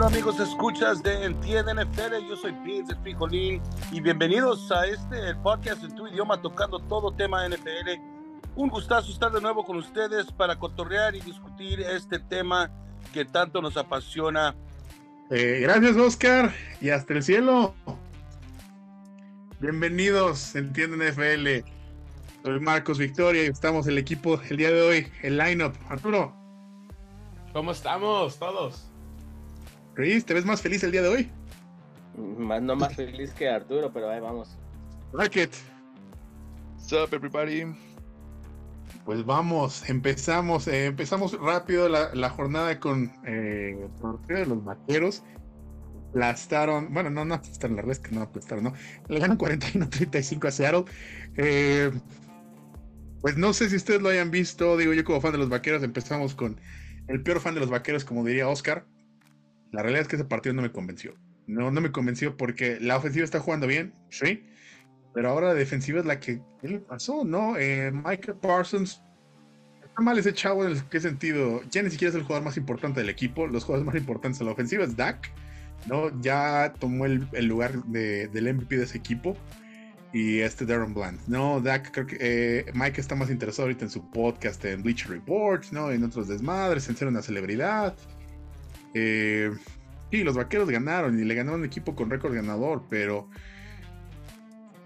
Bueno 0.00 0.16
amigos, 0.16 0.40
escuchas 0.40 1.02
de 1.02 1.26
Entiende 1.26 1.74
NFL, 1.74 2.26
yo 2.26 2.34
soy 2.34 2.52
Vince 2.64 2.94
el 2.94 2.98
Frijolín 3.02 3.60
y 3.92 4.00
bienvenidos 4.00 4.72
a 4.72 4.86
este 4.86 5.34
podcast 5.42 5.84
en 5.84 5.94
tu 5.94 6.08
idioma 6.08 6.40
tocando 6.40 6.78
todo 6.78 7.12
tema 7.12 7.46
NFL. 7.46 8.00
Un 8.56 8.70
gustazo 8.70 9.12
estar 9.12 9.30
de 9.30 9.42
nuevo 9.42 9.62
con 9.62 9.76
ustedes 9.76 10.32
para 10.32 10.58
cotorrear 10.58 11.14
y 11.16 11.20
discutir 11.20 11.80
este 11.82 12.18
tema 12.18 12.70
que 13.12 13.26
tanto 13.26 13.60
nos 13.60 13.76
apasiona. 13.76 14.56
Eh, 15.30 15.58
gracias 15.60 15.94
Oscar 15.98 16.50
y 16.80 16.88
hasta 16.88 17.12
el 17.12 17.22
cielo. 17.22 17.74
Bienvenidos, 19.60 20.56
Entiende 20.56 21.12
NFL. 21.12 21.68
Soy 22.42 22.58
Marcos 22.60 22.96
Victoria 22.96 23.44
y 23.44 23.48
estamos 23.48 23.86
el 23.86 23.98
equipo 23.98 24.40
el 24.48 24.56
día 24.56 24.70
de 24.70 24.80
hoy, 24.80 25.12
el 25.20 25.36
lineup. 25.36 25.74
Arturo. 25.90 26.34
¿Cómo 27.52 27.72
estamos 27.72 28.38
todos? 28.38 28.89
Chris, 30.00 30.24
¿te 30.24 30.32
ves 30.32 30.46
más 30.46 30.62
feliz 30.62 30.82
el 30.82 30.92
día 30.92 31.02
de 31.02 31.08
hoy? 31.08 31.30
Más, 32.38 32.62
no 32.62 32.74
más 32.74 32.96
feliz 32.96 33.34
que 33.34 33.50
Arturo, 33.50 33.92
pero 33.92 34.08
ahí 34.08 34.18
vamos. 34.18 34.56
Rocket. 35.12 35.50
What's 36.78 36.92
up, 36.94 37.14
everybody? 37.14 37.66
Pues 39.04 39.26
vamos, 39.26 39.86
empezamos, 39.90 40.68
eh, 40.68 40.86
empezamos 40.86 41.38
rápido 41.38 41.86
la, 41.90 42.30
jornada 42.30 42.80
con 42.80 43.12
eh, 43.26 43.76
de 44.26 44.46
los 44.46 44.64
vaqueros. 44.64 45.22
Aplastaron, 46.08 46.94
bueno, 46.94 47.10
no, 47.10 47.26
no 47.26 47.34
aplastaron, 47.34 47.76
la 47.76 47.82
verdad 47.82 47.98
es 48.02 48.08
que 48.08 48.16
no 48.16 48.22
aplastaron, 48.22 48.64
¿no? 48.64 48.72
Le 49.08 49.20
ganan 49.20 49.36
41-35 49.36 50.48
a 50.48 50.50
Seattle. 50.50 50.84
Eh, 51.36 51.90
pues 53.20 53.36
no 53.36 53.52
sé 53.52 53.68
si 53.68 53.76
ustedes 53.76 54.00
lo 54.00 54.08
hayan 54.08 54.30
visto, 54.30 54.78
digo 54.78 54.94
yo 54.94 55.04
como 55.04 55.20
fan 55.20 55.32
de 55.32 55.38
los 55.38 55.50
vaqueros, 55.50 55.82
empezamos 55.82 56.34
con 56.34 56.58
el 57.06 57.22
peor 57.22 57.40
fan 57.40 57.52
de 57.52 57.60
los 57.60 57.68
vaqueros, 57.68 58.06
como 58.06 58.24
diría 58.24 58.48
Oscar. 58.48 58.86
La 59.72 59.82
realidad 59.82 60.02
es 60.02 60.08
que 60.08 60.16
ese 60.16 60.24
partido 60.24 60.54
no 60.54 60.62
me 60.62 60.72
convenció. 60.72 61.14
No, 61.46 61.70
no 61.70 61.80
me 61.80 61.92
convenció 61.92 62.36
porque 62.36 62.78
la 62.80 62.96
ofensiva 62.96 63.24
está 63.24 63.40
jugando 63.40 63.66
bien, 63.66 63.94
sí. 64.08 64.44
Pero 65.12 65.30
ahora 65.30 65.48
la 65.48 65.54
defensiva 65.54 66.00
es 66.00 66.06
la 66.06 66.20
que. 66.20 66.40
¿Qué 66.60 66.68
le 66.68 66.78
pasó? 66.78 67.24
¿No? 67.24 67.56
Eh, 67.56 67.90
Michael 67.92 68.38
Parsons. 68.40 69.02
Está 69.82 70.02
mal 70.02 70.18
ese 70.18 70.32
chavo 70.32 70.66
en 70.66 70.80
qué 70.88 71.00
sentido. 71.00 71.62
Ya 71.70 71.82
ni 71.82 71.90
siquiera 71.90 72.10
es 72.10 72.14
el 72.14 72.22
jugador 72.22 72.44
más 72.44 72.56
importante 72.56 73.00
del 73.00 73.08
equipo. 73.08 73.46
Los 73.46 73.64
jugadores 73.64 73.86
más 73.86 73.96
importantes 73.96 74.38
de 74.38 74.44
la 74.44 74.52
ofensiva 74.52 74.84
es 74.84 74.96
Dak. 74.96 75.30
¿no? 75.86 76.10
Ya 76.20 76.72
tomó 76.78 77.06
el, 77.06 77.28
lugar 77.46 77.82
del 77.84 78.54
MVP 78.54 78.76
de 78.76 78.84
ese 78.84 78.98
equipo. 78.98 79.36
Y 80.12 80.40
este 80.40 80.66
Darren 80.66 80.92
Bland. 80.92 81.20
No, 81.28 81.60
Dak, 81.60 81.92
creo 81.92 82.06
que 82.06 82.16
eh, 82.20 82.66
Mike 82.74 83.00
está 83.00 83.14
más 83.14 83.30
interesado 83.30 83.66
ahorita 83.66 83.84
en 83.84 83.90
su 83.92 84.10
podcast 84.10 84.64
en 84.64 84.82
Bleacher 84.82 85.08
Reports, 85.10 85.72
¿no? 85.72 85.92
En 85.92 86.02
otros 86.02 86.26
desmadres, 86.26 86.88
en 86.88 86.96
ser 86.96 87.06
una 87.06 87.22
celebridad. 87.22 87.94
Eh, 88.94 89.50
sí, 90.10 90.24
los 90.24 90.36
vaqueros 90.36 90.70
ganaron 90.70 91.18
y 91.18 91.24
le 91.24 91.34
ganaron 91.34 91.60
un 91.60 91.66
equipo 91.66 91.94
con 91.94 92.10
récord 92.10 92.34
ganador, 92.34 92.84
pero 92.88 93.28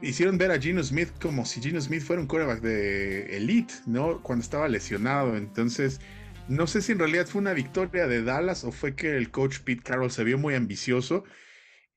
hicieron 0.01 0.39
ver 0.39 0.51
a 0.51 0.61
Gino 0.61 0.83
Smith 0.83 1.11
como 1.21 1.45
si 1.45 1.61
Gino 1.61 1.81
Smith 1.81 2.03
fuera 2.03 2.21
un 2.21 2.29
quarterback 2.29 2.61
de 2.61 3.37
elite, 3.37 3.75
¿no? 3.87 4.23
Cuando 4.23 4.43
estaba 4.43 4.69
lesionado. 4.69 5.37
Entonces, 5.37 6.01
no 6.49 6.67
sé 6.67 6.83
si 6.83 6.93
en 6.93 6.99
realidad 6.99 7.27
fue 7.27 7.41
una 7.41 7.55
victoria 7.55 8.07
de 8.07 8.23
Dallas 8.23 8.65
o 8.65 8.73
fue 8.73 8.95
que 8.95 9.17
el 9.17 9.31
coach 9.31 9.61
Pete 9.61 9.83
Carroll 9.83 10.11
se 10.11 10.25
vio 10.25 10.39
muy 10.39 10.55
ambicioso. 10.55 11.25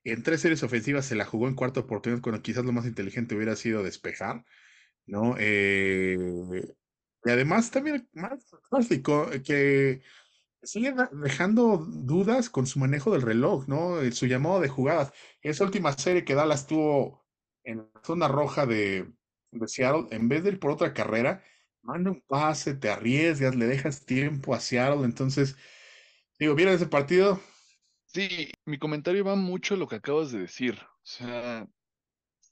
En 0.04 0.22
tres 0.22 0.40
series 0.40 0.62
ofensivas 0.62 1.04
se 1.06 1.16
la 1.16 1.26
jugó 1.26 1.48
en 1.48 1.54
cuarta 1.54 1.80
oportunidad 1.80 2.22
cuando 2.22 2.42
quizás 2.42 2.64
lo 2.64 2.72
más 2.72 2.86
inteligente 2.86 3.34
hubiera 3.34 3.56
sido 3.56 3.82
despejar, 3.82 4.44
¿no? 5.06 5.34
Eh, 5.38 6.16
y 7.24 7.30
además 7.30 7.70
también 7.70 8.08
más 8.14 8.46
que 9.44 10.00
sigue 10.62 10.94
dejando 11.12 11.78
dudas 11.78 12.50
con 12.50 12.66
su 12.66 12.78
manejo 12.78 13.10
del 13.10 13.22
reloj, 13.22 13.66
¿no? 13.68 13.98
Su 14.12 14.26
llamado 14.26 14.60
de 14.60 14.68
jugadas. 14.68 15.12
Esa 15.42 15.64
última 15.64 15.92
serie 15.92 16.24
que 16.24 16.34
Dallas 16.34 16.66
tuvo 16.66 17.24
en 17.64 17.78
la 17.78 18.02
zona 18.02 18.28
roja 18.28 18.66
de, 18.66 19.12
Seattle, 19.66 20.06
en 20.10 20.28
vez 20.28 20.42
de 20.42 20.50
ir 20.50 20.60
por 20.60 20.70
otra 20.70 20.92
carrera, 20.92 21.42
manda 21.82 22.10
un 22.10 22.20
pase, 22.22 22.74
te 22.74 22.90
arriesgas, 22.90 23.54
le 23.54 23.66
dejas 23.66 24.04
tiempo 24.04 24.54
a 24.54 24.60
Seattle. 24.60 25.04
Entonces, 25.04 25.56
digo, 26.38 26.54
¿vieron 26.54 26.74
ese 26.74 26.86
partido? 26.86 27.40
Sí, 28.06 28.50
mi 28.64 28.78
comentario 28.78 29.24
va 29.24 29.36
mucho 29.36 29.74
a 29.74 29.76
lo 29.76 29.86
que 29.86 29.96
acabas 29.96 30.32
de 30.32 30.40
decir. 30.40 30.78
O 30.80 31.06
sea, 31.06 31.68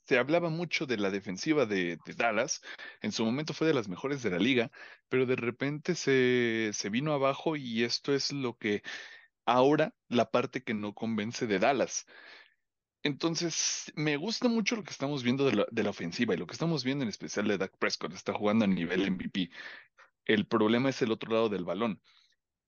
se 0.07 0.17
hablaba 0.17 0.49
mucho 0.49 0.85
de 0.85 0.97
la 0.97 1.11
defensiva 1.11 1.65
de, 1.65 1.99
Dallas, 2.15 2.61
en 3.01 3.11
su 3.11 3.25
momento 3.25 3.53
fue 3.53 3.67
de 3.67 3.73
las 3.73 3.89
mejores 3.89 4.23
de 4.23 4.29
la 4.31 4.39
liga, 4.39 4.71
pero 5.09 5.25
de 5.25 5.35
repente 5.35 5.95
se, 5.95 6.71
vino 6.89 7.13
abajo 7.13 7.55
y 7.57 7.83
esto 7.83 8.13
es 8.13 8.31
lo 8.31 8.57
que 8.57 8.83
ahora 9.45 9.93
la 10.07 10.31
parte 10.31 10.63
que 10.63 10.73
no 10.73 10.93
convence 10.93 11.45
de 11.47 11.59
Dallas. 11.59 12.05
Entonces, 13.03 13.91
me 13.95 14.17
gusta 14.17 14.47
mucho 14.49 14.75
lo 14.77 14.83
que 14.83 14.91
estamos 14.91 15.23
viendo 15.23 15.45
de 15.45 15.55
la, 15.55 15.65
de 15.71 15.83
la, 15.83 15.89
ofensiva 15.91 16.33
y 16.33 16.37
lo 16.37 16.47
que 16.47 16.53
estamos 16.53 16.83
viendo 16.83 17.03
en 17.03 17.09
especial 17.09 17.47
de 17.47 17.57
Dak 17.57 17.77
Prescott, 17.77 18.13
está 18.13 18.33
jugando 18.33 18.65
a 18.65 18.67
nivel 18.67 19.11
MVP. 19.11 19.49
El 20.25 20.47
problema 20.47 20.89
es 20.89 21.01
el 21.01 21.11
otro 21.11 21.31
lado 21.31 21.49
del 21.49 21.65
balón 21.65 22.01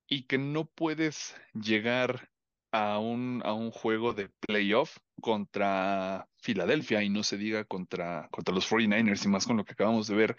y 0.08 0.24
que 0.24 0.38
no 0.38 0.66
puedes 0.66 1.36
llegar 1.54 2.30
a 2.72 3.00
un, 3.00 3.42
a 3.46 3.54
un 3.54 3.72
juego 3.72 4.14
de 4.14 4.30
playoff 4.30 4.98
contra 5.22 6.28
Filadelfia 6.38 7.04
y 7.04 7.10
no 7.10 7.24
se 7.24 7.38
diga 7.38 7.66
contra, 7.66 8.30
contra 8.32 8.54
los 8.54 8.70
49ers 8.70 9.26
y 9.26 9.28
más 9.28 9.46
con 9.46 9.58
lo 9.58 9.66
que 9.66 9.74
acabamos 9.74 10.08
de 10.08 10.16
ver 10.16 10.38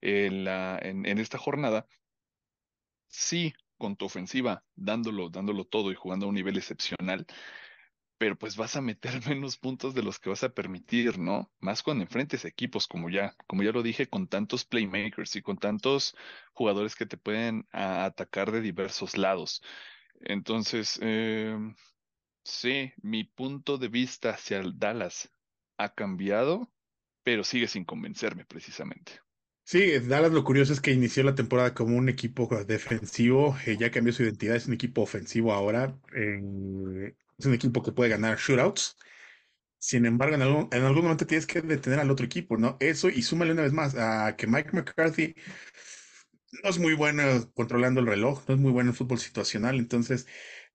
en, 0.00 0.44
la, 0.44 0.78
en, 0.82 1.18
esta 1.18 1.38
jornada, 1.38 1.86
sí, 3.08 3.54
con 3.78 3.96
tu 3.96 4.04
ofensiva, 4.06 4.64
dándolo, 4.76 5.30
dándolo 5.30 5.64
todo 5.64 5.90
y 5.90 5.94
jugando 5.94 6.26
a 6.26 6.28
un 6.28 6.34
nivel 6.34 6.56
excepcional, 6.58 7.26
pero 8.18 8.36
pues 8.38 8.56
vas 8.56 8.76
a 8.76 8.80
meter 8.80 9.12
menos 9.28 9.56
puntos 9.56 9.94
de 9.94 10.02
los 10.02 10.18
que 10.18 10.30
vas 10.30 10.44
a 10.44 10.54
permitir, 10.54 11.18
¿no? 11.18 11.50
Más 11.60 11.82
cuando 11.82 12.04
enfrentes 12.04 12.44
equipos, 12.44 12.86
como 12.86 13.10
ya, 13.10 13.34
como 13.46 13.62
ya 13.62 13.72
lo 13.72 13.82
dije, 13.82 14.08
con 14.08 14.28
tantos 14.28 14.64
playmakers 14.64 15.36
y 15.36 15.42
con 15.42 15.58
tantos 15.58 16.16
jugadores 16.52 16.96
que 16.96 17.06
te 17.06 17.16
pueden 17.16 17.66
atacar 17.72 18.52
de 18.52 18.60
diversos 18.60 19.16
lados. 19.16 19.62
Entonces, 20.24 20.98
eh, 21.02 21.56
sí, 22.44 22.92
mi 23.02 23.24
punto 23.24 23.78
de 23.78 23.88
vista 23.88 24.30
hacia 24.30 24.62
Dallas 24.74 25.30
ha 25.78 25.94
cambiado, 25.94 26.72
pero 27.22 27.44
sigue 27.44 27.68
sin 27.68 27.84
convencerme 27.84 28.44
precisamente. 28.44 29.20
Sí, 29.66 29.98
Dallas 29.98 30.32
lo 30.32 30.44
curioso 30.44 30.72
es 30.74 30.80
que 30.80 30.92
inició 30.92 31.22
la 31.22 31.34
temporada 31.34 31.72
como 31.72 31.96
un 31.96 32.08
equipo 32.08 32.48
defensivo, 32.66 33.56
eh, 33.66 33.76
ya 33.78 33.90
cambió 33.90 34.12
su 34.12 34.22
identidad, 34.22 34.56
es 34.56 34.66
un 34.66 34.74
equipo 34.74 35.02
ofensivo 35.02 35.52
ahora, 35.52 35.98
es 36.12 37.46
un 37.46 37.54
equipo 37.54 37.82
que 37.82 37.92
puede 37.92 38.10
ganar 38.10 38.38
shootouts. 38.38 38.96
Sin 39.78 40.06
embargo, 40.06 40.34
en 40.36 40.42
algún, 40.42 40.68
en 40.72 40.84
algún 40.84 41.02
momento 41.04 41.26
tienes 41.26 41.46
que 41.46 41.60
detener 41.62 42.00
al 42.00 42.10
otro 42.10 42.26
equipo, 42.26 42.56
¿no? 42.56 42.76
Eso 42.80 43.08
y 43.10 43.22
súmale 43.22 43.52
una 43.52 43.62
vez 43.62 43.72
más 43.72 43.94
a 43.96 44.34
que 44.36 44.46
Mike 44.46 44.70
McCarthy 44.72 45.34
no 46.62 46.70
es 46.70 46.78
muy 46.78 46.94
bueno 46.94 47.22
controlando 47.54 48.00
el 48.00 48.06
reloj, 48.06 48.42
no 48.48 48.54
es 48.54 48.60
muy 48.60 48.72
bueno 48.72 48.90
en 48.90 48.96
fútbol 48.96 49.18
situacional, 49.18 49.78
entonces 49.78 50.26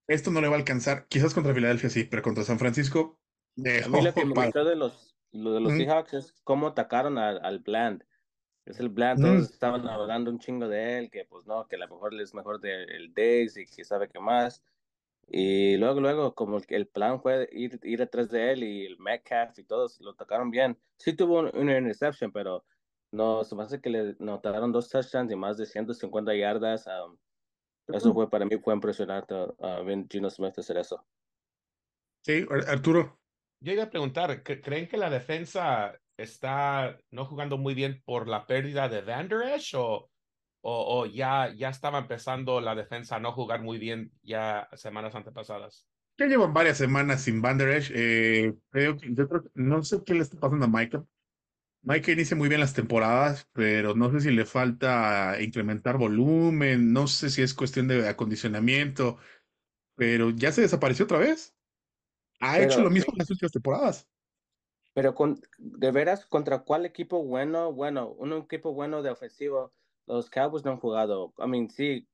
esto 0.08 0.32
no 0.32 0.42
le 0.42 0.48
va 0.48 0.56
a 0.56 0.60
alcanzar. 0.60 1.08
Quizás 1.08 1.34
contra 1.34 1.54
Filadelfia 1.54 1.90
sí, 1.90 2.04
pero 2.04 2.22
contra 2.22 2.44
San 2.44 2.60
Francisco. 2.60 3.20
Eh, 3.64 3.82
a 3.84 3.90
mí 3.90 4.02
lo 4.02 4.14
que 4.14 4.26
me 4.26 4.34
gustó 4.34 4.66
de 4.66 4.76
los, 4.76 5.16
lo 5.32 5.54
de 5.54 5.60
los 5.60 5.74
Seahawks 5.74 6.14
es 6.14 6.34
cómo 6.44 6.68
atacaron 6.68 7.18
al, 7.18 7.44
al 7.44 7.60
Bland. 7.60 8.04
Es 8.66 8.80
el 8.80 8.90
Bland, 8.90 9.22
todos 9.22 9.52
estaban 9.52 9.88
hablando 9.88 10.30
un 10.30 10.40
chingo 10.40 10.68
de 10.68 11.00
él, 11.00 11.10
que 11.10 11.26
pues 11.26 11.48
no, 11.48 11.68
que 11.68 11.76
a 11.76 11.80
lo 11.80 11.88
mejor 11.88 12.14
es 12.22 12.34
mejor 12.36 12.60
del 12.60 13.14
Days 13.16 13.58
y 13.58 13.66
que 13.66 13.84
sabe 13.84 14.10
qué 14.10 14.20
más. 14.20 14.64
Y 15.28 15.78
luego, 15.78 16.00
luego, 16.02 16.36
como 16.36 16.60
el 16.68 16.88
plan 16.88 17.22
fue 17.22 17.50
ir, 17.52 17.80
ir 17.84 18.02
atrás 18.02 18.30
de 18.30 18.52
él 18.52 18.64
y 18.64 18.86
el 18.86 18.98
Metcalf 19.00 19.58
y 19.58 19.64
todos 19.64 20.00
lo 20.02 20.12
atacaron 20.12 20.52
bien. 20.52 20.78
Sí 20.98 21.14
tuvo 21.14 21.50
una 21.52 21.78
interception, 21.78 22.32
pero 22.32 22.64
no, 23.12 23.44
se 23.44 23.56
me 23.56 23.64
hace 23.64 23.82
que 23.82 23.90
le 23.90 24.16
notaron 24.20 24.72
dos 24.72 24.90
touchdowns 24.90 25.32
y 25.32 25.36
más 25.36 25.58
de 25.58 25.66
150 25.66 26.36
yardas. 26.36 26.86
Um, 26.88 27.18
eso 27.88 28.14
fue 28.14 28.30
para 28.30 28.46
mí, 28.46 28.58
fue 28.58 28.74
impresionante 28.74 29.34
uh, 29.34 29.84
ver 29.84 30.06
Gino 30.10 30.30
Smith 30.30 30.58
hacer 30.58 30.78
eso. 30.78 31.04
Sí, 32.24 32.46
Arturo. 32.68 33.20
Yo 33.62 33.74
iba 33.74 33.84
a 33.84 33.90
preguntar, 33.90 34.44
¿creen 34.44 34.88
que 34.88 34.98
la 34.98 35.10
defensa 35.10 36.00
está 36.18 36.98
no 37.12 37.26
jugando 37.26 37.58
muy 37.58 37.74
bien 37.74 38.02
por 38.06 38.28
la 38.28 38.46
pérdida 38.46 38.88
de 38.88 39.02
Van 39.02 39.28
Der 39.28 39.42
Esch 39.54 39.74
o, 39.76 40.10
o, 40.62 41.06
ya, 41.06 41.54
ya 41.56 41.70
estaba 41.70 42.00
empezando 42.00 42.62
la 42.62 42.76
defensa 42.76 43.16
a 43.16 43.20
no 43.20 43.32
jugar 43.32 43.62
muy 43.62 43.78
bien 43.80 44.12
ya 44.22 44.70
semanas 44.74 45.16
antepasadas? 45.16 45.88
Ya 46.18 46.28
llevan 46.28 46.54
varias 46.54 46.78
semanas 46.78 47.22
sin 47.22 47.42
Van 47.42 47.58
Der 47.58 47.70
Esch. 47.70 47.92
Eh, 47.96 48.54
no 49.56 49.84
sé 49.84 50.04
qué 50.06 50.14
le 50.14 50.22
está 50.22 50.40
pasando 50.40 50.66
a 50.66 50.70
Michael. 50.70 51.04
Mike 51.82 52.12
inicia 52.12 52.36
muy 52.36 52.50
bien 52.50 52.60
las 52.60 52.74
temporadas, 52.74 53.48
pero 53.54 53.96
no 53.96 54.12
sé 54.12 54.22
si 54.22 54.32
le 54.32 54.46
falta 54.46 55.42
incrementar 55.42 55.98
volumen, 55.98 56.92
no 56.92 57.08
sé 57.08 57.30
si 57.30 57.42
es 57.42 57.54
cuestión 57.54 57.88
de 57.88 58.08
acondicionamiento, 58.08 59.18
pero 59.96 60.30
ya 60.32 60.52
se 60.52 60.62
desapareció 60.62 61.06
otra 61.06 61.20
vez. 61.20 61.56
Ha 62.42 62.60
hecho 62.60 62.82
lo 62.82 62.90
mismo 62.90 63.14
en 63.14 63.20
las 63.20 63.30
últimas 63.30 63.52
temporadas. 63.52 64.08
Pero 64.94 65.16
con, 65.16 65.40
de 65.58 65.92
veras, 65.92 66.26
¿contra 66.26 66.60
cuál 66.60 66.86
equipo 66.86 67.24
bueno? 67.24 67.72
Bueno, 67.72 68.10
un 68.12 68.34
equipo 68.34 68.74
bueno 68.74 69.02
de 69.02 69.10
ofensivo. 69.10 69.74
Los 70.08 70.30
Cowboys 70.30 70.66
no 70.66 70.72
han 70.72 70.80
jugado. 70.80 71.34
I 71.38 71.48
mean, 71.48 71.70
sí, 71.70 72.08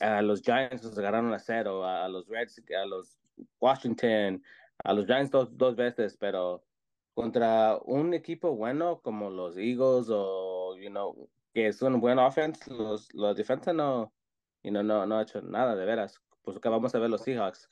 a, 0.00 0.22
los 0.22 0.42
Giants 0.42 0.84
los 0.84 0.98
agarraron 0.98 1.32
a 1.32 1.38
cero, 1.38 1.84
a, 1.86 2.08
los 2.08 2.26
Reds, 2.28 2.62
a 2.76 2.84
los 2.86 3.18
Washington, 3.60 4.42
a 4.84 4.92
los 4.92 5.06
Giants 5.06 5.30
dos, 5.30 5.56
dos 5.56 5.76
veces, 5.76 6.16
pero 6.18 6.64
contra 7.14 7.78
un 7.84 8.14
equipo 8.14 8.56
bueno 8.56 9.00
como 9.02 9.30
los 9.30 9.56
Eagles 9.56 10.08
o, 10.10 10.76
you 10.78 10.90
know, 10.90 11.30
que 11.52 11.68
es 11.68 11.82
un 11.82 12.00
buen 12.00 12.18
offense, 12.18 12.70
los, 12.72 13.12
los 13.14 13.36
defensa 13.36 13.72
no, 13.72 14.12
you 14.62 14.70
know, 14.70 14.82
no, 14.82 15.06
no 15.06 15.18
ha 15.18 15.22
hecho 15.22 15.42
nada 15.42 15.74
de 15.76 15.84
veras. 15.84 16.20
Pues 16.42 16.56
acá 16.56 16.70
vamos 16.70 16.94
a 16.94 16.98
ver 16.98 17.10
los 17.10 17.22
Seahawks. 17.22 17.68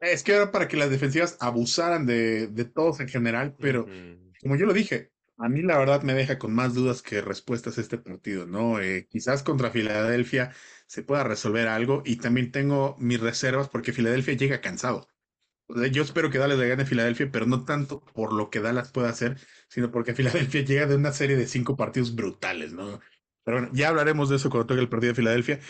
Es 0.00 0.22
que 0.22 0.34
era 0.34 0.50
para 0.50 0.68
que 0.68 0.76
las 0.76 0.90
defensivas 0.90 1.36
abusaran 1.40 2.06
de, 2.06 2.46
de 2.48 2.64
todos 2.64 3.00
en 3.00 3.08
general, 3.08 3.56
pero 3.58 3.86
como 4.40 4.56
yo 4.56 4.66
lo 4.66 4.72
dije, 4.72 5.10
a 5.38 5.48
mí 5.48 5.62
la 5.62 5.78
verdad 5.78 6.02
me 6.02 6.14
deja 6.14 6.38
con 6.38 6.54
más 6.54 6.74
dudas 6.74 7.02
que 7.02 7.20
respuestas 7.20 7.78
este 7.78 7.98
partido, 7.98 8.46
¿no? 8.46 8.80
Eh, 8.80 9.08
quizás 9.10 9.42
contra 9.42 9.70
Filadelfia 9.70 10.52
se 10.86 11.02
pueda 11.02 11.24
resolver 11.24 11.66
algo 11.66 12.02
y 12.04 12.16
también 12.16 12.52
tengo 12.52 12.94
mis 12.98 13.20
reservas 13.20 13.68
porque 13.68 13.92
Filadelfia 13.92 14.34
llega 14.34 14.60
cansado. 14.60 15.08
Yo 15.90 16.02
espero 16.02 16.30
que 16.30 16.38
Dallas 16.38 16.58
le 16.58 16.68
gane 16.68 16.82
a 16.84 16.86
Filadelfia, 16.86 17.30
pero 17.30 17.46
no 17.46 17.64
tanto 17.64 18.04
por 18.14 18.32
lo 18.32 18.50
que 18.50 18.60
Dallas 18.60 18.90
pueda 18.92 19.08
hacer, 19.10 19.38
sino 19.68 19.90
porque 19.90 20.14
Filadelfia 20.14 20.62
llega 20.62 20.86
de 20.86 20.96
una 20.96 21.12
serie 21.12 21.36
de 21.36 21.46
cinco 21.46 21.76
partidos 21.76 22.14
brutales, 22.14 22.72
¿no? 22.72 23.00
Pero 23.44 23.58
bueno, 23.58 23.72
ya 23.74 23.88
hablaremos 23.88 24.28
de 24.30 24.36
eso 24.36 24.50
cuando 24.50 24.66
toque 24.66 24.80
el 24.80 24.88
partido 24.88 25.12
de 25.12 25.16
Filadelfia. 25.16 25.60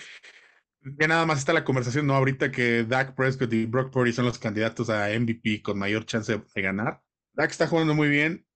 Ya 0.99 1.09
nada 1.09 1.25
más 1.27 1.39
está 1.39 1.53
la 1.53 1.65
conversación, 1.65 2.07
¿no? 2.07 2.15
Ahorita 2.15 2.51
que 2.53 2.85
Dak 2.85 3.15
Prescott 3.15 3.53
y 3.53 3.67
Brock 3.67 3.91
Purdy 3.91 4.13
son 4.13 4.27
los 4.27 4.39
candidatos 4.39 4.91
a 4.91 5.09
MVP 5.19 5.63
con 5.63 5.79
mayor 5.79 6.05
chance 6.05 6.41
de 6.55 6.63
ganar. 6.63 7.01
Dak 7.33 7.51
está 7.51 7.67
jugando 7.67 7.95
muy 7.95 8.09
bien. 8.09 8.47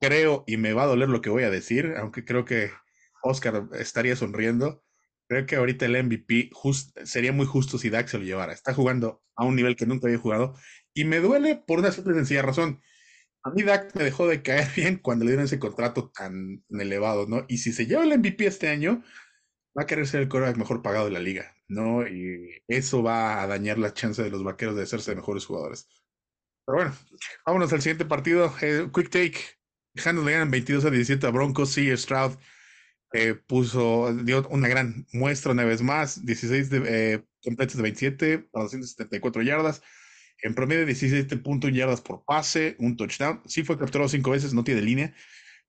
Creo, 0.00 0.44
y 0.46 0.56
me 0.56 0.72
va 0.72 0.84
a 0.84 0.86
doler 0.86 1.08
lo 1.08 1.20
que 1.20 1.30
voy 1.30 1.42
a 1.42 1.50
decir, 1.50 1.94
aunque 1.98 2.24
creo 2.24 2.44
que 2.44 2.70
Oscar 3.22 3.68
estaría 3.78 4.16
sonriendo. 4.16 4.84
Creo 5.28 5.46
que 5.46 5.56
ahorita 5.56 5.86
el 5.86 6.04
MVP 6.04 6.50
sería 7.04 7.32
muy 7.32 7.46
justo 7.46 7.78
si 7.78 7.90
Dak 7.90 8.08
se 8.08 8.18
lo 8.18 8.24
llevara. 8.24 8.52
Está 8.52 8.74
jugando 8.74 9.22
a 9.36 9.44
un 9.44 9.56
nivel 9.56 9.76
que 9.76 9.86
nunca 9.86 10.06
había 10.06 10.18
jugado. 10.18 10.54
Y 10.94 11.04
me 11.04 11.20
duele 11.20 11.56
por 11.56 11.78
una 11.78 11.92
simple 11.92 12.14
sencilla 12.14 12.42
razón. 12.42 12.80
A 13.42 13.50
mí 13.50 13.62
Dak 13.62 13.94
me 13.96 14.04
dejó 14.04 14.26
de 14.28 14.42
caer 14.42 14.68
bien 14.76 14.98
cuando 14.98 15.24
le 15.24 15.32
dieron 15.32 15.46
ese 15.46 15.58
contrato 15.58 16.10
tan 16.10 16.64
elevado, 16.70 17.26
¿no? 17.26 17.44
Y 17.48 17.58
si 17.58 17.72
se 17.72 17.86
lleva 17.86 18.04
el 18.04 18.18
MVP 18.18 18.46
este 18.46 18.68
año, 18.68 19.02
va 19.76 19.82
a 19.84 19.86
querer 19.86 20.06
ser 20.06 20.22
el 20.22 20.28
quarterback 20.28 20.58
mejor 20.58 20.82
pagado 20.82 21.06
de 21.06 21.12
la 21.12 21.20
liga, 21.20 21.54
¿no? 21.68 22.06
Y 22.06 22.62
eso 22.68 23.02
va 23.02 23.42
a 23.42 23.46
dañar 23.46 23.78
la 23.78 23.94
chance 23.94 24.22
de 24.22 24.30
los 24.30 24.44
vaqueros 24.44 24.76
de 24.76 24.82
hacerse 24.82 25.14
mejores 25.14 25.46
jugadores. 25.46 25.88
Pero 26.66 26.78
bueno, 26.78 26.96
vámonos 27.46 27.72
al 27.72 27.82
siguiente 27.82 28.04
partido. 28.04 28.52
Eh, 28.62 28.88
quick 28.94 29.10
take. 29.10 29.38
Dejando 29.94 30.22
le 30.24 30.32
ganan 30.32 30.50
22 30.50 30.84
a 30.84 30.90
17 30.90 31.26
a 31.26 31.30
Broncos. 31.30 31.70
Sí, 31.70 31.94
Stroud 31.96 32.36
eh, 33.12 33.34
puso, 33.34 34.14
dio 34.14 34.46
una 34.48 34.68
gran 34.68 35.06
muestra 35.12 35.52
una 35.52 35.64
vez 35.64 35.82
más. 35.82 36.24
16 36.24 36.70
de, 36.70 36.82
eh, 36.86 37.24
completos 37.42 37.76
de 37.76 37.82
27 37.82 38.38
para 38.38 38.64
274 38.64 39.42
yardas. 39.42 39.82
En 40.42 40.54
promedio 40.54 40.86
17.1 40.86 41.72
yardas 41.72 42.00
por 42.00 42.24
pase, 42.24 42.76
un 42.78 42.96
touchdown. 42.96 43.42
Sí 43.46 43.62
fue 43.64 43.78
capturado 43.78 44.08
cinco 44.08 44.30
veces, 44.30 44.54
no 44.54 44.64
tiene 44.64 44.82
línea. 44.82 45.14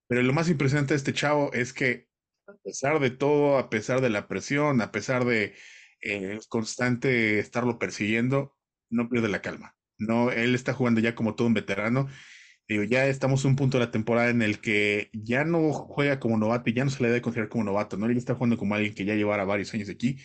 Pero 0.07 0.23
lo 0.23 0.33
más 0.33 0.49
impresionante 0.49 0.93
de 0.93 0.97
este 0.97 1.13
chavo 1.13 1.51
es 1.53 1.73
que 1.73 2.07
a 2.47 2.53
pesar 2.63 2.99
de 2.99 3.11
todo, 3.11 3.57
a 3.57 3.69
pesar 3.69 4.01
de 4.01 4.09
la 4.09 4.27
presión, 4.27 4.81
a 4.81 4.91
pesar 4.91 5.25
de 5.25 5.55
eh, 6.01 6.39
constante 6.49 7.39
estarlo 7.39 7.79
persiguiendo, 7.79 8.55
no 8.89 9.09
pierde 9.09 9.29
la 9.29 9.41
calma. 9.41 9.75
No, 9.97 10.31
él 10.31 10.55
está 10.55 10.73
jugando 10.73 10.99
ya 10.99 11.15
como 11.15 11.35
todo 11.35 11.47
un 11.47 11.53
veterano. 11.53 12.07
Digo, 12.67 12.83
ya 12.83 13.07
estamos 13.07 13.43
en 13.43 13.51
un 13.51 13.55
punto 13.57 13.77
de 13.77 13.85
la 13.85 13.91
temporada 13.91 14.29
en 14.29 14.41
el 14.41 14.61
que 14.61 15.09
ya 15.13 15.43
no 15.43 15.71
juega 15.73 16.19
como 16.19 16.37
novato 16.37 16.69
y 16.69 16.73
ya 16.73 16.85
no 16.85 16.89
se 16.91 17.03
le 17.03 17.09
debe 17.09 17.21
considerar 17.21 17.49
como 17.49 17.65
novato, 17.65 17.97
¿no? 17.97 18.05
Él 18.05 18.17
está 18.17 18.35
jugando 18.35 18.57
como 18.57 18.75
alguien 18.75 18.93
que 18.93 19.05
ya 19.05 19.15
llevara 19.15 19.45
varios 19.45 19.73
años 19.73 19.89
aquí. 19.89 20.17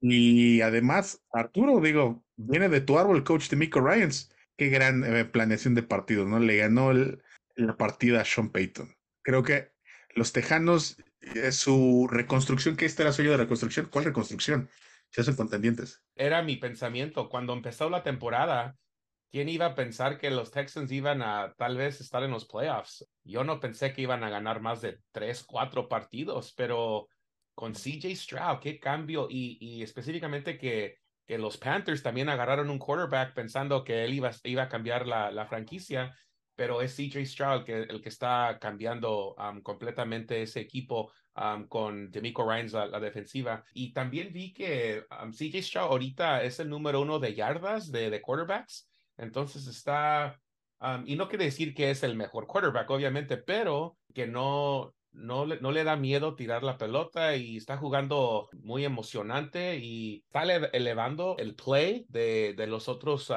Y 0.00 0.60
además, 0.60 1.24
Arturo, 1.32 1.80
digo, 1.80 2.24
viene 2.36 2.68
de 2.68 2.80
tu 2.80 2.98
árbol, 2.98 3.24
coach 3.24 3.48
de 3.48 3.56
Miko 3.56 3.80
Ryans. 3.80 4.32
Qué 4.56 4.68
gran 4.68 5.04
eh, 5.04 5.24
planeación 5.24 5.74
de 5.74 5.82
partido, 5.82 6.24
¿no? 6.24 6.38
Le 6.38 6.56
ganó 6.56 6.92
la 6.92 7.76
partida 7.76 8.20
a 8.20 8.24
Sean 8.24 8.50
Payton. 8.50 8.94
Creo 9.22 9.42
que 9.42 9.72
los 10.14 10.32
Tejanos 10.32 10.96
su 11.50 12.08
reconstrucción, 12.10 12.76
que 12.76 12.86
este 12.86 13.02
era 13.02 13.12
suyo 13.12 13.32
de 13.32 13.36
reconstrucción. 13.38 13.88
¿Cuál 13.90 14.06
reconstrucción? 14.06 14.68
Se 15.10 15.20
hacen 15.20 15.36
contendientes. 15.36 16.02
Era 16.14 16.42
mi 16.42 16.56
pensamiento. 16.56 17.28
Cuando 17.28 17.52
empezó 17.52 17.88
la 17.90 18.02
temporada, 18.02 18.76
¿quién 19.30 19.48
iba 19.48 19.66
a 19.66 19.74
pensar 19.74 20.18
que 20.18 20.30
los 20.30 20.50
Texans 20.50 20.92
iban 20.92 21.22
a 21.22 21.54
tal 21.56 21.76
vez 21.76 22.00
estar 22.00 22.22
en 22.22 22.30
los 22.30 22.46
playoffs? 22.46 23.06
Yo 23.24 23.44
no 23.44 23.60
pensé 23.60 23.92
que 23.92 24.02
iban 24.02 24.22
a 24.24 24.30
ganar 24.30 24.60
más 24.60 24.80
de 24.80 24.98
tres, 25.12 25.44
cuatro 25.44 25.88
partidos, 25.88 26.52
pero 26.56 27.08
con 27.58 27.74
CJ 27.74 28.14
Stroud, 28.14 28.60
qué 28.60 28.78
cambio 28.78 29.26
y, 29.28 29.82
específicamente 29.82 30.56
que, 30.56 30.98
los 31.26 31.58
Panthers 31.58 32.04
también 32.04 32.28
agarraron 32.28 32.70
un 32.70 32.78
quarterback 32.78 33.34
pensando 33.34 33.82
que 33.82 34.04
él 34.04 34.14
iba, 34.14 34.62
a 34.62 34.68
cambiar 34.68 35.08
la, 35.08 35.44
franquicia 35.46 36.16
pero 36.54 36.80
es 36.80 36.94
CJ 36.94 37.26
Stroud 37.26 37.64
que, 37.64 37.82
el 37.82 38.00
que 38.00 38.10
está 38.10 38.58
cambiando 38.60 39.34
um, 39.34 39.60
completamente 39.60 40.40
ese 40.40 40.60
equipo 40.60 41.12
um, 41.34 41.66
con 41.66 42.12
Demico 42.12 42.48
Ryans 42.48 42.72
la, 42.72 42.86
la, 42.86 43.00
defensiva. 43.00 43.64
Y 43.74 43.92
también 43.92 44.32
vi 44.32 44.52
que 44.52 45.04
um, 45.20 45.32
CJ 45.32 45.60
Stroud 45.60 45.90
ahorita 45.90 46.44
es 46.44 46.60
el 46.60 46.68
número 46.68 47.00
uno 47.00 47.18
de 47.18 47.34
yardas 47.34 47.90
de, 47.90 48.08
de 48.08 48.22
quarterbacks. 48.22 48.88
Entonces 49.16 49.66
está, 49.66 50.40
y 51.04 51.16
no 51.16 51.28
quiere 51.28 51.46
decir 51.46 51.74
que 51.74 51.90
es 51.90 52.04
el 52.04 52.16
mejor 52.16 52.46
quarterback, 52.46 52.88
obviamente, 52.90 53.36
pero 53.36 53.98
que 54.14 54.26
no, 54.28 54.94
no 55.12 55.46
le, 55.46 55.60
no 55.60 55.72
le 55.72 55.84
da 55.84 55.96
miedo 55.96 56.34
tirar 56.36 56.62
la 56.62 56.78
pelota 56.78 57.36
y 57.36 57.56
está 57.56 57.76
jugando 57.76 58.48
muy 58.52 58.84
emocionante 58.84 59.78
y 59.78 60.24
está 60.26 60.44
elevando 60.44 61.36
el 61.38 61.54
play 61.54 62.06
de, 62.08 62.54
de 62.54 62.66
los 62.66 62.88
otros 62.88 63.32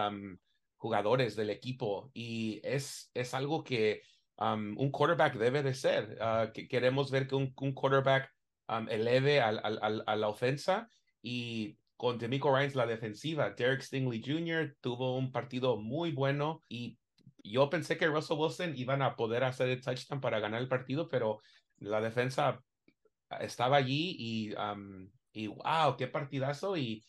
jugadores 0.77 1.35
del 1.35 1.49
equipo 1.49 2.11
y 2.13 2.59
es, 2.63 3.11
es 3.13 3.33
algo 3.33 3.63
que 3.63 4.01
un 4.37 4.91
quarterback 4.91 5.35
debe 5.35 5.63
de 5.63 5.73
ser. 5.73 6.17
Ah, 6.19 6.51
que 6.53 6.67
queremos 6.67 7.11
ver 7.11 7.27
que 7.27 7.35
un, 7.35 7.53
un 7.57 7.73
quarterback 7.73 8.29
eleve 8.89 9.41
al, 9.41 9.59
al, 9.63 10.03
a 10.05 10.15
la 10.15 10.27
ofensa 10.29 10.87
y 11.21 11.77
con 11.95 12.17
Demico 12.17 12.55
Ryans 12.55 12.75
la 12.75 12.87
defensiva. 12.87 13.51
Derek 13.51 13.81
Stingley 13.81 14.23
Jr. 14.25 14.75
tuvo 14.81 15.17
un 15.17 15.31
partido 15.31 15.77
muy 15.77 16.11
bueno 16.11 16.61
y 16.67 16.97
yo 17.43 17.69
pensé 17.69 17.97
que 17.97 18.07
Russell 18.07 18.37
Wilson 18.37 18.73
iban 18.75 19.01
a 19.01 19.15
poder 19.15 19.43
hacer 19.43 19.69
el 19.69 19.81
touchdown 19.81 20.21
para 20.21 20.39
ganar 20.39 20.61
el 20.61 20.67
partido, 20.67 21.07
pero 21.07 21.41
la 21.81 22.01
defensa 22.01 22.63
estaba 23.39 23.77
allí 23.77 24.15
y, 24.17 24.53
y 25.33 25.47
wow, 25.47 25.95
qué 25.97 26.07
partidazo 26.07 26.77
y 26.77 27.03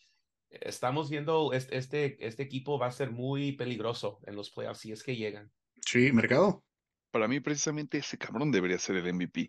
estamos 0.49 1.09
viendo 1.09 1.51
este, 1.53 2.25
este, 2.25 2.43
equipo 2.43 2.77
va 2.77 2.87
a 2.87 2.91
ser 2.91 3.11
muy 3.11 3.53
peligroso 3.53 4.19
en 4.25 4.35
los 4.35 4.51
playoffs 4.51 4.81
si 4.81 4.91
es 4.91 5.03
que 5.03 5.15
llegan. 5.15 5.51
Sí, 5.85 6.11
mercado. 6.11 6.63
Para 7.11 7.27
mí, 7.27 7.39
precisamente 7.39 7.99
ese 7.99 8.17
cabrón 8.17 8.51
debería 8.51 8.79
ser 8.79 8.95
el 8.95 9.13
MVP. 9.13 9.47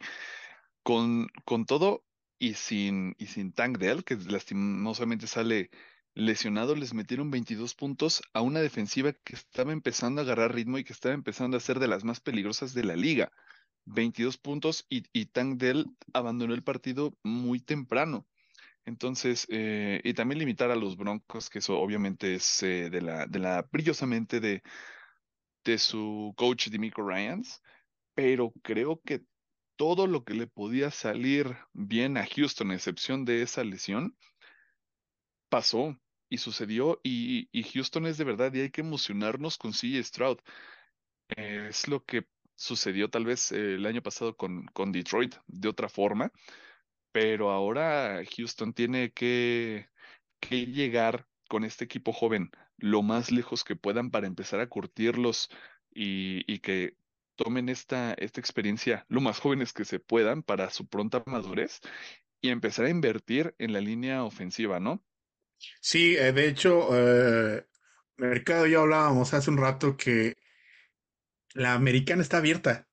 Con, 0.83 1.29
con 1.45 1.65
todo 1.65 2.05
y 2.39 2.55
sin, 2.55 3.15
y 3.19 3.27
sin 3.27 3.53
Tank 3.53 3.79
Dell, 3.79 4.05
que 4.05 4.17
lastimosamente 4.17 5.27
sale 5.27 5.71
lesionado, 6.15 6.77
les 6.77 6.95
metieron 6.95 7.31
22 7.31 7.75
puntos 7.75 8.23
a 8.35 8.41
una 8.41 8.61
defensiva 8.61 9.13
que 9.13 9.35
estaba 9.35 9.73
empezando 9.73 10.21
a 10.21 10.25
agarrar 10.25 10.55
ritmo 10.55 10.79
y 10.79 10.85
que 10.85 10.93
estaba 10.93 11.15
empezando 11.15 11.57
a 11.57 11.61
ser 11.61 11.79
de 11.79 11.89
las 11.89 12.05
más 12.05 12.21
peligrosas 12.21 12.75
de 12.75 12.85
la 12.85 12.97
liga. 12.97 13.33
22 13.87 14.39
puntos 14.39 14.87
y, 14.89 15.05
y 15.13 15.27
Tank 15.27 15.59
Dell 15.59 15.87
abandonó 16.13 16.55
el 16.55 16.63
partido 16.63 17.17
muy 17.23 17.61
temprano. 17.61 18.27
Entonces, 18.87 19.47
eh, 19.51 20.01
y 20.05 20.13
también 20.15 20.39
limitar 20.39 20.71
a 20.71 20.77
los 20.77 20.97
Broncos, 20.97 21.49
que 21.49 21.61
eso 21.61 21.79
obviamente 21.79 22.35
es 22.35 22.63
eh, 22.63 22.91
de 22.91 23.01
la, 23.01 23.27
de 23.27 23.39
la 23.39 23.63
brillosamente 23.63 24.41
de, 24.41 24.63
de 25.65 25.79
su 25.79 26.35
coach 26.37 26.69
Dimico 26.69 27.03
Ryans, 27.03 27.63
pero 28.15 28.53
creo 28.63 29.01
que 29.03 29.25
todo 29.77 30.07
lo 30.07 30.25
que 30.25 30.35
le 30.35 30.47
podía 30.47 30.91
salir 30.91 31.57
bien 31.73 32.17
a 32.19 32.27
Houston, 32.27 32.71
a 32.71 32.75
excepción 32.75 33.25
de 33.25 33.43
esa 33.43 33.65
lesión, 33.65 34.17
pasó 35.49 35.99
y 36.29 36.39
sucedió, 36.39 37.01
y, 37.03 37.49
y 37.53 37.63
Houston 37.65 38.07
es 38.07 38.19
de 38.19 38.25
verdad, 38.25 38.53
y 38.53 38.61
hay 38.61 38.71
que 38.71 38.83
emocionarnos 38.83 39.57
con 39.57 39.73
CJ 39.73 40.03
Stroud. 40.05 40.39
es 41.37 41.89
lo 41.89 42.05
que 42.05 42.27
sucedió 42.55 43.11
tal 43.11 43.25
vez 43.25 43.53
eh, 43.53 43.75
el 43.75 43.87
año 43.87 44.03
pasado 44.03 44.37
con, 44.37 44.67
con 44.67 44.93
Detroit 44.93 45.35
de 45.47 45.69
otra 45.69 45.89
forma 45.89 46.33
pero 47.13 47.51
ahora 47.51 48.23
Houston 48.37 48.73
tiene 48.73 49.13
que, 49.13 49.89
que 50.41 50.67
llegar 50.67 51.29
con 51.49 51.65
este 51.65 51.85
equipo 51.85 52.13
joven 52.13 52.51
lo 52.77 53.03
más 53.03 53.31
lejos 53.31 53.63
que 53.63 53.77
puedan 53.77 54.11
para 54.11 54.27
empezar 54.27 54.61
a 54.61 54.69
curtirlos 54.69 55.49
y, 55.93 56.43
y 56.53 56.59
que 56.59 56.97
tomen 57.37 57.69
esta, 57.69 58.15
esta 58.15 58.41
experiencia 58.41 59.07
lo 59.09 59.21
más 59.21 59.39
jóvenes 59.39 59.73
que 59.73 59.85
se 59.85 60.01
puedan 60.01 60.43
para 60.43 60.71
su 60.71 60.89
pronta 60.89 61.23
madurez 61.27 61.81
y 62.41 62.51
empezar 62.51 62.87
a 62.87 62.91
invertir 62.91 63.55
en 63.59 63.73
la 63.73 63.81
línea 63.81 64.25
ofensiva, 64.25 64.81
¿no? 64.81 65.05
Sí, 65.81 66.17
eh, 66.17 66.33
de 66.33 66.49
hecho, 66.49 66.89
eh, 66.93 67.67
Mercado 68.17 68.67
ya 68.67 68.81
hablábamos 68.81 69.33
hace 69.35 69.51
un 69.51 69.59
rato 69.59 69.97
que 69.97 70.37
la 71.55 71.75
americana 71.75 72.23
está 72.23 72.39
abierta. 72.39 72.89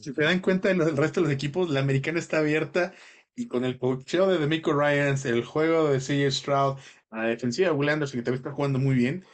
Si 0.00 0.12
te 0.12 0.24
dan 0.24 0.40
cuenta 0.40 0.68
del 0.68 0.96
resto 0.96 1.20
de 1.20 1.26
los 1.26 1.34
equipos, 1.34 1.70
la 1.70 1.80
americana 1.80 2.18
está 2.18 2.38
abierta 2.38 2.94
y 3.34 3.46
con 3.46 3.64
el 3.64 3.78
cocheo 3.78 4.26
de 4.26 4.38
Demico 4.38 4.72
Ryans, 4.72 5.24
el 5.24 5.44
juego 5.44 5.90
de 5.90 6.00
CJ 6.00 6.30
Stroud, 6.32 6.78
la 7.10 7.24
defensiva 7.24 7.68
de 7.68 7.74
Will 7.74 7.88
Anderson, 7.88 8.20
que 8.20 8.24
también 8.24 8.40
está 8.40 8.52
jugando 8.52 8.78
muy 8.78 8.96
bien, 8.96 9.24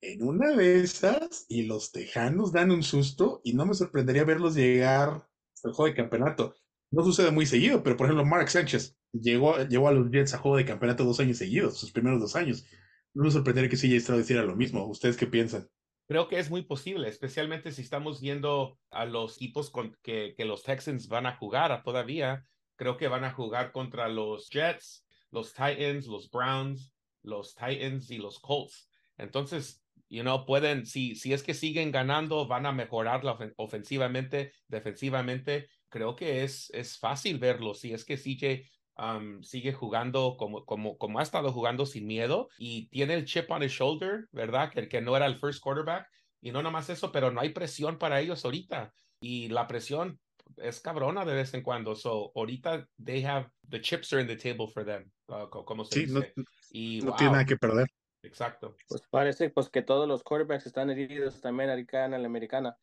en 0.00 0.22
una 0.22 0.52
de 0.52 0.80
esas, 0.80 1.46
y 1.48 1.62
los 1.64 1.92
Tejanos 1.92 2.52
dan 2.52 2.70
un 2.70 2.82
susto, 2.82 3.40
y 3.44 3.54
no 3.54 3.66
me 3.66 3.74
sorprendería 3.74 4.24
verlos 4.24 4.54
llegar 4.54 5.28
hasta 5.54 5.68
el 5.68 5.74
juego 5.74 5.90
de 5.90 5.96
campeonato. 5.96 6.54
No 6.90 7.04
sucede 7.04 7.30
muy 7.30 7.46
seguido, 7.46 7.82
pero 7.82 7.96
por 7.96 8.06
ejemplo, 8.06 8.24
Mark 8.24 8.48
Sánchez 8.50 8.96
llegó, 9.12 9.58
llegó 9.64 9.88
a 9.88 9.92
los 9.92 10.10
Jets 10.10 10.34
a 10.34 10.38
juego 10.38 10.56
de 10.56 10.64
campeonato 10.64 11.04
dos 11.04 11.20
años 11.20 11.38
seguidos, 11.38 11.78
sus 11.78 11.92
primeros 11.92 12.20
dos 12.20 12.36
años. 12.36 12.66
No 13.14 13.24
me 13.24 13.30
sorprendería 13.30 13.70
que 13.70 13.76
CJ 13.76 14.00
Stroud 14.00 14.20
hiciera 14.20 14.42
lo 14.44 14.56
mismo. 14.56 14.86
¿Ustedes 14.86 15.16
qué 15.16 15.26
piensan? 15.26 15.68
Creo 16.06 16.28
que 16.28 16.38
es 16.38 16.50
muy 16.50 16.62
posible, 16.62 17.08
especialmente 17.08 17.72
si 17.72 17.82
estamos 17.82 18.20
viendo 18.20 18.78
a 18.90 19.06
los 19.06 19.36
equipos 19.36 19.72
que, 20.02 20.34
que 20.36 20.44
los 20.44 20.62
Texans 20.62 21.08
van 21.08 21.26
a 21.26 21.36
jugar 21.36 21.82
todavía. 21.82 22.44
Creo 22.76 22.96
que 22.96 23.08
van 23.08 23.24
a 23.24 23.32
jugar 23.32 23.72
contra 23.72 24.08
los 24.08 24.50
Jets, 24.50 25.06
los 25.30 25.52
Titans, 25.54 26.06
los 26.06 26.30
Browns, 26.30 26.92
los 27.22 27.54
Titans 27.54 28.10
y 28.10 28.18
los 28.18 28.38
Colts. 28.38 28.88
Entonces, 29.16 29.82
you 30.08 30.22
know, 30.22 30.44
pueden, 30.44 30.86
si, 30.86 31.14
si 31.14 31.32
es 31.32 31.42
que 31.42 31.54
siguen 31.54 31.90
ganando, 31.90 32.46
van 32.46 32.66
a 32.66 32.72
mejorar 32.72 33.24
la 33.24 33.38
ofensivamente, 33.56 34.52
defensivamente. 34.68 35.68
Creo 35.88 36.14
que 36.16 36.44
es, 36.44 36.70
es 36.70 36.98
fácil 36.98 37.38
verlo. 37.38 37.74
Si 37.74 37.92
es 37.92 38.04
que 38.04 38.16
CJ 38.16 38.68
um, 38.96 39.42
sigue 39.42 39.72
jugando 39.72 40.36
como, 40.36 40.64
como, 40.64 40.98
como 40.98 41.18
ha 41.18 41.22
estado 41.22 41.52
jugando 41.52 41.86
sin 41.86 42.06
miedo 42.06 42.48
y 42.58 42.88
tiene 42.88 43.14
el 43.14 43.24
chip 43.24 43.50
on 43.50 43.62
his 43.62 43.72
shoulder, 43.72 44.28
¿verdad? 44.32 44.70
Que, 44.70 44.88
que 44.88 45.00
no 45.00 45.16
era 45.16 45.26
el 45.26 45.38
first 45.38 45.62
quarterback. 45.62 46.08
Y 46.40 46.52
no 46.52 46.62
nomás 46.62 46.90
eso, 46.90 47.10
pero 47.10 47.30
no 47.30 47.40
hay 47.40 47.50
presión 47.50 47.98
para 47.98 48.20
ellos 48.20 48.44
ahorita. 48.44 48.92
Y 49.20 49.48
la 49.48 49.66
presión 49.66 50.20
es 50.58 50.80
cabrona 50.80 51.24
de 51.24 51.34
vez 51.34 51.54
en 51.54 51.62
cuando. 51.62 51.96
So, 51.96 52.32
ahorita 52.34 52.86
they 53.02 53.24
have 53.24 53.48
the 53.68 53.80
chips 53.80 54.12
are 54.12 54.20
in 54.20 54.28
the 54.28 54.36
table 54.36 54.68
for 54.68 54.84
them, 54.84 55.10
uh, 55.28 55.48
como 55.48 55.84
se 55.84 56.00
sí, 56.00 56.06
dice. 56.06 56.32
No, 56.36 56.44
y, 56.70 57.00
no 57.00 57.10
wow. 57.10 57.16
tiene 57.16 57.32
nada 57.32 57.44
que 57.46 57.56
perder. 57.56 57.86
Exacto. 58.22 58.76
Pues 58.88 59.02
parece 59.10 59.50
pues 59.50 59.68
que 59.68 59.82
todos 59.82 60.08
los 60.08 60.22
quarterbacks 60.22 60.66
están 60.66 60.90
heridos 60.90 61.40
también 61.40 61.70
ahorita 61.70 62.06
en 62.06 62.10
la 62.12 62.26
americana. 62.26 62.76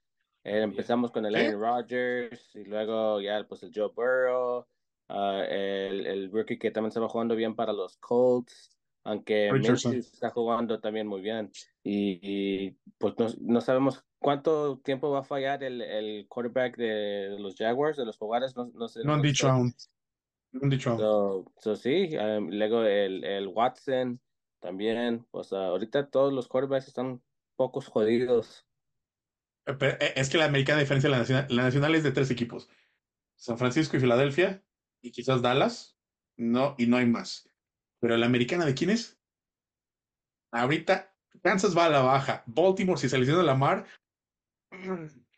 Eh, 0.44 0.62
empezamos 0.62 1.12
con 1.12 1.26
el. 1.26 1.36
Aaron 1.36 1.62
Rodgers 1.62 2.56
y 2.56 2.66
luego 2.66 3.22
ya 3.22 3.44
pues 3.48 3.64
el 3.64 3.72
Joe 3.74 3.92
Burrow, 3.96 4.66
uh, 5.12 5.44
el, 5.50 6.08
el 6.08 6.32
rookie 6.32 6.58
que 6.58 6.72
también 6.72 6.90
estaba 6.90 7.10
jugando 7.10 7.36
bien 7.36 7.56
para 7.56 7.74
los 7.74 7.98
Colts, 7.98 8.72
aunque 9.04 9.52
Richardson. 9.52 9.96
Está 9.96 10.30
jugando 10.30 10.80
también 10.80 11.08
muy 11.08 11.22
bien. 11.22 11.52
Y, 11.84 12.20
y, 12.22 12.78
pues 12.98 13.16
no, 13.18 13.28
no, 13.42 13.62
sabemos 13.62 14.04
cuánto 14.20 14.80
tiempo 14.80 15.10
va 15.10 15.20
a 15.20 15.24
fallar 15.24 15.64
el, 15.64 15.82
el 15.82 16.28
quarterback 16.28 16.78
de 16.78 17.36
los 17.40 17.56
Jaguars, 17.56 17.98
de 17.98 18.06
los 18.06 18.18
Jaguares, 18.18 18.56
no, 18.56 18.72
no 18.74 18.88
sé. 18.88 19.04
No 19.04 19.14
han 19.14 19.22
dicho 19.22 19.50
aún. 19.50 19.74
No 20.52 20.62
han 20.64 20.70
dicho 20.70 20.92
aún. 20.92 21.00
So, 21.00 21.46
so 21.58 21.76
sí, 21.76 22.16
um, 22.18 22.50
luego 22.50 22.84
el, 22.84 23.24
el 23.24 23.48
Watson 23.48 24.20
también, 24.60 25.26
pues 25.32 25.52
uh, 25.52 25.58
ahorita 25.58 26.10
todos 26.10 26.32
los 26.32 26.48
quarterbacks 26.48 26.88
están 26.88 27.22
pocos 27.56 27.88
jodidos. 27.88 28.66
Pero 29.66 29.98
eh, 30.00 30.14
es 30.16 30.30
que 30.30 30.38
la 30.38 30.46
americana, 30.46 30.78
a 30.78 30.82
diferencia 30.82 31.08
de 31.08 31.12
la 31.12 31.20
nacional, 31.20 31.48
la 31.50 31.64
nacional 31.64 31.96
es 31.96 32.04
de 32.04 32.12
tres 32.12 32.32
equipos: 32.32 32.70
San 33.36 33.58
Francisco 33.58 33.98
y 33.98 34.00
Filadelfia, 34.00 34.64
y 35.02 35.12
quizás 35.12 35.42
Dallas, 35.42 35.98
no, 36.38 36.76
y 36.78 36.88
no 36.88 36.98
hay 36.98 37.06
más. 37.06 37.50
Pero 38.00 38.18
la 38.18 38.26
americana, 38.26 38.66
¿de 38.66 38.74
quién 38.74 38.90
es? 38.90 39.20
Ahorita, 40.52 41.16
Kansas 41.44 41.78
va 41.78 41.86
a 41.86 41.90
la 41.90 42.02
baja. 42.02 42.44
Baltimore, 42.46 43.00
si 43.00 43.10
se 43.10 43.18
lesiona 43.18 43.44
la 43.44 43.56
mar, 43.56 43.86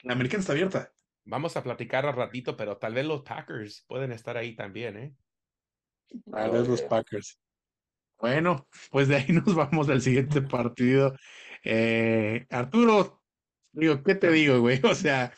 la 0.03 0.13
americana 0.13 0.41
está 0.41 0.53
abierta. 0.53 0.93
Vamos 1.25 1.55
a 1.55 1.63
platicar 1.63 2.05
al 2.05 2.15
ratito, 2.15 2.57
pero 2.57 2.77
tal 2.77 2.93
vez 2.93 3.05
los 3.05 3.21
Packers 3.21 3.85
pueden 3.87 4.11
estar 4.11 4.37
ahí 4.37 4.55
también, 4.55 4.97
¿eh? 4.97 5.15
A 6.33 6.49
ver 6.49 6.67
los 6.67 6.81
Packers. 6.81 7.39
Bueno, 8.19 8.67
pues 8.91 9.07
de 9.07 9.17
ahí 9.17 9.27
nos 9.29 9.55
vamos 9.55 9.89
al 9.89 10.01
siguiente 10.01 10.41
partido. 10.41 11.15
Eh, 11.63 12.45
Arturo, 12.49 13.23
digo, 13.71 14.03
¿qué 14.03 14.15
te 14.15 14.31
digo, 14.31 14.59
güey? 14.59 14.81
O 14.83 14.95
sea, 14.95 15.33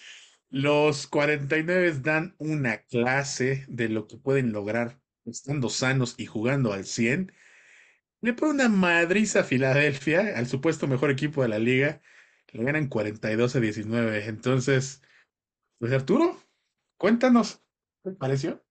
los 0.49 1.07
49 1.07 1.99
dan 2.01 2.35
una 2.37 2.77
clase 2.83 3.65
de 3.67 3.89
lo 3.89 4.07
que 4.07 4.17
pueden 4.17 4.51
lograr 4.51 4.99
estando 5.25 5.69
sanos 5.69 6.15
y 6.17 6.25
jugando 6.25 6.73
al 6.73 6.85
100. 6.85 7.31
Le 8.21 8.33
pone 8.33 8.51
una 8.51 8.69
madriza 8.69 9.41
a 9.41 9.43
Filadelfia, 9.43 10.37
al 10.37 10.47
supuesto 10.47 10.87
mejor 10.87 11.11
equipo 11.11 11.41
de 11.41 11.49
la 11.49 11.59
liga. 11.59 12.01
Le 12.53 12.63
ganan 12.63 12.87
42 12.87 13.55
a 13.55 13.59
19. 13.59 14.25
Entonces, 14.25 15.01
pues 15.77 15.91
Arturo, 15.91 16.41
cuéntanos, 16.97 17.61
¿qué 18.03 18.11
te 18.11 18.15
pareció? 18.15 18.65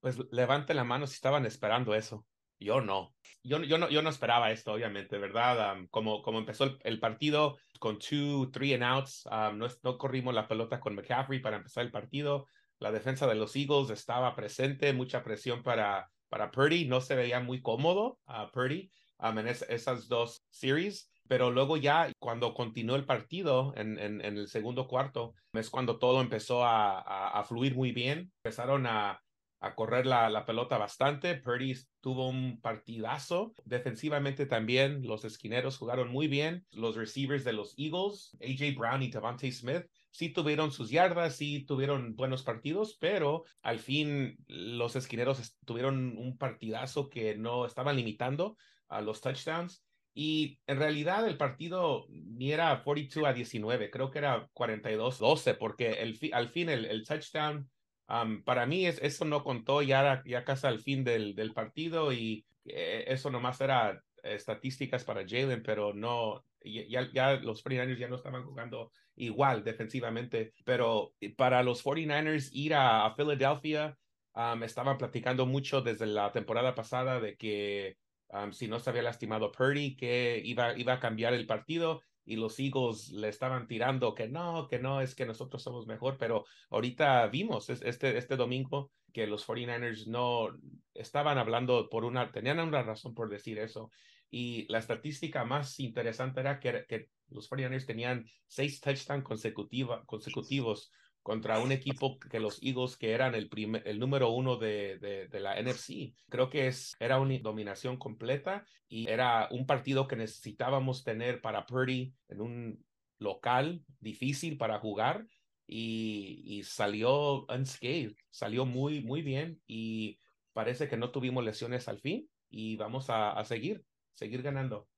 Pues 0.00 0.18
levante 0.30 0.74
la 0.74 0.84
mano 0.84 1.06
si 1.06 1.14
estaban 1.14 1.46
esperando 1.46 1.94
eso. 1.94 2.26
Yo 2.60 2.80
no. 2.80 3.14
Yo, 3.42 3.62
yo 3.62 3.78
no, 3.78 3.88
yo 3.88 4.02
no 4.02 4.10
esperaba 4.10 4.50
esto, 4.50 4.72
obviamente, 4.72 5.18
¿verdad? 5.18 5.78
Como, 5.90 6.22
como 6.22 6.38
empezó 6.38 6.76
el, 6.82 7.00
partido 7.00 7.56
con 7.78 7.98
two, 7.98 8.50
three 8.52 8.74
and 8.74 8.82
outs, 8.82 9.26
um, 9.26 9.58
no, 9.58 9.66
no, 9.82 9.98
corrimos 9.98 10.34
la 10.34 10.46
pelota 10.46 10.80
con 10.80 10.94
McCaffrey 10.94 11.40
para 11.40 11.56
empezar 11.56 11.84
el 11.84 11.90
partido. 11.90 12.46
La 12.78 12.92
defensa 12.92 13.26
de 13.26 13.34
los 13.34 13.56
Eagles 13.56 13.90
estaba 13.90 14.34
presente, 14.34 14.92
mucha 14.92 15.22
presión 15.22 15.62
para, 15.62 16.10
para 16.28 16.50
Purdy. 16.50 16.86
No 16.86 17.00
se 17.00 17.16
veía 17.16 17.40
muy 17.40 17.60
cómodo 17.60 18.18
a 18.26 18.44
uh, 18.44 18.50
Purdy 18.50 18.90
um, 19.18 19.38
en 19.38 19.48
es, 19.48 19.62
esas 19.68 20.08
dos 20.08 20.44
series. 20.50 21.10
Pero 21.28 21.50
luego 21.50 21.76
ya, 21.76 22.10
cuando 22.18 22.54
continuó 22.54 22.96
el 22.96 23.04
partido 23.04 23.74
en, 23.76 23.98
en, 23.98 24.24
en 24.24 24.38
el 24.38 24.48
segundo 24.48 24.88
cuarto, 24.88 25.34
es 25.52 25.68
cuando 25.68 25.98
todo 25.98 26.22
empezó 26.22 26.64
a, 26.64 27.00
a, 27.00 27.38
a 27.38 27.44
fluir 27.44 27.74
muy 27.74 27.92
bien. 27.92 28.32
Empezaron 28.42 28.86
a, 28.86 29.20
a 29.60 29.74
correr 29.74 30.06
la, 30.06 30.30
la, 30.30 30.46
pelota 30.46 30.78
bastante. 30.78 31.34
Purdy 31.34 31.74
tuvo 32.00 32.28
un 32.28 32.60
partidazo. 32.60 33.54
Defensivamente 33.64 34.46
también 34.46 35.06
los 35.06 35.24
esquineros 35.24 35.78
jugaron 35.78 36.10
muy 36.10 36.28
bien. 36.28 36.64
Los 36.70 36.96
receivers 36.96 37.44
de 37.44 37.52
los 37.52 37.74
Eagles, 37.76 38.36
AJ 38.40 38.76
Brown 38.76 39.02
y 39.02 39.10
Devontae 39.10 39.50
Smith, 39.50 39.86
sí 40.10 40.30
tuvieron 40.30 40.72
sus 40.72 40.90
yardas, 40.90 41.36
sí 41.36 41.64
tuvieron 41.64 42.14
buenos 42.14 42.42
partidos, 42.42 42.96
pero 43.00 43.44
al 43.62 43.78
fin 43.78 44.36
los 44.46 44.96
esquineros 44.96 45.56
tuvieron 45.64 46.16
un 46.16 46.36
partidazo 46.36 47.08
que 47.08 47.36
no 47.36 47.66
estaban 47.66 47.96
limitando 47.96 48.56
a 48.88 49.00
los 49.00 49.20
touchdowns. 49.20 49.84
Y 50.14 50.58
en 50.66 50.78
realidad 50.78 51.28
el 51.28 51.36
partido 51.36 52.06
ni 52.10 52.50
era 52.52 52.82
42 52.82 53.28
a 53.28 53.32
19, 53.32 53.90
creo 53.90 54.10
que 54.10 54.18
era 54.18 54.48
42-12, 54.52 55.56
porque 55.56 55.90
el, 56.02 56.18
al 56.32 56.48
fin 56.48 56.68
el, 56.68 56.86
el 56.86 57.04
touchdown 57.04 57.70
Um, 58.08 58.42
para 58.42 58.66
mí 58.66 58.86
es, 58.86 58.98
eso 59.02 59.24
no 59.24 59.44
contó 59.44 59.82
ya, 59.82 60.22
ya 60.24 60.44
casi 60.44 60.66
al 60.66 60.80
fin 60.80 61.04
del, 61.04 61.34
del 61.34 61.52
partido 61.52 62.12
y 62.12 62.46
eh, 62.64 63.04
eso 63.08 63.30
nomás 63.30 63.60
era 63.60 64.02
estadísticas 64.22 65.04
para 65.04 65.26
Jalen, 65.26 65.62
pero 65.62 65.92
no, 65.92 66.44
ya, 66.64 67.08
ya 67.12 67.34
los 67.36 67.64
49ers 67.64 67.98
ya 67.98 68.08
no 68.08 68.16
estaban 68.16 68.44
jugando 68.44 68.92
igual 69.16 69.64
defensivamente, 69.64 70.52
pero 70.64 71.14
para 71.36 71.62
los 71.62 71.84
49ers 71.84 72.50
ir 72.52 72.74
a, 72.74 73.06
a 73.06 73.14
Philadelphia, 73.14 73.96
um, 74.34 74.62
estaban 74.62 74.98
platicando 74.98 75.46
mucho 75.46 75.80
desde 75.80 76.06
la 76.06 76.32
temporada 76.32 76.74
pasada 76.74 77.20
de 77.20 77.36
que 77.36 77.96
um, 78.28 78.52
si 78.52 78.68
no 78.68 78.78
se 78.78 78.90
había 78.90 79.02
lastimado 79.02 79.52
Purdy, 79.52 79.96
que 79.96 80.40
iba, 80.44 80.76
iba 80.78 80.94
a 80.94 81.00
cambiar 81.00 81.34
el 81.34 81.46
partido 81.46 82.02
y 82.28 82.36
los 82.36 82.60
Eagles 82.60 83.10
le 83.10 83.28
estaban 83.28 83.66
tirando 83.66 84.14
que 84.14 84.28
no, 84.28 84.68
que 84.68 84.78
no, 84.78 85.00
es 85.00 85.14
que 85.14 85.24
nosotros 85.24 85.62
somos 85.62 85.86
mejor, 85.86 86.18
pero 86.18 86.44
ahorita 86.68 87.26
vimos 87.28 87.70
este, 87.70 88.18
este 88.18 88.36
domingo 88.36 88.92
que 89.14 89.26
los 89.26 89.48
49ers 89.48 90.06
no 90.06 90.50
estaban 90.92 91.38
hablando 91.38 91.88
por 91.88 92.04
una, 92.04 92.30
tenían 92.30 92.60
una 92.60 92.82
razón 92.82 93.14
por 93.14 93.30
decir 93.30 93.58
eso. 93.58 93.90
Y 94.30 94.70
la 94.70 94.78
estadística 94.78 95.46
más 95.46 95.80
interesante 95.80 96.40
era 96.40 96.60
que, 96.60 96.84
que 96.86 97.08
los 97.30 97.48
49ers 97.48 97.86
tenían 97.86 98.26
seis 98.46 98.78
touchdowns 98.82 99.24
consecutiva, 99.24 100.04
consecutivos 100.04 100.92
contra 101.28 101.60
un 101.60 101.72
equipo 101.72 102.18
que 102.18 102.40
los 102.40 102.58
Eagles, 102.62 102.96
que 102.96 103.12
eran 103.12 103.34
el, 103.34 103.50
primer, 103.50 103.86
el 103.86 103.98
número 103.98 104.30
uno 104.30 104.56
de, 104.56 104.96
de, 105.30 105.40
la 105.40 105.60
NFC. 105.60 106.14
Creo 106.30 106.48
que 106.48 106.68
es, 106.68 106.96
era 107.00 107.20
una 107.20 107.38
dominación 107.40 107.98
completa 107.98 108.64
y 108.88 109.10
era 109.10 109.46
un 109.50 109.66
partido 109.66 110.08
que 110.08 110.16
necesitábamos 110.16 111.04
tener 111.04 111.42
para 111.42 111.66
Purdy 111.66 112.14
en 112.30 112.40
un 112.40 112.84
local 113.18 113.84
difícil 114.00 114.56
para 114.56 114.78
jugar 114.78 115.26
y, 115.66 116.40
y 116.46 116.62
salió 116.62 117.44
unscathed, 117.44 118.14
salió 118.30 118.64
muy, 118.64 119.02
muy 119.02 119.20
bien 119.20 119.60
y 119.66 120.18
parece 120.54 120.88
que 120.88 120.96
no 120.96 121.10
tuvimos 121.10 121.44
lesiones 121.44 121.88
al 121.88 122.00
fin 122.00 122.26
y 122.48 122.76
vamos 122.76 123.10
a, 123.10 123.32
a 123.32 123.44
seguir, 123.44 123.84
seguir 124.14 124.40
ganando. 124.40 124.88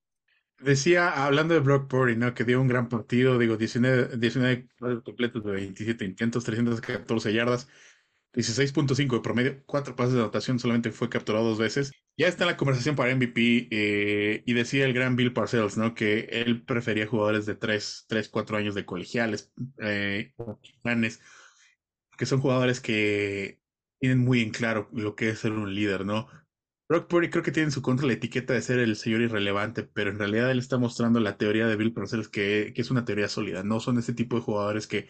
Decía, 0.61 1.25
hablando 1.25 1.53
de 1.53 1.59
Brock 1.59 1.89
Purdy, 1.89 2.15
¿no? 2.15 2.33
Que 2.33 2.43
dio 2.43 2.61
un 2.61 2.67
gran 2.67 2.87
partido, 2.87 3.37
digo, 3.39 3.57
19, 3.57 4.17
19 4.17 4.67
completos 5.03 5.43
de 5.43 5.51
27 5.51 6.05
intentos, 6.05 6.43
314 6.43 7.33
yardas, 7.33 7.67
16.5 8.33 9.15
de 9.15 9.21
promedio, 9.21 9.63
4 9.65 9.95
pases 9.95 10.13
de 10.13 10.19
anotación, 10.19 10.59
solamente 10.59 10.91
fue 10.91 11.09
capturado 11.09 11.45
dos 11.45 11.57
veces. 11.57 11.91
Ya 12.15 12.27
está 12.27 12.43
en 12.43 12.51
la 12.51 12.57
conversación 12.57 12.95
para 12.95 13.15
MVP 13.15 13.69
eh, 13.71 14.43
y 14.45 14.53
decía 14.53 14.85
el 14.85 14.93
gran 14.93 15.15
Bill 15.15 15.33
Parcells, 15.33 15.77
¿no? 15.77 15.95
Que 15.95 16.27
él 16.31 16.63
prefería 16.63 17.07
jugadores 17.07 17.45
de 17.45 17.55
3, 17.55 18.05
3 18.07 18.29
4 18.29 18.57
años 18.57 18.75
de 18.75 18.85
colegiales, 18.85 19.51
eh, 19.79 20.33
que 22.17 22.25
son 22.25 22.39
jugadores 22.39 22.79
que 22.79 23.59
tienen 23.99 24.19
muy 24.19 24.41
en 24.41 24.51
claro 24.51 24.89
lo 24.93 25.15
que 25.15 25.29
es 25.29 25.39
ser 25.39 25.53
un 25.53 25.73
líder, 25.73 26.05
¿no? 26.05 26.27
Brock 26.91 27.07
Purdy 27.07 27.29
creo 27.29 27.41
que 27.41 27.53
tiene 27.53 27.67
en 27.67 27.71
su 27.71 27.81
contra 27.81 28.05
la 28.05 28.11
etiqueta 28.11 28.53
de 28.53 28.61
ser 28.61 28.79
el 28.79 28.97
señor 28.97 29.21
irrelevante, 29.21 29.83
pero 29.83 30.09
en 30.09 30.19
realidad 30.19 30.51
él 30.51 30.59
está 30.59 30.77
mostrando 30.77 31.21
la 31.21 31.37
teoría 31.37 31.65
de 31.65 31.77
Bill 31.77 31.93
Parcells 31.93 32.27
que, 32.27 32.73
es 32.75 32.91
una 32.91 33.05
teoría 33.05 33.29
sólida. 33.29 33.63
No 33.63 33.79
son 33.79 33.97
ese 33.97 34.13
tipo 34.13 34.35
de 34.35 34.41
jugadores 34.41 34.87
que 34.87 35.07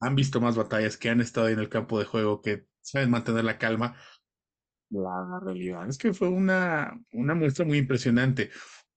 han 0.00 0.16
visto 0.16 0.40
más 0.40 0.56
batallas, 0.56 0.96
que 0.96 1.10
han 1.10 1.20
estado 1.20 1.48
ahí 1.48 1.52
en 1.52 1.58
el 1.58 1.68
campo 1.68 1.98
de 1.98 2.06
juego, 2.06 2.40
que 2.40 2.64
saben 2.80 3.10
mantener 3.10 3.44
la 3.44 3.58
calma. 3.58 3.96
La 4.88 5.40
realidad 5.44 5.86
es 5.90 5.98
que 5.98 6.14
fue 6.14 6.28
una, 6.28 6.98
una 7.12 7.34
muestra 7.34 7.66
muy 7.66 7.76
impresionante. 7.76 8.48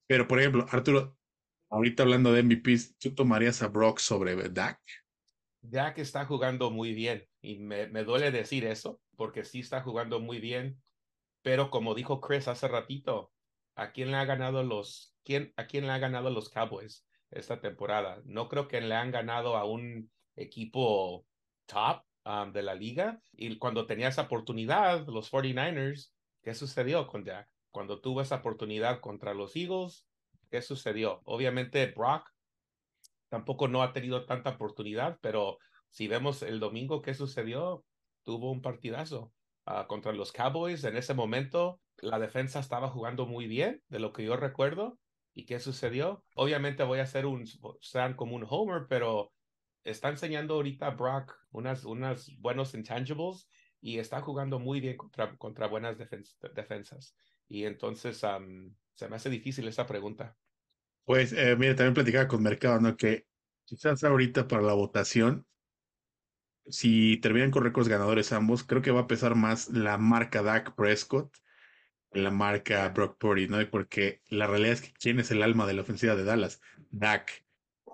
Pero, 0.07 0.25
por 0.25 0.39
ejemplo, 0.39 0.65
Arturo, 0.69 1.17
ahorita 1.71 2.03
hablando 2.03 2.31
de 2.31 2.43
MVPs, 2.43 2.99
¿tú 2.99 3.13
tomarías 3.13 3.61
a 3.63 3.67
Brock 3.67 3.99
sobre 3.99 4.47
Dak? 4.47 4.79
Dak 5.61 5.97
está 5.97 6.23
jugando 6.23 6.71
muy 6.71 6.93
bien 6.93 7.27
y 7.41 7.59
me, 7.59 7.87
me 7.87 8.05
duele 8.05 8.31
decir 8.31 8.63
eso 8.63 9.01
porque 9.17 9.43
sí 9.43 9.59
está 9.59 9.81
jugando 9.81 10.21
muy 10.21 10.39
bien 10.39 10.81
pero 11.43 11.69
como 11.69 11.93
dijo 11.93 12.19
Chris 12.21 12.47
hace 12.47 12.67
ratito, 12.67 13.31
¿a 13.75 13.91
quién 13.91 14.11
le 14.11 14.17
ha 14.17 14.25
ganado 14.25 14.63
los, 14.63 15.15
quién, 15.23 15.53
a 15.57 15.67
quién 15.67 15.85
le 15.85 15.91
ha 15.91 15.99
ganado 15.99 16.29
los 16.31 16.49
Cowboys 16.49 17.05
esta 17.29 17.59
temporada? 17.59 18.21
No 18.25 18.49
creo 18.49 18.67
que 18.67 18.81
le 18.81 18.95
han 18.95 19.11
ganado 19.11 19.57
a 19.57 19.65
un 19.65 20.09
equipo 20.35 21.25
top 21.65 22.03
um, 22.25 22.51
de 22.51 22.63
la 22.63 22.73
liga. 22.73 23.21
Y 23.33 23.57
cuando 23.57 23.85
tenía 23.85 24.07
esa 24.07 24.23
oportunidad, 24.23 25.05
los 25.07 25.31
49ers, 25.31 26.11
¿qué 26.41 26.53
sucedió 26.53 27.05
con 27.07 27.25
Jack? 27.25 27.49
Cuando 27.71 27.99
tuvo 27.99 28.21
esa 28.21 28.37
oportunidad 28.37 29.01
contra 29.01 29.33
los 29.33 29.55
Eagles, 29.55 30.07
¿qué 30.49 30.61
sucedió? 30.61 31.21
Obviamente 31.25 31.87
Brock 31.87 32.29
tampoco 33.29 33.67
no 33.67 33.83
ha 33.83 33.91
tenido 33.91 34.25
tanta 34.25 34.51
oportunidad, 34.51 35.17
pero 35.21 35.57
si 35.89 36.07
vemos 36.07 36.41
el 36.41 36.59
domingo 36.59 37.01
qué 37.01 37.13
sucedió, 37.13 37.83
tuvo 38.23 38.51
un 38.51 38.61
partidazo. 38.61 39.33
Ah, 39.65 39.85
contra 39.87 40.11
los 40.11 40.31
Cowboys. 40.31 40.83
En 40.83 40.97
ese 40.97 41.13
momento, 41.13 41.79
la 42.01 42.19
defensa 42.19 42.59
estaba 42.59 42.89
jugando 42.89 43.25
muy 43.25 43.47
bien, 43.47 43.81
de 43.87 43.99
lo 43.99 44.11
que 44.11 44.23
yo 44.23 44.35
recuerdo. 44.35 44.99
¿Y 45.33 45.45
qué 45.45 45.59
sucedió? 45.59 46.23
Obviamente 46.35 46.83
voy 46.83 46.99
a 46.99 47.03
hacer 47.03 47.25
un, 47.25 47.45
sean 47.81 48.15
como 48.15 48.35
un 48.35 48.45
homer, 48.47 48.85
pero 48.87 49.31
está 49.83 50.09
enseñando 50.09 50.55
ahorita 50.55 50.91
Brock 50.91 51.33
unas, 51.51 51.85
unas 51.85 52.29
buenos 52.39 52.73
intangibles 52.73 53.47
y 53.81 53.99
está 53.99 54.21
jugando 54.21 54.59
muy 54.59 54.79
bien 54.79 54.97
contra, 54.97 55.35
contra 55.37 55.67
buenas 55.67 55.97
defensas. 55.97 57.15
Y 57.47 57.65
entonces 57.65 58.17
se 58.17 59.09
me 59.09 59.15
hace 59.15 59.29
difícil 59.29 59.67
esa 59.67 59.87
pregunta. 59.87 60.35
Pues, 61.05 61.33
eh, 61.33 61.55
mire, 61.57 61.73
también 61.73 61.93
platicaba 61.93 62.27
con 62.27 62.43
Mercado, 62.43 62.79
¿no? 62.79 62.95
Que 62.95 63.25
quizás 63.65 64.03
ahorita 64.03 64.47
para 64.47 64.61
la 64.61 64.73
votación 64.73 65.45
si 66.67 67.17
terminan 67.17 67.51
con 67.51 67.63
récords 67.63 67.89
ganadores 67.89 68.31
ambos, 68.31 68.63
creo 68.63 68.81
que 68.81 68.91
va 68.91 69.01
a 69.01 69.07
pesar 69.07 69.35
más 69.35 69.69
la 69.69 69.97
marca 69.97 70.43
Dak 70.43 70.75
Prescott 70.75 71.35
que 72.13 72.21
la 72.21 72.31
marca 72.31 72.87
Brock 72.89 73.17
Purdy, 73.17 73.47
¿no? 73.47 73.57
Porque 73.69 74.21
la 74.29 74.47
realidad 74.47 74.73
es 74.73 74.81
que 74.81 74.93
¿quién 74.93 75.19
es 75.19 75.31
el 75.31 75.41
alma 75.43 75.65
de 75.65 75.73
la 75.73 75.81
ofensiva 75.81 76.15
de 76.15 76.23
Dallas? 76.23 76.61
Dak. 76.91 77.45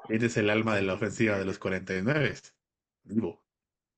¿Quién 0.08 0.24
es 0.24 0.38
el 0.38 0.50
alma 0.50 0.76
de 0.76 0.82
la 0.82 0.94
ofensiva 0.94 1.40
de 1.40 1.46
los 1.46 1.58
49? 1.58 2.36
Divo. 3.04 3.46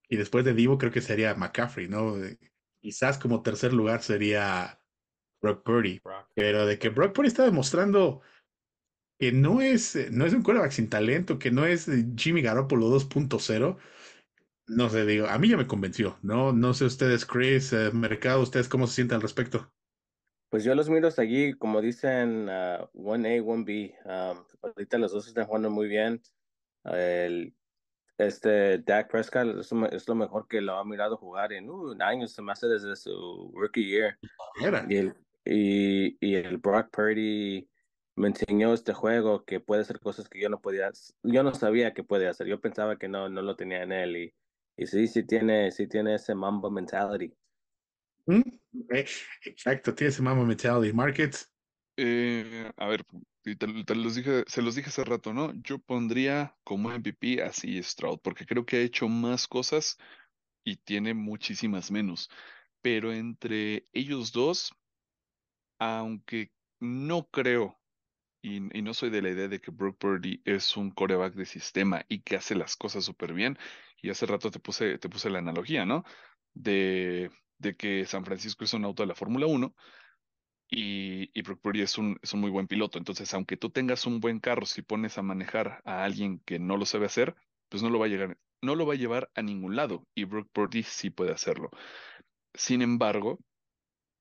Y 0.08 0.18
después 0.18 0.46
de 0.46 0.54
Divo 0.54 0.78
creo 0.78 0.92
que 0.92 1.02
sería 1.02 1.34
McCaffrey, 1.34 1.88
¿no? 1.88 2.16
Quizás 2.80 3.18
como 3.18 3.42
tercer 3.42 3.74
lugar 3.74 4.04
sería 4.04 4.80
Brock 5.42 5.64
Purdy. 5.64 6.02
Pero 6.36 6.66
de 6.66 6.78
que 6.78 6.90
Brock 6.90 7.14
Purdy 7.14 7.28
está 7.28 7.44
demostrando 7.44 8.22
que 9.18 9.32
no 9.32 9.62
es, 9.62 9.96
no 10.12 10.26
es 10.26 10.34
un 10.34 10.44
quarterback 10.44 10.72
sin 10.72 10.90
talento, 10.90 11.40
que 11.40 11.52
no 11.52 11.66
es 11.66 11.90
Jimmy 12.16 12.42
Garoppolo 12.42 12.90
2.0, 12.90 13.78
no 14.72 14.90
sé, 14.90 15.06
digo, 15.06 15.28
a 15.28 15.38
mí 15.38 15.50
ya 15.50 15.58
me 15.58 15.68
convenció, 15.68 16.18
¿no? 16.22 16.54
No 16.54 16.74
sé 16.74 16.86
ustedes, 16.86 17.26
Chris, 17.26 17.74
eh, 17.74 17.92
Mercado, 17.92 18.42
¿ustedes 18.42 18.70
cómo 18.70 18.88
se 18.88 18.96
sienten 18.96 19.16
al 19.16 19.22
respecto? 19.22 19.70
Pues 20.50 20.64
yo 20.64 20.74
los 20.76 20.90
miro 20.90 21.10
hasta 21.10 21.24
allí, 21.24 21.54
como 21.54 21.82
dicen, 21.82 22.48
1A, 22.48 22.90
1B. 22.94 23.96
ahorita 24.62 24.98
los 24.98 25.12
dos 25.12 25.28
están 25.28 25.46
jugando 25.46 25.70
muy 25.70 25.88
bien. 25.88 26.22
el, 26.86 27.54
este 28.18 28.80
Dak 28.80 29.12
Prescott 29.12 29.58
es, 29.60 30.08
lo 30.08 30.16
mejor 30.16 30.48
que 30.48 30.62
lo 30.62 30.78
ha 30.78 30.86
mirado 30.86 31.18
jugar 31.18 31.52
en 31.52 31.70
uh, 31.70 31.96
años, 32.02 32.32
se 32.32 32.42
me 32.42 32.54
hace 32.54 32.68
desde 32.68 32.96
su 32.96 33.52
rookie 33.54 33.86
year. 33.86 34.18
Y 34.88 34.96
el, 34.96 35.14
y, 35.44 36.18
y 36.26 36.36
el 36.36 36.60
Brock 36.60 36.90
Purdy 36.92 37.68
me 38.16 38.30
enseñó 38.30 38.74
este 38.74 38.94
juego 38.94 39.44
que 39.44 39.60
puede 39.60 39.82
hacer 39.82 40.00
cosas 40.00 40.30
que 40.30 40.40
yo 40.40 40.48
no 40.48 40.62
podía, 40.62 40.92
yo 41.24 41.44
no 41.44 41.54
sabía 41.56 41.94
que 41.94 42.04
puede 42.04 42.30
hacer. 42.30 42.48
Yo 42.48 42.62
pensaba 42.62 42.98
que 42.98 43.10
no, 43.10 43.28
no 43.28 43.42
lo 43.42 43.58
tenía 43.58 43.84
en 43.84 43.92
él 43.92 44.16
y 44.16 44.34
y 44.78 44.86
sí, 44.88 45.08
sí 45.08 45.24
tiene, 45.24 45.72
sí 45.72 45.88
tiene 45.88 46.16
ese 46.16 46.34
mambo 46.36 46.70
mentality. 46.70 47.34
Mm, 48.26 48.42
exacto, 48.90 49.94
tiene 49.94 50.10
ese 50.10 50.22
mambo 50.22 50.46
mentality. 50.46 50.94
Markets. 50.94 51.52
Eh, 51.98 52.72
a 52.78 52.88
ver, 52.88 53.04
te, 53.44 53.96
los 53.96 54.16
dije, 54.16 54.44
se 54.48 54.62
los 54.62 54.76
dije 54.76 54.90
hace 54.90 55.04
rato, 55.04 55.34
¿no? 55.34 55.54
Yo 55.62 55.80
pondría 55.80 56.56
como 56.64 56.92
MVP 56.92 57.44
así 57.44 57.82
Stroud, 57.84 58.20
porque 58.22 58.46
creo 58.46 58.66
que 58.66 58.78
ha 58.78 58.82
hecho 58.82 59.08
más 59.08 59.48
cosas 59.48 59.98
y 60.64 60.78
tiene 60.78 61.14
muchísimas 61.14 61.92
menos. 61.92 62.30
Pero 62.82 63.14
entre 63.14 63.88
ellos 63.94 64.32
dos, 64.32 64.74
aunque 65.80 66.52
no 66.80 67.28
creo 67.30 67.82
y, 68.42 68.60
no 68.60 68.94
soy 68.94 69.10
de 69.10 69.22
la 69.22 69.30
idea 69.30 69.48
de 69.48 69.62
que 69.62 69.72
Brock 69.72 69.98
Purdy 69.98 70.42
es 70.46 70.76
un 70.76 70.92
coreback 70.92 71.36
de 71.36 71.46
sistema 71.46 72.06
y 72.10 72.22
que 72.22 72.36
hace 72.36 72.56
las 72.56 72.76
cosas 72.76 73.06
súper 73.06 73.34
bien. 73.34 73.58
Y 74.02 74.10
hace 74.10 74.26
rato 74.26 74.52
te 74.52 74.60
puse, 74.60 74.98
te 74.98 75.10
puse 75.10 75.30
la 75.30 75.40
analogía, 75.40 75.86
¿no? 75.86 76.04
De, 76.54 77.32
de 77.58 77.76
que 77.76 78.06
San 78.06 78.26
Francisco 78.26 78.64
es 78.66 78.74
un 78.74 78.86
auto 78.86 79.04
de 79.04 79.08
la 79.08 79.16
Fórmula 79.16 79.46
1 79.48 79.76
y, 80.70 81.30
y 81.38 81.42
Brock 81.44 81.62
Purdy 81.62 81.82
es 81.82 81.98
un, 81.98 82.18
es 82.22 82.34
un 82.34 82.40
muy 82.42 82.50
buen 82.50 82.68
piloto. 82.68 82.98
Entonces, 82.98 83.34
aunque 83.34 83.58
tú 83.58 83.70
tengas 83.70 84.06
un 84.06 84.20
buen 84.20 84.40
carro, 84.40 84.66
si 84.66 84.82
pones 84.82 85.18
a 85.18 85.22
manejar 85.22 85.82
a 85.86 86.04
alguien 86.04 86.40
que 86.46 86.60
no 86.60 86.78
lo 86.78 86.86
sabe 86.86 87.06
hacer, 87.06 87.36
pues 87.70 87.84
no 87.84 87.90
lo 87.90 88.00
va 88.00 88.06
a 88.06 88.10
llegar, 88.10 88.38
no 88.62 88.76
lo 88.76 88.86
va 88.86 88.94
a 88.94 88.98
llevar 88.98 89.30
a 89.36 89.42
ningún 89.42 89.76
lado. 89.76 90.08
Y 90.16 90.24
Brock 90.26 90.50
Purdy 90.52 90.84
sí 90.84 91.10
puede 91.10 91.32
hacerlo. 91.34 91.70
Sin 92.54 92.82
embargo, 92.82 93.40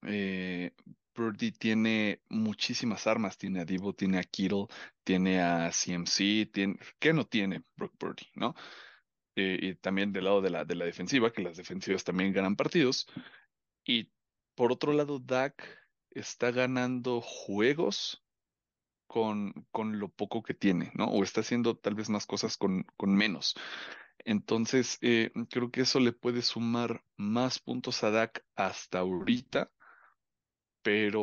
eh, 0.07 0.73
Purdy 1.13 1.53
tiene 1.53 2.23
muchísimas 2.29 3.07
armas. 3.07 3.37
Tiene 3.39 3.61
a 3.61 3.65
Divo, 3.65 3.93
tiene 3.95 4.19
a 4.19 4.23
Kittle, 4.25 4.67
tiene 5.05 5.41
a 5.41 5.71
CMC, 5.73 6.47
tiene... 6.53 6.79
¿qué 6.99 7.13
no 7.13 7.27
tiene 7.27 7.63
Brock 7.77 7.95
Purdy, 7.99 8.27
no? 8.35 8.55
Eh, 9.41 9.59
y 9.63 9.75
también 9.77 10.13
del 10.13 10.25
lado 10.25 10.43
de 10.43 10.51
la, 10.51 10.65
de 10.67 10.75
la 10.75 10.85
defensiva, 10.85 11.33
que 11.33 11.43
las 11.43 11.57
defensivas 11.57 12.05
también 12.05 12.33
ganan 12.33 12.57
partidos. 12.57 13.07
Y 13.85 14.13
por 14.55 14.71
otro 14.71 14.93
lado, 14.93 15.19
Dak 15.19 15.67
está 16.11 16.51
ganando 16.51 17.23
juegos 17.23 18.23
con, 19.07 19.67
con 19.71 19.99
lo 19.99 20.09
poco 20.11 20.43
que 20.43 20.53
tiene, 20.53 20.93
¿no? 20.95 21.07
O 21.07 21.23
está 21.23 21.41
haciendo 21.41 21.77
tal 21.77 21.95
vez 21.95 22.11
más 22.11 22.27
cosas 22.27 22.59
con, 22.59 22.85
con 22.97 23.15
menos. 23.15 23.55
Entonces, 24.19 24.99
eh, 25.01 25.31
creo 25.49 25.71
que 25.71 25.83
eso 25.83 26.01
le 26.01 26.13
puede 26.13 26.43
sumar 26.43 27.03
más 27.17 27.59
puntos 27.59 28.05
a 28.05 28.11
Dak 28.11 28.45
hasta 28.57 28.99
ahorita 28.99 29.71
pero 30.83 31.23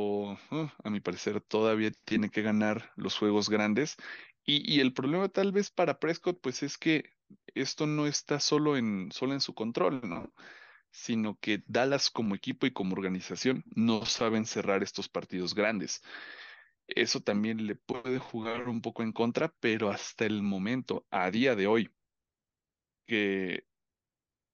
uh, 0.52 0.70
a 0.84 0.90
mi 0.90 1.00
parecer 1.00 1.42
todavía 1.42 1.92
tiene 2.06 2.30
que 2.30 2.44
ganar 2.44 2.92
los 2.96 3.18
juegos 3.18 3.50
grandes. 3.50 3.98
Y, 4.50 4.80
el 4.80 4.94
problema 4.94 5.28
tal 5.28 5.52
vez 5.52 5.72
para 5.72 6.00
Prescott, 6.00 6.40
pues 6.42 6.64
es 6.64 6.78
que 6.78 7.17
esto 7.54 7.88
no 7.88 8.08
está 8.08 8.40
solo 8.40 8.78
en, 8.78 9.12
solo 9.12 9.34
en 9.34 9.42
su 9.42 9.54
control, 9.54 10.02
¿no? 10.04 10.34
Sino 10.92 11.38
que 11.40 11.64
Dallas 11.68 12.10
como 12.10 12.36
equipo 12.36 12.66
y 12.66 12.72
como 12.72 12.94
organización 12.94 13.64
no 13.76 14.06
saben 14.06 14.46
cerrar 14.46 14.84
estos 14.84 15.10
partidos 15.10 15.54
grandes. 15.54 16.02
Eso 16.88 17.22
también 17.22 17.68
le 17.68 17.76
puede 17.76 18.20
jugar 18.20 18.70
un 18.70 18.82
poco 18.82 19.04
en 19.04 19.12
contra, 19.12 19.54
pero 19.60 19.90
hasta 19.90 20.26
el 20.26 20.42
momento, 20.42 21.06
a 21.12 21.30
día 21.32 21.56
de 21.56 21.68
hoy, 21.68 21.92
que 23.06 23.68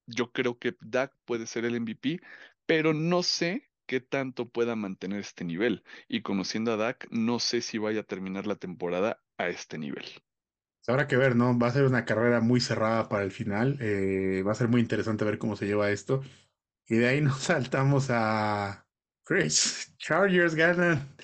yo 0.07 0.31
creo 0.31 0.57
que 0.57 0.75
Dak 0.81 1.15
puede 1.25 1.45
ser 1.47 1.65
el 1.65 1.79
MVP, 1.79 2.19
pero 2.65 2.93
no 2.93 3.23
sé 3.23 3.69
qué 3.85 3.99
tanto 3.99 4.49
pueda 4.49 4.75
mantener 4.75 5.19
este 5.19 5.43
nivel. 5.43 5.83
Y 6.07 6.21
conociendo 6.21 6.73
a 6.73 6.77
Dak, 6.77 7.07
no 7.11 7.39
sé 7.39 7.61
si 7.61 7.77
vaya 7.77 8.01
a 8.01 8.05
terminar 8.05 8.47
la 8.47 8.55
temporada 8.55 9.21
a 9.37 9.47
este 9.49 9.77
nivel. 9.77 10.05
Habrá 10.87 11.07
que 11.07 11.17
ver, 11.17 11.35
¿no? 11.35 11.57
Va 11.57 11.67
a 11.67 11.71
ser 11.71 11.85
una 11.85 12.05
carrera 12.05 12.41
muy 12.41 12.59
cerrada 12.59 13.07
para 13.07 13.23
el 13.23 13.31
final. 13.31 13.77
Eh, 13.79 14.43
va 14.45 14.51
a 14.51 14.55
ser 14.55 14.67
muy 14.67 14.81
interesante 14.81 15.23
ver 15.23 15.37
cómo 15.37 15.55
se 15.55 15.65
lleva 15.65 15.91
esto. 15.91 16.21
Y 16.87 16.95
de 16.97 17.07
ahí 17.07 17.21
nos 17.21 17.43
saltamos 17.43 18.07
a 18.09 18.85
Chris. 19.23 19.93
Chargers 19.97 20.55
ganan. 20.55 21.15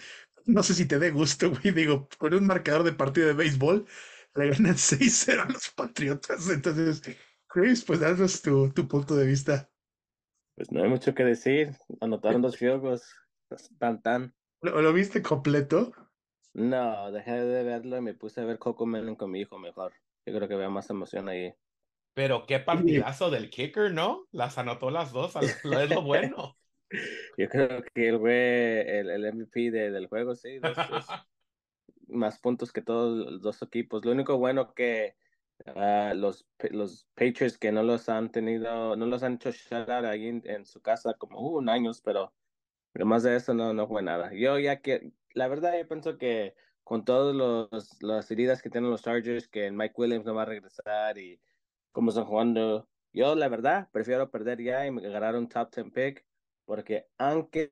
No 0.46 0.64
sé 0.64 0.74
si 0.74 0.86
te 0.86 1.00
dé 1.00 1.12
gusto, 1.12 1.50
güey. 1.52 1.74
Digo, 1.74 2.08
con 2.18 2.34
un 2.34 2.48
marcador 2.48 2.84
de 2.84 2.94
partido 2.94 3.28
de 3.28 3.34
béisbol, 3.34 3.86
le 4.36 4.50
ganan 4.50 4.76
6-0 4.78 5.42
a 5.42 5.52
los 5.52 5.70
Patriotas. 5.70 6.50
Entonces, 6.50 7.02
Chris, 7.48 7.84
pues 7.84 8.00
danos 8.00 8.42
tu, 8.42 8.72
tu 8.72 8.88
punto 8.88 9.16
de 9.16 9.28
vista. 9.28 9.70
Pues 10.56 10.72
no 10.72 10.84
hay 10.84 10.90
mucho 10.90 11.14
que 11.14 11.24
decir. 11.24 11.76
Anotaron 12.02 12.42
dos 12.42 12.58
juegos. 12.58 13.14
Tan 13.80 14.02
tan. 14.02 14.36
¿Lo, 14.62 14.94
viste 14.94 15.22
completo? 15.22 15.94
No, 16.60 17.10
dejé 17.14 17.32
de 17.32 17.64
verlo 17.64 17.98
y 17.98 18.02
me 18.02 18.14
puse 18.14 18.42
a 18.42 18.46
ver 18.46 18.60
Coco 18.60 18.86
Melon 18.86 19.16
con 19.16 19.32
mi 19.32 19.40
hijo 19.40 19.58
mejor. 19.58 19.94
Yo 20.26 20.36
creo 20.36 20.50
que 20.50 20.58
veo 20.58 20.70
más 20.70 20.90
emoción 20.90 21.30
ahí. 21.30 21.54
Pero 22.14 22.46
qué 22.46 22.60
partidazo 22.60 23.30
del 23.30 23.50
kicker, 23.50 23.94
¿no? 23.94 24.28
Las 24.34 24.58
anotó 24.58 24.92
las 24.92 25.14
dos, 25.14 25.36
es 25.42 25.90
lo 25.90 26.02
bueno. 26.02 26.58
Yo 27.38 27.48
creo 27.48 27.82
que 27.94 28.10
él 28.10 28.20
fue 28.20 29.00
el, 29.00 29.10
el 29.10 29.34
MVP 29.36 29.72
de, 29.72 29.90
del 29.90 30.08
juego, 30.08 30.36
sí. 30.36 30.60
más 32.10 32.40
puntos 32.40 32.74
que 32.74 32.82
todos 32.82 33.32
los 33.32 33.42
dos 33.42 33.62
equipos. 33.62 34.04
Lo 34.04 34.12
único 34.12 34.38
bueno 34.38 34.74
que 34.74 35.16
uh, 35.66 36.14
los, 36.14 36.46
los 36.72 37.08
Patriots 37.14 37.58
que 37.58 37.72
no 37.72 37.84
los 37.84 38.10
han 38.10 38.34
tenido, 38.34 38.98
no 38.98 39.06
los 39.06 39.24
han 39.24 39.36
hecho 39.36 39.52
shutout 39.52 40.04
ahí 40.04 40.28
en, 40.28 40.42
en, 40.44 40.66
su 40.66 40.82
casa 40.82 41.14
como 41.14 41.40
uh, 41.40 41.60
un 41.60 41.70
años, 41.70 42.02
pero 42.02 42.34
además 42.96 43.24
de 43.24 43.36
eso 43.36 43.54
no, 43.54 43.74
no 43.74 43.88
fue 43.88 44.02
nada. 44.02 44.32
Yo 44.34 44.60
ya 44.60 44.82
que, 44.82 45.12
la 45.34 45.48
verdad 45.48 45.78
yo 45.78 45.88
pienso 45.88 46.18
que 46.18 46.56
con 46.84 47.06
todas 47.06 47.36
las 48.02 48.32
heridas 48.32 48.62
que 48.62 48.70
tienen 48.70 48.90
los 48.90 49.04
Chargers, 49.04 49.48
que 49.48 49.72
Mike 49.72 49.94
Williams 49.96 50.26
no 50.26 50.34
va 50.34 50.42
a 50.44 50.46
regresar 50.46 51.18
y 51.18 51.40
cómo 51.92 52.10
están 52.10 52.26
jugando, 52.26 52.90
yo 53.14 53.36
la 53.36 53.48
verdad 53.48 53.90
prefiero 53.92 54.32
perder 54.32 54.62
ya 54.62 54.88
y 54.88 54.96
ganar 54.96 55.36
un 55.36 55.48
top 55.48 55.74
10 55.74 55.92
pick, 55.92 56.26
porque 56.66 57.08
aunque 57.18 57.72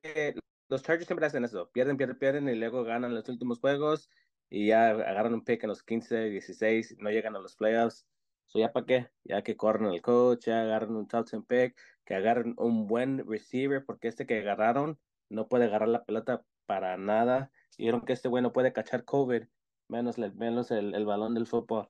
los 0.68 0.82
Chargers 0.82 1.06
siempre 1.06 1.26
hacen 1.26 1.44
eso, 1.44 1.70
pierden, 1.72 1.96
pierden, 1.96 2.18
pierden 2.18 2.48
y 2.48 2.54
luego 2.54 2.84
ganan 2.84 3.14
los 3.14 3.28
últimos 3.28 3.58
juegos 3.58 4.08
y 4.50 4.68
ya 4.68 4.90
agarran 4.90 5.34
un 5.34 5.44
pick 5.44 5.64
en 5.64 5.70
los 5.70 5.82
15, 5.82 6.30
16, 6.30 6.96
no 6.98 7.10
llegan 7.10 7.36
a 7.36 7.40
los 7.40 7.56
playoffs. 7.56 8.06
So 8.46 8.58
ya 8.58 8.72
para 8.72 8.86
qué, 8.86 9.10
ya 9.24 9.42
que 9.42 9.56
corren 9.56 9.88
al 9.88 10.00
coach, 10.00 10.46
ya 10.46 10.62
agarran 10.62 10.96
un 10.96 11.06
top 11.06 11.28
10 11.28 11.42
pick, 11.46 11.76
que 12.04 12.14
agarren 12.14 12.54
un 12.56 12.86
buen 12.86 13.26
receiver, 13.28 13.84
porque 13.84 14.08
este 14.08 14.26
que 14.26 14.38
agarraron 14.38 14.98
no 15.28 15.48
puede 15.48 15.64
agarrar 15.64 15.88
la 15.88 16.04
pelota 16.04 16.44
para 16.66 16.96
nada. 16.96 17.50
Y 17.76 17.84
vieron 17.84 18.04
que 18.04 18.12
este 18.12 18.28
güey 18.28 18.42
puede 18.50 18.72
cachar 18.72 19.04
COVID, 19.04 19.44
menos, 19.88 20.18
menos 20.18 20.70
el, 20.70 20.94
el 20.94 21.06
balón 21.06 21.34
del 21.34 21.46
fútbol. 21.46 21.88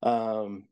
Um, 0.00 0.66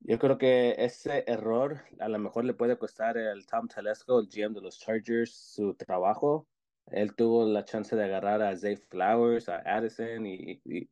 yo 0.00 0.18
creo 0.18 0.36
que 0.38 0.74
ese 0.78 1.24
error 1.26 1.82
a 1.98 2.08
lo 2.08 2.18
mejor 2.18 2.44
le 2.44 2.54
puede 2.54 2.76
costar 2.76 3.16
al 3.16 3.46
Tom 3.46 3.68
Telesco, 3.68 4.20
el 4.20 4.28
GM 4.28 4.54
de 4.54 4.60
los 4.60 4.78
Chargers, 4.78 5.32
su 5.32 5.74
trabajo, 5.74 6.46
él 6.90 7.14
tuvo 7.14 7.46
la 7.46 7.64
chance 7.64 7.96
de 7.96 8.04
agarrar 8.04 8.42
a 8.42 8.56
Zay 8.56 8.76
Flowers, 8.76 9.48
a 9.48 9.58
Addison 9.64 10.26
y, 10.26 10.60
y, 10.64 10.88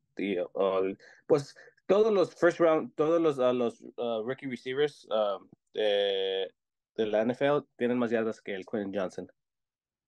pues 1.27 1.55
todos 1.87 2.13
los 2.13 2.35
first 2.35 2.61
round, 2.61 2.95
todos 2.95 3.21
los, 3.21 3.39
uh, 3.39 3.53
los 3.53 3.83
rookie 4.25 4.47
receivers 4.47 5.07
um, 5.11 5.49
de, 5.75 6.51
de, 6.97 7.07
la 7.07 7.25
NFL 7.25 7.67
tienen 7.77 7.99
más 7.99 8.11
yardas 8.11 8.41
que 8.41 8.55
el 8.55 8.65
Quinn 8.65 8.93
Johnson. 8.95 9.31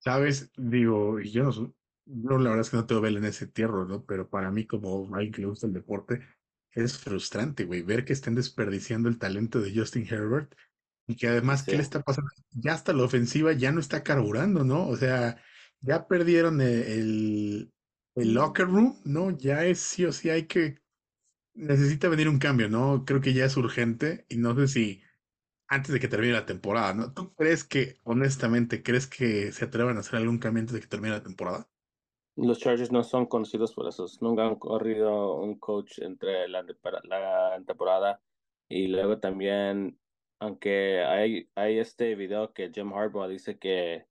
Sabes, 0.05 0.51
digo, 0.59 1.19
yo 1.19 1.51
no, 2.05 2.39
la 2.39 2.51
verdad 2.51 2.61
es 2.61 2.71
que 2.71 2.77
no 2.77 2.87
te 2.87 2.95
ver 2.95 3.17
en 3.17 3.25
ese 3.25 3.47
tierro, 3.47 3.87
¿no? 3.87 4.05
Pero 4.05 4.29
para 4.29 4.51
mí, 4.51 4.67
como 4.67 5.15
alguien 5.15 5.33
que 5.33 5.41
le 5.41 5.47
gusta 5.49 5.67
el 5.67 5.73
deporte, 5.73 6.21
es 6.73 6.99
frustrante, 6.99 7.65
güey, 7.65 7.81
ver 7.81 8.05
que 8.05 8.13
estén 8.13 8.35
desperdiciando 8.35 9.09
el 9.09 9.19
talento 9.19 9.63
de 9.63 9.75
Justin 9.75 10.07
Herbert 10.07 10.55
y 11.07 11.17
que 11.17 11.29
además, 11.29 11.63
¿qué 11.63 11.73
le 11.73 11.83
está 11.83 12.03
pasando? 12.03 12.31
Ya 12.51 12.75
hasta 12.75 12.93
la 12.93 13.05
ofensiva 13.05 13.55
ya 13.55 13.73
no 13.73 13.81
está 13.81 14.03
carburando, 14.03 14.63
¿no? 14.63 14.87
O 14.89 14.97
sea, 14.97 15.39
ya 15.81 16.07
perdieron 16.07 16.61
e-, 16.61 16.93
el, 16.93 17.73
el, 18.15 18.35
locker 18.35 18.67
room, 18.67 19.01
¿no? 19.05 19.31
Ya 19.31 19.65
es 19.65 19.79
sí 19.81 20.05
o 20.05 20.13
sí 20.13 20.29
hay 20.29 20.47
que, 20.47 20.83
necesita 21.55 22.11
venir 22.11 22.29
un 22.29 22.39
cambio, 22.39 22.69
¿no? 22.69 23.07
Creo 23.07 23.23
que 23.23 23.33
ya 23.33 23.47
es 23.47 23.57
urgente 23.57 24.27
y 24.29 24.37
no 24.37 24.55
sé 24.55 24.69
si 24.69 25.04
antes 25.75 25.93
de 25.93 26.01
que 26.01 26.09
termine 26.09 26.33
la 26.33 26.47
temporada, 26.47 26.95
¿no? 26.95 27.13
¿Tú 27.13 27.35
crees 27.35 27.65
que, 27.65 28.01
honestamente, 28.05 28.83
crees 28.83 29.07
que 29.07 29.53
se 29.53 29.65
atrevan 29.65 29.97
a 29.97 30.01
hacer 30.01 30.17
algún 30.17 30.39
cambio 30.39 30.61
antes 30.61 30.75
de 30.75 30.81
que 30.81 30.87
termine 30.87 31.15
la 31.15 31.23
temporada? 31.23 31.69
Los 32.37 32.59
Chargers 32.59 32.91
no 32.91 33.05
son 33.05 33.27
conocidos 33.27 33.75
por 33.75 33.89
eso. 33.89 34.07
Nunca 34.21 34.47
han 34.47 34.57
corrido 34.57 35.41
un 35.41 35.59
coach 35.59 35.99
entre 35.99 36.49
la, 36.49 36.65
temporada 37.67 38.21
y 38.69 38.89
luego 38.89 39.19
también, 39.19 39.99
aunque 40.41 41.05
hay, 41.05 41.49
hay 41.55 41.79
este 41.79 42.15
video 42.15 42.53
que 42.53 42.73
Jim 42.73 42.93
Harbaugh 42.93 43.29
dice 43.29 43.59
que 43.59 44.07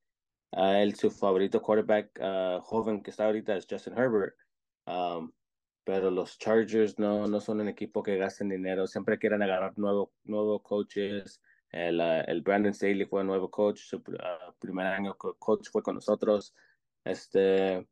Uh, 0.56 0.84
él, 0.84 0.94
su 0.94 1.10
favorito 1.10 1.62
quarterback 1.62 2.20
uh, 2.20 2.62
joven 2.62 3.02
que 3.02 3.10
está 3.10 3.26
ahorita 3.26 3.56
es 3.56 3.66
Justin 3.68 3.98
Herbert. 3.98 4.36
Um, 4.86 5.32
pero 5.84 6.12
los 6.12 6.38
Chargers 6.38 7.00
no, 7.00 7.28
no 7.28 7.42
son 7.42 7.60
un 7.62 7.70
equipo 7.70 8.04
que 8.04 8.18
gasten 8.18 8.50
dinero. 8.50 8.86
Siempre 8.86 9.18
quieren 9.18 9.42
agarrar 9.42 9.78
nuevos 9.78 10.10
nuevo 10.24 10.62
coaches. 10.62 11.42
El, 11.74 12.00
uh, 12.00 12.24
el 12.28 12.42
Brandon 12.42 12.74
Staley 12.74 13.06
fue 13.06 13.24
nuevo 13.24 13.52
coach. 13.52 13.80
Su 13.80 14.02
primer 14.60 14.88
año 14.88 15.16
coach 15.18 15.68
fue 15.70 15.84
con 15.84 15.96
nosotros. 15.96 16.56
Este, 17.04 17.86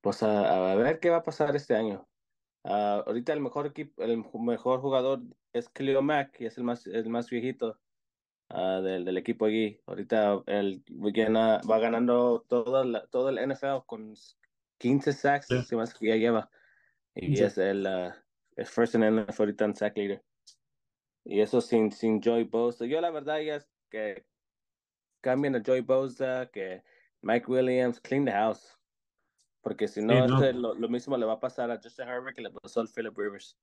pues 0.00 0.22
a, 0.22 0.72
a 0.72 0.74
ver 0.76 1.00
qué 1.00 1.10
va 1.10 1.16
a 1.16 1.24
pasar 1.24 1.56
este 1.56 1.74
año. 1.74 2.06
ahorita 2.62 3.32
el 3.32 3.40
mejor 3.40 3.66
equipo, 3.66 4.02
el 4.02 4.24
mejor 4.34 4.80
jugador 4.80 5.22
es 5.52 5.68
Cleo 5.68 6.02
Mack, 6.02 6.40
y 6.40 6.46
es 6.46 6.58
el 6.58 6.64
más, 6.64 6.86
el 6.86 7.08
más 7.08 7.28
viejito. 7.28 7.80
Ah, 8.48 8.80
del, 8.80 9.04
del, 9.04 9.16
equipo 9.16 9.46
aquí. 9.46 9.80
Ahorita 9.86 10.42
él 10.46 10.84
va 10.88 11.78
ganando 11.78 12.44
todo, 12.48 13.08
todo 13.08 13.28
el 13.30 13.48
NFL 13.48 13.84
con 13.86 14.14
15 14.78 15.12
sacks, 15.12 15.48
sí. 15.48 15.76
más 15.76 15.94
que 15.94 16.08
ya 16.08 16.16
lleva. 16.16 16.50
Y 17.14 17.40
es 17.40 17.58
el, 17.58 17.86
uh, 17.86 18.64
first 18.64 18.94
in 18.94 19.00
NFL 19.00 19.42
ahorita 19.42 19.64
en 19.64 19.74
sack 19.74 19.96
leader. 19.96 20.22
Y 21.28 21.40
eso 21.40 21.60
sin, 21.60 21.90
sin 21.90 22.20
Joy 22.20 22.44
Bosa. 22.44 22.86
Yo 22.86 23.00
la 23.00 23.10
verdad 23.10 23.40
ya 23.40 23.56
es 23.56 23.68
que 23.90 24.24
cambien 25.20 25.56
a 25.56 25.62
Joy 25.62 25.80
Bosa, 25.80 26.48
que 26.52 26.84
Mike 27.20 27.46
Williams, 27.48 28.00
clean 28.00 28.24
the 28.24 28.30
house. 28.30 28.78
Porque 29.60 29.88
si 29.88 30.00
no, 30.00 30.24
este, 30.24 30.52
lo, 30.52 30.74
lo, 30.74 30.88
mismo 30.88 31.16
le 31.16 31.26
va 31.26 31.34
a 31.34 31.40
pasar 31.40 31.72
a 31.72 31.80
Justin 31.82 32.06
Herbert 32.06 32.36
que 32.36 32.42
le 32.42 32.50
pasó 32.52 32.80
al 32.80 32.88
Philip 32.88 33.18
Rivers. 33.18 33.58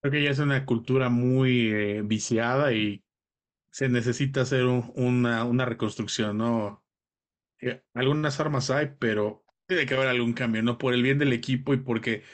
Creo 0.00 0.12
que 0.12 0.24
ya 0.24 0.30
es 0.30 0.40
una 0.40 0.66
cultura 0.66 1.08
muy 1.08 1.70
eh, 1.72 2.02
viciada 2.02 2.72
y 2.72 3.04
se 3.70 3.88
necesita 3.88 4.40
hacer 4.40 4.64
una, 4.64 5.44
una, 5.44 5.64
reconstrucción, 5.64 6.38
¿no? 6.38 6.84
Eh, 7.60 7.84
algunas 7.94 8.40
armas 8.40 8.70
hay, 8.70 8.96
pero 8.98 9.44
tiene 9.68 9.86
que 9.86 9.94
haber 9.94 10.08
algún 10.08 10.32
cambio, 10.32 10.64
¿no? 10.64 10.78
Por 10.78 10.94
el 10.94 11.04
bien 11.04 11.18
del 11.20 11.32
equipo 11.32 11.74
y 11.74 11.76
porque, 11.76 12.24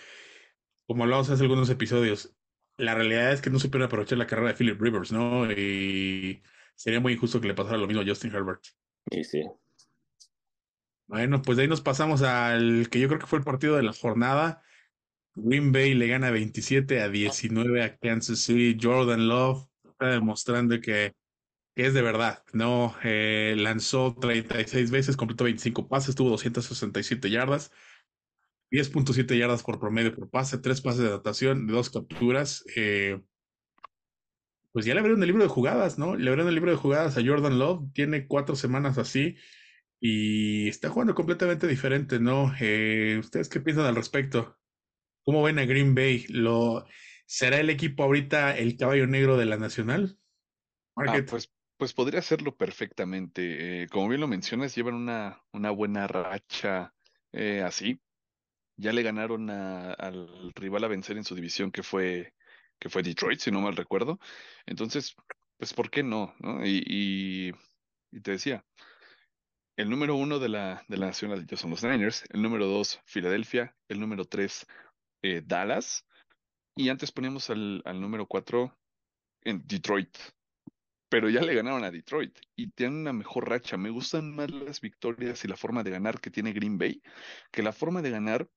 como 0.86 1.02
hablamos 1.02 1.28
hace 1.28 1.42
algunos 1.42 1.68
episodios, 1.68 2.34
la 2.76 2.94
realidad 2.94 3.32
es 3.32 3.40
que 3.40 3.50
no 3.50 3.58
se 3.58 3.68
puede 3.68 3.84
aprovechar 3.84 4.18
la 4.18 4.26
carrera 4.26 4.48
de 4.48 4.54
Philip 4.54 4.80
Rivers, 4.80 5.12
¿no? 5.12 5.50
Y 5.50 6.42
sería 6.74 7.00
muy 7.00 7.14
injusto 7.14 7.40
que 7.40 7.48
le 7.48 7.54
pasara 7.54 7.78
lo 7.78 7.86
mismo 7.86 8.02
a 8.02 8.06
Justin 8.06 8.34
Herbert. 8.34 8.62
Sí, 9.10 9.24
sí. 9.24 9.42
Bueno, 11.06 11.42
pues 11.42 11.56
de 11.56 11.62
ahí 11.62 11.68
nos 11.68 11.80
pasamos 11.80 12.22
al 12.22 12.88
que 12.90 13.00
yo 13.00 13.08
creo 13.08 13.20
que 13.20 13.26
fue 13.26 13.38
el 13.38 13.44
partido 13.44 13.76
de 13.76 13.82
la 13.82 13.92
jornada. 13.92 14.62
Green 15.34 15.72
Bay 15.72 15.94
le 15.94 16.08
gana 16.08 16.30
27 16.30 17.00
a 17.00 17.08
19 17.08 17.82
a 17.82 17.96
Kansas 17.96 18.40
City. 18.40 18.78
Jordan 18.80 19.28
Love 19.28 19.68
está 19.84 20.06
demostrando 20.10 20.80
que 20.80 21.14
que 21.74 21.86
es 21.86 21.94
de 21.94 22.02
verdad, 22.02 22.44
¿no? 22.52 22.94
Eh, 23.02 23.54
lanzó 23.56 24.14
36 24.14 24.90
veces, 24.90 25.16
completó 25.16 25.44
25 25.44 25.88
pases, 25.88 26.14
tuvo 26.14 26.30
267 26.30 27.30
yardas, 27.30 27.70
10.7 28.72 29.38
yardas 29.38 29.62
por 29.62 29.78
promedio 29.78 30.14
por 30.14 30.30
pase, 30.30 30.58
3 30.58 30.80
pases 30.80 31.02
de 31.02 31.08
adaptación, 31.08 31.66
dos 31.66 31.90
capturas. 31.90 32.64
Eh, 32.74 33.20
pues 34.72 34.86
ya 34.86 34.94
le 34.94 35.00
abrieron 35.00 35.22
el 35.22 35.28
libro 35.28 35.42
de 35.42 35.50
jugadas, 35.50 35.98
¿no? 35.98 36.16
Le 36.16 36.30
abrieron 36.30 36.48
el 36.48 36.54
libro 36.54 36.70
de 36.70 36.78
jugadas 36.78 37.18
a 37.18 37.22
Jordan 37.24 37.58
Love, 37.58 37.92
tiene 37.92 38.26
cuatro 38.26 38.56
semanas 38.56 38.96
así 38.96 39.36
y 40.00 40.68
está 40.68 40.88
jugando 40.88 41.14
completamente 41.14 41.66
diferente, 41.66 42.18
¿no? 42.18 42.52
Eh, 42.58 43.18
¿Ustedes 43.20 43.50
qué 43.50 43.60
piensan 43.60 43.84
al 43.84 43.94
respecto? 43.94 44.58
¿Cómo 45.24 45.42
ven 45.42 45.58
a 45.58 45.66
Green 45.66 45.94
Bay? 45.94 46.24
¿Lo, 46.30 46.86
¿Será 47.26 47.60
el 47.60 47.68
equipo 47.68 48.02
ahorita 48.02 48.56
el 48.56 48.78
caballo 48.78 49.06
negro 49.06 49.36
de 49.36 49.44
la 49.44 49.58
Nacional? 49.58 50.18
Ah, 50.96 51.22
pues 51.28 51.52
pues 51.82 51.94
podría 51.94 52.20
hacerlo 52.20 52.56
perfectamente. 52.56 53.82
Eh, 53.82 53.88
como 53.88 54.08
bien 54.08 54.20
lo 54.20 54.28
mencionas, 54.28 54.72
llevan 54.72 54.94
una, 54.94 55.42
una 55.52 55.72
buena 55.72 56.06
racha 56.06 56.94
eh, 57.32 57.60
así. 57.60 58.00
Ya 58.76 58.92
le 58.92 59.02
ganaron 59.02 59.50
al 59.50 60.52
rival 60.54 60.84
a 60.84 60.88
vencer 60.88 61.16
en 61.16 61.24
su 61.24 61.34
división, 61.34 61.70
que 61.70 61.82
fue, 61.82 62.34
que 62.78 62.88
fue 62.88 63.02
Detroit, 63.02 63.40
si 63.40 63.50
no 63.50 63.60
mal 63.60 63.76
recuerdo. 63.76 64.18
Entonces, 64.66 65.14
pues, 65.58 65.74
¿por 65.74 65.90
qué 65.90 66.02
no? 66.02 66.34
Y, 66.64 67.52
te 68.22 68.32
decía, 68.32 68.64
el 69.76 69.90
número 69.90 70.16
uno 70.16 70.38
de 70.38 70.48
la, 70.48 70.84
de 70.88 70.96
la 70.96 71.06
nacional 71.06 71.46
son 71.56 71.70
los 71.70 71.82
Niners, 71.82 72.24
el 72.30 72.42
número 72.42 72.66
dos, 72.66 73.00
Filadelfia, 73.04 73.76
el 73.88 74.00
número 74.00 74.24
tres, 74.24 74.66
eh, 75.22 75.42
Dallas, 75.44 76.06
y 76.76 76.88
antes 76.88 77.12
poníamos 77.12 77.50
al 77.50 77.82
número 78.00 78.26
cuatro 78.26 78.76
en 79.42 79.66
Detroit 79.66 80.16
pero 81.12 81.28
ya 81.28 81.42
le 81.42 81.54
ganaron 81.54 81.84
a 81.84 81.90
Detroit 81.90 82.38
y 82.56 82.68
tienen 82.70 83.00
una 83.00 83.12
mejor 83.12 83.46
racha. 83.46 83.76
Me 83.76 83.90
gustan 83.90 84.34
más 84.34 84.50
las 84.50 84.80
victorias 84.80 85.44
y 85.44 85.48
la 85.48 85.58
forma 85.58 85.82
de 85.82 85.90
ganar 85.90 86.18
que 86.22 86.30
tiene 86.30 86.54
Green 86.54 86.78
Bay 86.78 87.02
que 87.50 87.62
la 87.62 87.72
forma 87.72 88.00
de 88.00 88.08
ganar 88.08 88.48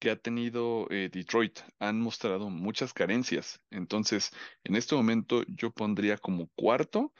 que 0.00 0.10
ha 0.10 0.16
tenido 0.16 0.86
eh, 0.90 1.08
Detroit. 1.12 1.60
Han 1.78 2.00
mostrado 2.00 2.50
muchas 2.50 2.92
carencias. 2.92 3.60
Entonces, 3.70 4.32
en 4.64 4.74
este 4.74 4.96
momento 4.96 5.44
yo 5.46 5.70
pondría 5.70 6.18
como 6.18 6.48
cuarto 6.56 7.12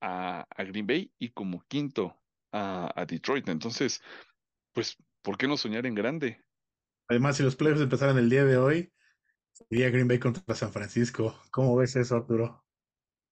a, 0.00 0.46
Green 0.58 0.86
Bay 0.86 1.12
y 1.18 1.30
como 1.30 1.62
quinto 1.66 2.16
a, 2.52 2.92
a, 2.94 3.06
Detroit. 3.06 3.48
Entonces, 3.48 4.02
pues, 4.72 4.96
¿por 5.22 5.36
qué 5.36 5.48
no 5.48 5.56
soñar 5.56 5.86
en 5.86 5.94
grande? 5.94 6.44
Además, 7.08 7.36
si 7.36 7.42
los 7.42 7.56
playoffs 7.56 7.82
empezaran 7.82 8.18
el 8.18 8.30
día 8.30 8.44
de 8.44 8.58
hoy, 8.58 8.92
Sería 9.56 9.88
Green 9.88 10.06
Bay 10.06 10.18
contra 10.18 10.54
San 10.54 10.70
Francisco. 10.70 11.34
¿Cómo 11.50 11.76
ves 11.76 11.96
eso, 11.96 12.16
Arturo? 12.16 12.62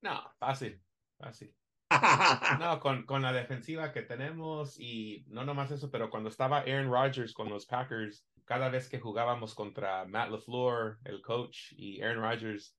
No, 0.02 0.22
fácil, 0.38 0.80
fácil. 1.18 1.54
No, 2.58 2.80
con, 2.80 3.04
con 3.04 3.22
la 3.22 3.32
defensiva 3.32 3.92
que 3.92 4.02
tenemos 4.02 4.80
y 4.80 5.24
no 5.28 5.44
nomás 5.44 5.70
eso, 5.70 5.90
pero 5.90 6.08
cuando 6.08 6.30
estaba 6.30 6.60
Aaron 6.60 6.90
Rodgers 6.90 7.34
con 7.34 7.50
los 7.50 7.66
Packers, 7.66 8.26
cada 8.44 8.68
vez 8.68 8.88
que 8.88 9.00
jugábamos 9.00 9.54
contra 9.54 10.04
Matt 10.04 10.30
LaFleur, 10.30 10.98
el 11.04 11.22
coach, 11.22 11.72
y 11.72 12.00
Aaron 12.02 12.22
Rodgers, 12.22 12.76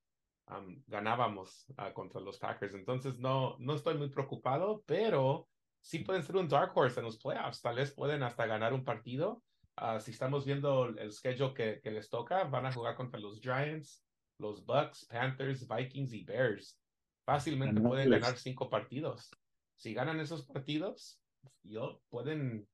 um, 0.48 0.82
ganábamos 0.86 1.66
uh, 1.78 1.92
contra 1.92 2.20
los 2.20 2.38
Packers. 2.38 2.74
Entonces 2.74 3.18
no, 3.18 3.56
no 3.58 3.74
estoy 3.74 3.96
muy 3.96 4.08
preocupado, 4.08 4.82
pero 4.86 5.48
sí 5.80 6.00
pueden 6.00 6.22
ser 6.22 6.36
un 6.36 6.48
dark 6.48 6.72
horse 6.76 7.00
en 7.00 7.06
los 7.06 7.18
playoffs. 7.18 7.60
Tal 7.60 7.76
vez 7.76 7.92
pueden 7.92 8.22
hasta 8.22 8.46
ganar 8.46 8.72
un 8.72 8.84
partido. 8.84 9.42
Uh, 9.80 10.00
si 10.00 10.10
estamos 10.12 10.44
viendo 10.44 10.86
el 10.86 11.12
schedule 11.12 11.52
que, 11.52 11.80
que 11.82 11.90
les 11.90 12.08
toca, 12.08 12.44
van 12.44 12.66
a 12.66 12.72
jugar 12.72 12.96
contra 12.96 13.20
los 13.20 13.40
Giants, 13.40 14.02
los 14.38 14.64
Bucks, 14.64 15.06
Panthers, 15.06 15.66
Vikings 15.68 16.12
y 16.12 16.24
Bears 16.24 16.78
fácilmente 17.26 17.80
pueden 17.80 18.08
ganar 18.08 18.38
cinco 18.38 18.70
partidos. 18.70 19.30
Si 19.76 19.92
ganan 19.92 20.20
esos 20.20 20.46
partidos, 20.46 21.20
yo 21.64 22.00
pueden, 22.08 22.66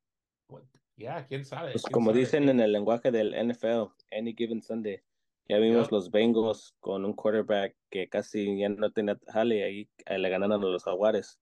ya, 0.97 1.27
quién 1.27 1.45
sabe. 1.45 1.73
Pues 1.73 1.85
como 1.85 2.13
dicen 2.13 2.49
en 2.49 2.61
el 2.61 2.73
lenguaje 2.73 3.11
del 3.11 3.35
NFL, 3.35 3.93
any 4.11 4.35
given 4.35 4.63
Sunday, 4.63 5.01
ya 5.49 5.59
vimos 5.59 5.91
los 5.91 6.11
Bengals 6.11 6.75
con 6.81 7.05
un 7.05 7.15
quarterback 7.15 7.77
que 7.91 8.09
casi 8.09 8.59
ya 8.59 8.69
no 8.69 8.91
tenía 8.93 9.19
jale 9.29 9.65
ahí 9.65 9.89
le 10.07 10.29
ganaron 10.29 10.63
a 10.63 10.67
los 10.67 10.85
Jaguares. 10.85 11.41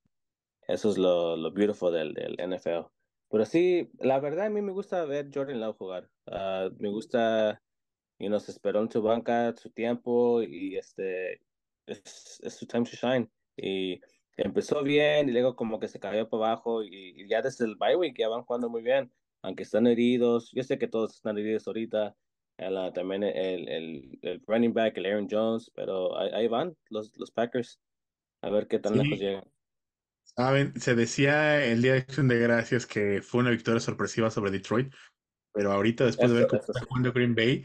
Eso 0.67 0.91
es 0.91 0.99
lo, 0.99 1.37
lo 1.37 1.53
beautiful 1.53 1.93
del, 1.93 2.15
del 2.15 2.37
NFL. 2.39 2.87
Pero 3.31 3.45
sí, 3.45 3.89
la 4.01 4.19
verdad 4.19 4.47
a 4.47 4.51
mí 4.51 4.61
me 4.61 4.73
gusta 4.73 5.05
ver 5.05 5.31
Jordan 5.33 5.61
Love 5.61 5.77
jugar. 5.77 6.11
Uh, 6.27 6.71
me 6.79 6.89
gusta, 6.89 7.63
y 8.19 8.29
nos 8.29 8.49
esperó 8.49 8.81
en 8.81 8.91
su 8.91 9.01
banca 9.03 9.55
su 9.57 9.71
tiempo 9.71 10.43
y 10.43 10.77
este 10.77 11.41
es, 11.87 12.41
su 12.49 12.67
time 12.67 12.85
to 12.85 12.97
shine. 12.97 13.31
Y 13.57 14.01
empezó 14.37 14.83
bien 14.83 15.29
y 15.29 15.33
luego 15.33 15.55
como 15.55 15.79
que 15.79 15.87
se 15.87 16.01
cayó 16.01 16.29
para 16.29 16.47
abajo 16.47 16.83
y, 16.83 17.29
ya 17.29 17.41
desde 17.41 17.67
el 17.67 17.77
bye 17.77 17.97
week 17.97 18.17
ya 18.19 18.29
van 18.29 18.43
jugando 18.43 18.69
muy 18.69 18.83
bien, 18.83 19.13
aunque 19.43 19.63
están 19.63 19.87
heridos. 19.87 20.51
Yo 20.53 20.63
sé 20.63 20.79
que 20.79 20.89
todos 20.89 21.15
están 21.15 21.39
heridos 21.39 21.67
ahorita. 21.67 22.17
El, 22.57 22.93
también 22.93 23.23
el, 23.23 23.69
el, 23.69 24.19
el, 24.21 24.43
running 24.47 24.75
back, 24.75 24.97
el 24.99 25.07
Aaron 25.07 25.29
Jones, 25.31 25.71
pero 25.75 26.19
ahí, 26.19 26.47
van 26.47 26.77
los, 26.91 27.17
los 27.17 27.31
Packers. 27.31 27.81
A 28.43 28.51
ver 28.51 28.69
qué 28.69 28.79
tan 28.79 28.99
lejos 28.99 29.19
llegan. 29.19 29.45
Saben, 30.23 30.79
se 30.79 30.95
decía 30.95 31.65
el 31.65 31.83
día 31.83 31.95
de 31.95 31.99
acción 32.01 32.29
de 32.29 32.39
gracias 32.39 32.87
que 32.87 33.23
fue 33.23 33.41
una 33.41 33.51
victoria 33.51 33.81
sorpresiva 33.81 34.31
sobre 34.31 34.51
Detroit, 34.51 34.93
pero 35.53 35.73
ahorita 35.73 36.05
después 36.05 36.31
de 36.31 36.39
ver 36.39 36.47
cómo 36.47 36.63
está 36.63 36.85
jugando 36.87 37.13
Green 37.13 37.35
Bay, 37.35 37.65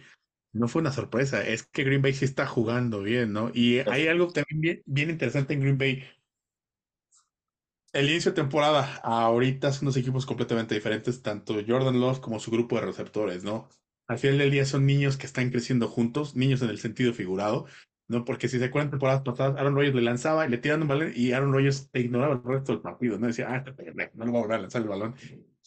no 0.54 0.70
fue 0.70 0.82
una 0.82 0.92
sorpresa, 0.92 1.46
es 1.46 1.64
que 1.68 1.84
Green 1.84 2.02
Bay 2.02 2.14
sí 2.14 2.24
está 2.24 2.48
jugando 2.48 3.02
bien, 3.02 3.34
¿no? 3.34 3.52
Y 3.54 3.80
hay 3.80 4.08
algo 4.08 4.32
también 4.32 4.82
bien, 4.86 5.10
interesante 5.10 5.54
en 5.54 5.60
Green 5.60 5.78
Bay. 5.78 6.04
El 7.96 8.10
inicio 8.10 8.32
de 8.32 8.36
temporada, 8.36 8.98
ahorita 9.04 9.72
son 9.72 9.86
dos 9.86 9.96
equipos 9.96 10.26
completamente 10.26 10.76
diferentes, 10.76 11.22
tanto 11.22 11.56
Jordan 11.66 11.98
Love 12.02 12.20
como 12.20 12.42
su 12.42 12.52
grupo 12.52 12.76
de 12.76 12.82
receptores, 12.82 13.46
¿no? 13.46 13.70
Al 14.06 14.20
final 14.20 14.38
del 14.38 14.52
día 14.52 14.66
son 14.66 14.86
niños 14.86 15.16
que 15.16 15.26
están 15.26 15.50
creciendo 15.50 15.88
juntos, 15.88 16.36
niños 16.36 16.62
en 16.62 16.72
el 16.72 16.78
sentido 16.78 17.14
figurado, 17.14 17.68
¿no? 18.10 18.26
Porque 18.26 18.50
si 18.50 18.60
se 18.60 18.66
acuerdan 18.66 18.92
temporadas 18.92 19.22
pasadas, 19.22 19.58
Aaron 19.58 19.76
Rodgers 19.76 19.96
le 19.96 20.02
lanzaba 20.02 20.46
y 20.46 20.50
le 20.50 20.58
tiraban 20.58 20.82
un 20.82 20.90
balón 20.90 21.14
y 21.16 21.32
Aaron 21.32 21.54
Rodgers 21.54 21.90
te 21.90 22.02
ignoraba 22.02 22.34
el 22.34 22.44
resto 22.44 22.74
del 22.74 22.82
partido, 22.82 23.18
¿no? 23.18 23.28
Decía, 23.28 23.48
ah, 23.50 23.64
no 24.14 24.26
le 24.26 24.32
voy 24.32 24.40
a 24.40 24.42
volver 24.42 24.58
a 24.58 24.62
lanzar 24.64 24.82
el 24.82 24.90
balón. 24.90 25.16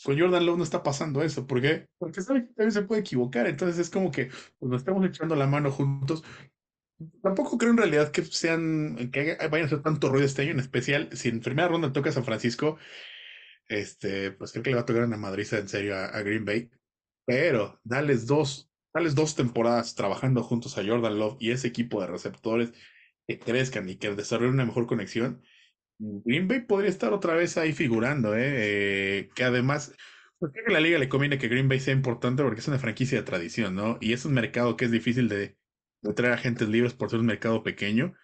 Con 0.04 0.20
Jordan 0.20 0.44
Love 0.44 0.58
no 0.58 0.64
está 0.64 0.82
pasando 0.82 1.22
eso. 1.22 1.46
¿Por 1.46 1.62
qué? 1.62 1.86
Porque 1.96 2.20
sabe 2.20 2.42
que 2.42 2.52
también 2.52 2.72
se 2.72 2.82
puede 2.82 3.00
equivocar. 3.00 3.46
Entonces 3.46 3.78
es 3.78 3.88
como 3.88 4.12
que 4.12 4.26
pues, 4.58 4.70
nos 4.70 4.82
estamos 4.82 5.02
echando 5.06 5.34
la 5.34 5.46
mano 5.46 5.70
juntos. 5.70 6.22
Tampoco 7.22 7.58
creo 7.58 7.70
en 7.70 7.76
realidad 7.76 8.10
que 8.10 8.24
sean, 8.24 9.10
que 9.12 9.36
vayan 9.50 9.62
a 9.62 9.66
hacer 9.66 9.82
tanto 9.82 10.08
ruido 10.08 10.26
este 10.26 10.42
año, 10.42 10.52
en 10.52 10.60
especial 10.60 11.08
si 11.12 11.28
en 11.28 11.40
primera 11.40 11.68
ronda 11.68 11.92
toca 11.92 12.10
San 12.10 12.24
Francisco, 12.24 12.78
este, 13.68 14.32
pues 14.32 14.52
creo 14.52 14.62
que 14.62 14.70
le 14.70 14.76
va 14.76 14.82
a 14.82 14.86
tocar 14.86 15.04
una 15.04 15.16
madriza 15.16 15.58
en 15.58 15.68
serio 15.68 15.96
a, 15.96 16.20
Green 16.22 16.44
Bay. 16.44 16.70
Pero 17.24 17.80
dales 17.84 18.26
dos, 18.26 18.70
dales 18.92 19.14
dos 19.14 19.36
temporadas 19.36 19.94
trabajando 19.94 20.42
juntos 20.42 20.78
a 20.78 20.84
Jordan 20.84 21.18
Love 21.18 21.36
y 21.40 21.50
ese 21.52 21.68
equipo 21.68 22.00
de 22.00 22.08
receptores 22.08 22.72
que 23.26 23.38
crezcan 23.38 23.88
y 23.88 23.96
que 23.96 24.14
desarrollen 24.14 24.54
una 24.54 24.64
mejor 24.64 24.86
conexión 24.86 25.42
Green 25.98 26.46
Bay 26.48 26.60
podría 26.60 26.90
estar 26.90 27.12
otra 27.12 27.34
vez 27.34 27.56
ahí 27.56 27.72
figurando, 27.72 28.36
¿eh? 28.36 29.20
eh 29.22 29.30
que 29.34 29.44
además, 29.44 29.94
pues 30.38 30.52
creo 30.52 30.66
que 30.66 30.72
la 30.72 30.80
liga 30.80 30.98
le 30.98 31.08
conviene 31.08 31.38
que 31.38 31.48
Green 31.48 31.68
Bay 31.68 31.80
sea 31.80 31.94
importante 31.94 32.42
porque 32.42 32.60
es 32.60 32.68
una 32.68 32.78
franquicia 32.78 33.18
de 33.18 33.24
tradición, 33.24 33.74
¿no? 33.74 33.98
Y 34.00 34.12
es 34.12 34.24
un 34.24 34.34
mercado 34.34 34.76
que 34.76 34.84
es 34.84 34.90
difícil 34.92 35.28
de, 35.28 35.57
de 36.02 36.12
traer 36.14 36.32
agentes 36.32 36.68
libres 36.68 36.94
por 36.94 37.10
ser 37.10 37.20
un 37.20 37.26
mercado 37.26 37.62
pequeño. 37.62 38.14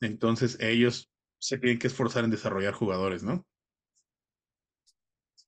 Entonces 0.00 0.58
ellos 0.60 1.10
se 1.38 1.58
tienen 1.58 1.78
que 1.78 1.86
esforzar 1.88 2.24
en 2.24 2.30
desarrollar 2.30 2.74
jugadores, 2.74 3.22
¿no? 3.22 3.46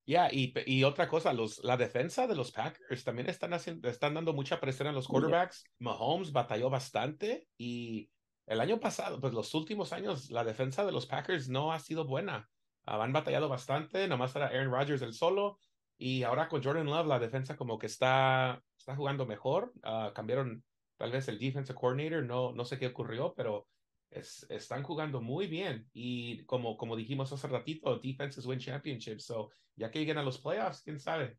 Ya, 0.06 0.28
y, 0.30 0.52
y, 0.66 0.84
otra 0.84 1.08
cosa, 1.08 1.32
los, 1.32 1.64
la 1.64 1.78
defensa 1.78 2.26
de 2.26 2.34
los 2.34 2.52
Packers 2.52 3.04
también 3.04 3.30
están, 3.30 3.54
haciendo, 3.54 3.88
están 3.88 4.12
dando 4.12 4.34
mucha 4.34 4.60
presión 4.60 4.88
a 4.88 4.92
los 4.92 5.08
quarterbacks. 5.08 5.64
Mahomes 5.78 6.30
batalló 6.30 6.68
bastante 6.68 7.48
y 7.56 8.10
el 8.46 8.60
año 8.60 8.78
pasado, 8.80 9.18
pues 9.18 9.32
los 9.32 9.54
últimos 9.54 9.94
años, 9.94 10.30
la 10.30 10.44
defensa 10.44 10.84
de 10.84 10.92
los 10.92 11.06
Packers 11.06 11.48
no 11.48 11.72
ha 11.72 11.78
sido 11.78 12.06
buena. 12.06 12.50
Ah, 12.84 13.02
han 13.02 13.14
batallado 13.14 13.48
bastante, 13.48 14.06
nomás 14.06 14.36
era 14.36 14.48
Aaron 14.48 14.70
Rodgers 14.70 15.00
el 15.00 15.14
solo. 15.14 15.58
Y 15.96 16.22
ahora 16.22 16.48
con 16.48 16.62
Jordan 16.62 16.86
Love, 16.86 17.06
la 17.06 17.18
defensa 17.18 17.56
como 17.56 17.78
que 17.78 17.86
está, 17.86 18.62
está 18.76 18.96
jugando 18.96 19.24
mejor. 19.24 19.72
Uh, 19.76 20.12
cambiaron 20.12 20.62
tal 21.04 21.12
vez 21.12 21.28
el 21.28 21.38
defensive 21.38 21.78
coordinator, 21.78 22.24
no, 22.24 22.52
no 22.52 22.64
sé 22.64 22.78
qué 22.78 22.86
ocurrió, 22.86 23.34
pero 23.36 23.68
es, 24.08 24.46
están 24.48 24.82
jugando 24.82 25.20
muy 25.20 25.46
bien. 25.48 25.86
Y 25.92 26.42
como, 26.46 26.78
como 26.78 26.96
dijimos 26.96 27.30
hace 27.30 27.46
ratito, 27.46 27.98
defenses 27.98 28.46
win 28.46 28.58
championships. 28.58 29.26
So, 29.26 29.50
ya 29.76 29.90
que 29.90 29.98
lleguen 29.98 30.16
a 30.16 30.22
los 30.22 30.38
playoffs, 30.38 30.80
quién 30.80 30.98
sabe. 30.98 31.36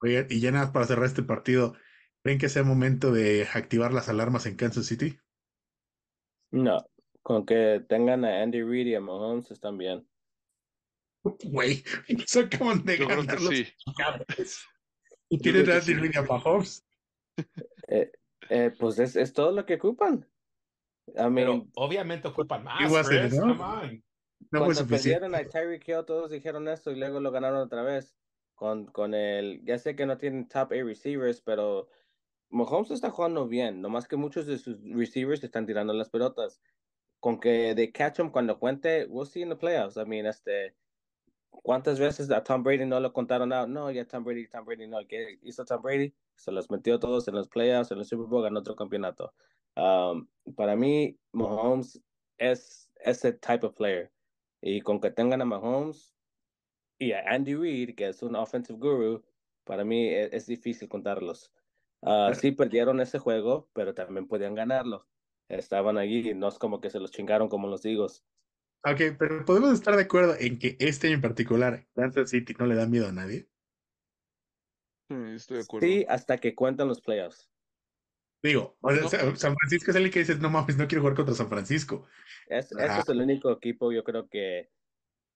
Oye, 0.00 0.26
y 0.30 0.40
ya 0.40 0.50
nada 0.50 0.72
para 0.72 0.86
cerrar 0.86 1.04
este 1.04 1.22
partido, 1.22 1.74
¿creen 2.22 2.38
que 2.38 2.48
sea 2.48 2.62
momento 2.62 3.12
de 3.12 3.46
activar 3.52 3.92
las 3.92 4.08
alarmas 4.08 4.46
en 4.46 4.56
Kansas 4.56 4.86
City? 4.86 5.18
No, 6.52 6.82
con 7.20 7.44
que 7.44 7.84
tengan 7.86 8.24
a 8.24 8.42
Andy 8.42 8.62
Reid 8.62 8.86
y 8.86 8.94
a 8.94 9.00
Mahomes 9.02 9.50
están 9.50 9.76
bien. 9.76 10.08
Güey, 11.22 11.84
se 12.26 12.40
acaban 12.40 12.82
de 12.82 12.96
ganar 12.96 13.42
los 13.42 13.54
sí. 13.54 13.68
¿Y 15.28 15.36
tienen 15.36 15.70
a 15.70 15.74
Andy 15.74 15.92
Reid 15.92 16.12
y 16.14 16.16
a 16.16 16.22
Mahomes? 16.22 16.82
Eh, 17.88 18.10
eh, 18.52 18.70
pues 18.78 18.98
es, 18.98 19.16
es, 19.16 19.32
todo 19.32 19.50
lo 19.52 19.64
que 19.64 19.76
ocupan. 19.76 20.28
I 21.08 21.30
mean, 21.30 21.34
Pero 21.34 21.66
obviamente 21.74 22.28
ocupan 22.28 22.64
más. 22.64 23.08
Chris, 23.08 23.34
¿no? 23.34 23.54
No 24.50 24.64
Cuando 24.64 24.86
perdieron 24.86 25.34
a 25.34 25.42
Tyreek 25.42 25.88
Hill, 25.88 26.04
todos 26.06 26.30
dijeron 26.30 26.68
esto 26.68 26.90
y 26.90 26.96
luego 26.96 27.18
lo 27.18 27.30
ganaron 27.30 27.60
otra 27.60 27.82
vez. 27.82 28.14
Con, 28.54 28.86
con 28.86 29.14
el, 29.14 29.64
ya 29.64 29.78
sé 29.78 29.96
que 29.96 30.04
no 30.04 30.18
tienen 30.18 30.46
top 30.48 30.72
A 30.72 30.84
receivers, 30.84 31.40
pero 31.40 31.88
Mahomes 32.50 32.90
está 32.90 33.10
jugando 33.10 33.48
bien, 33.48 33.80
nomás 33.80 34.06
que 34.06 34.16
muchos 34.16 34.46
de 34.46 34.58
sus 34.58 34.76
receivers 34.84 35.42
están 35.42 35.64
tirando 35.64 35.94
las 35.94 36.10
pelotas. 36.10 36.60
Con 37.20 37.40
que 37.40 37.74
de 37.74 37.90
catch 37.90 38.18
him 38.18 38.30
cuando 38.30 38.58
cuente, 38.58 39.06
we'll 39.08 39.26
see 39.26 39.40
in 39.40 39.48
the 39.48 39.56
playoffs. 39.56 39.96
I 39.96 40.04
mean, 40.04 40.26
este, 40.26 40.76
¿cuántas 41.52 42.00
veces 42.00 42.30
a 42.30 42.42
Tom 42.42 42.62
Brady 42.62 42.86
no 42.86 42.98
lo 42.98 43.12
contaron 43.12 43.52
out? 43.52 43.68
No, 43.68 43.90
ya 43.90 44.06
Tom 44.06 44.24
Brady, 44.24 44.48
Tom 44.48 44.64
Brady, 44.64 44.88
no. 44.88 44.98
¿Qué 45.06 45.38
hizo 45.42 45.64
Tom 45.64 45.82
Brady? 45.82 46.12
Se 46.34 46.50
los 46.50 46.70
metió 46.70 46.98
todos 46.98 47.28
en 47.28 47.34
los 47.34 47.48
playoffs, 47.48 47.92
en 47.92 47.98
el 47.98 48.04
Super 48.04 48.26
Bowl, 48.26 48.42
ganó 48.42 48.60
otro 48.60 48.74
campeonato. 48.74 49.32
Um, 49.76 50.26
para 50.56 50.74
mí, 50.76 51.18
Mahomes 51.32 52.02
es 52.38 52.90
ese 52.96 53.32
type 53.34 53.66
of 53.66 53.74
player. 53.74 54.10
Y 54.60 54.80
con 54.80 55.00
que 55.00 55.10
tengan 55.10 55.42
a 55.42 55.44
Mahomes 55.44 56.14
y 56.98 57.12
a 57.12 57.20
Andy 57.28 57.54
Reid, 57.54 57.94
que 57.94 58.08
es 58.08 58.22
un 58.22 58.34
offensive 58.36 58.78
guru, 58.78 59.22
para 59.64 59.84
mí 59.84 60.08
es, 60.08 60.32
es 60.32 60.46
difícil 60.46 60.88
contarlos. 60.88 61.52
Uh, 62.00 62.34
sí 62.34 62.52
perdieron 62.52 63.00
ese 63.00 63.18
juego, 63.18 63.68
pero 63.72 63.94
también 63.94 64.26
podían 64.26 64.54
ganarlo. 64.54 65.06
Estaban 65.48 65.98
allí, 65.98 66.34
no 66.34 66.48
es 66.48 66.58
como 66.58 66.80
que 66.80 66.90
se 66.90 66.98
los 66.98 67.10
chingaron 67.10 67.48
como 67.48 67.68
los 67.68 67.84
Eagles. 67.84 68.24
Ok, 68.84 69.16
pero 69.18 69.44
podemos 69.44 69.72
estar 69.72 69.94
de 69.96 70.02
acuerdo 70.02 70.34
en 70.38 70.58
que 70.58 70.76
este 70.80 71.10
en 71.10 71.20
particular, 71.20 71.86
Kansas 71.94 72.30
City 72.30 72.54
no 72.58 72.66
le 72.66 72.74
da 72.74 72.86
miedo 72.86 73.08
a 73.08 73.12
nadie. 73.12 73.48
Sí, 75.08 75.16
estoy 75.34 75.58
de 75.58 75.62
acuerdo. 75.62 75.86
Sí, 75.86 76.04
hasta 76.08 76.38
que 76.38 76.54
cuentan 76.54 76.88
los 76.88 77.00
playoffs. 77.00 77.48
Digo, 78.42 78.76
San 79.36 79.54
Francisco 79.54 79.92
es 79.92 79.96
el 79.96 80.10
que 80.10 80.20
dice, 80.20 80.34
no 80.34 80.50
mames, 80.50 80.76
no 80.76 80.88
quiero 80.88 81.02
jugar 81.02 81.14
contra 81.14 81.34
San 81.34 81.48
Francisco. 81.48 82.08
Es, 82.48 82.72
ese 82.72 82.98
es 82.98 83.08
el 83.08 83.20
único 83.20 83.52
equipo, 83.52 83.92
yo 83.92 84.02
creo 84.02 84.28
que, 84.28 84.68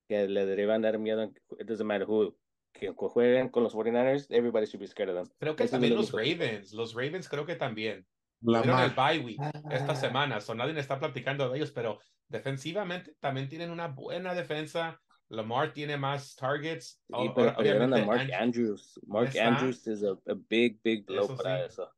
que 0.08 0.26
le 0.26 0.44
deberían 0.44 0.82
dar 0.82 0.98
miedo, 0.98 1.22
it 1.22 1.66
doesn't 1.66 1.86
matter 1.86 2.06
who 2.08 2.36
que 2.72 2.92
jueguen 2.92 3.48
con 3.48 3.62
los 3.62 3.74
49ers, 3.74 4.26
everybody 4.30 4.66
should 4.66 4.80
be 4.80 4.86
scared 4.86 5.10
of 5.10 5.28
them. 5.28 5.36
Creo 5.38 5.56
que 5.56 5.66
también 5.66 5.94
los 5.94 6.12
Ravens, 6.12 6.72
los 6.72 6.94
Ravens 6.94 7.28
creo 7.28 7.46
que 7.46 7.56
también. 7.56 8.06
La 8.46 8.84
el 8.84 8.94
bye 8.94 9.24
week 9.24 9.40
esta 9.70 9.92
ah. 9.92 9.96
semana, 9.96 10.40
so 10.40 10.54
nadie 10.54 10.78
está 10.78 10.98
platicando 10.98 11.48
de 11.48 11.58
ellos, 11.58 11.72
pero 11.72 11.98
defensivamente 12.28 13.16
también 13.18 13.48
tienen 13.48 13.70
una 13.70 13.88
buena 13.88 14.34
defensa. 14.34 15.00
Lamar 15.28 15.72
tiene 15.72 15.96
más 15.96 16.36
targets. 16.36 17.02
Y 17.08 17.28
pero 17.34 17.50
a 17.50 18.04
Mark 18.06 18.32
Andrews. 18.32 19.00
Mark 19.08 19.36
Andrews 19.36 19.84
es 19.88 20.04
a, 20.04 20.16
big, 20.48 20.80
big 20.84 21.04
blow 21.04 21.36
para 21.36 21.66
eso. 21.66 21.92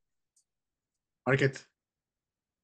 Market. 1.26 1.58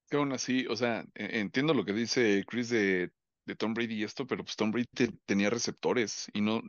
Que 0.09 0.17
aún 0.17 0.33
así, 0.33 0.65
o 0.65 0.75
sea, 0.75 1.05
e- 1.13 1.39
entiendo 1.39 1.75
lo 1.75 1.85
que 1.85 1.93
dice 1.93 2.43
Chris 2.47 2.69
de, 2.69 3.11
de 3.45 3.55
Tom 3.55 3.75
Brady 3.75 3.93
y 3.93 4.03
esto, 4.03 4.25
pero 4.25 4.43
pues 4.43 4.55
Tom 4.55 4.71
Brady 4.71 4.87
te- 4.87 5.13
tenía 5.27 5.51
receptores 5.51 6.27
y 6.33 6.41
no, 6.41 6.63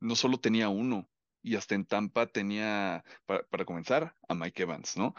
no 0.00 0.16
solo 0.16 0.38
tenía 0.40 0.70
uno. 0.70 1.10
Y 1.42 1.56
hasta 1.56 1.74
en 1.74 1.84
Tampa 1.84 2.26
tenía, 2.26 3.04
para, 3.26 3.42
para 3.48 3.66
comenzar, 3.66 4.16
a 4.28 4.34
Mike 4.34 4.62
Evans, 4.62 4.96
¿no? 4.96 5.14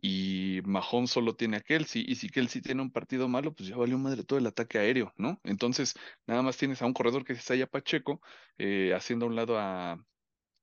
Y 0.00 0.60
Mahomes 0.64 1.10
solo 1.10 1.36
tiene 1.36 1.58
a 1.58 1.60
Kelsey. 1.60 2.04
Y 2.06 2.16
si 2.16 2.28
Kelsey 2.28 2.60
tiene 2.62 2.82
un 2.82 2.90
partido 2.92 3.28
malo, 3.28 3.54
pues 3.54 3.68
ya 3.68 3.76
valió 3.76 3.98
madre 3.98 4.24
todo 4.24 4.38
el 4.38 4.46
ataque 4.46 4.78
aéreo, 4.78 5.12
¿no? 5.16 5.40
Entonces, 5.44 5.94
nada 6.26 6.42
más 6.42 6.56
tienes 6.56 6.82
a 6.82 6.86
un 6.86 6.92
corredor 6.94 7.24
que 7.24 7.34
es 7.34 7.40
Isaiah 7.40 7.66
Pacheco, 7.68 8.20
eh, 8.58 8.92
haciendo 8.94 9.26
a 9.26 9.28
un 9.28 9.36
lado 9.36 9.58
a, 9.58 10.04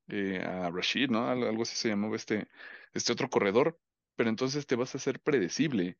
eh, 0.09 0.41
Rashid, 0.71 1.09
¿no? 1.09 1.27
Algo, 1.29 1.47
algo 1.47 1.63
así 1.63 1.75
se 1.75 1.89
llamaba 1.89 2.15
este, 2.15 2.47
este 2.93 3.13
otro 3.13 3.29
corredor. 3.29 3.79
Pero 4.15 4.29
entonces 4.29 4.67
te 4.67 4.75
vas 4.75 4.95
a 4.95 4.97
hacer 4.97 5.21
predecible. 5.21 5.97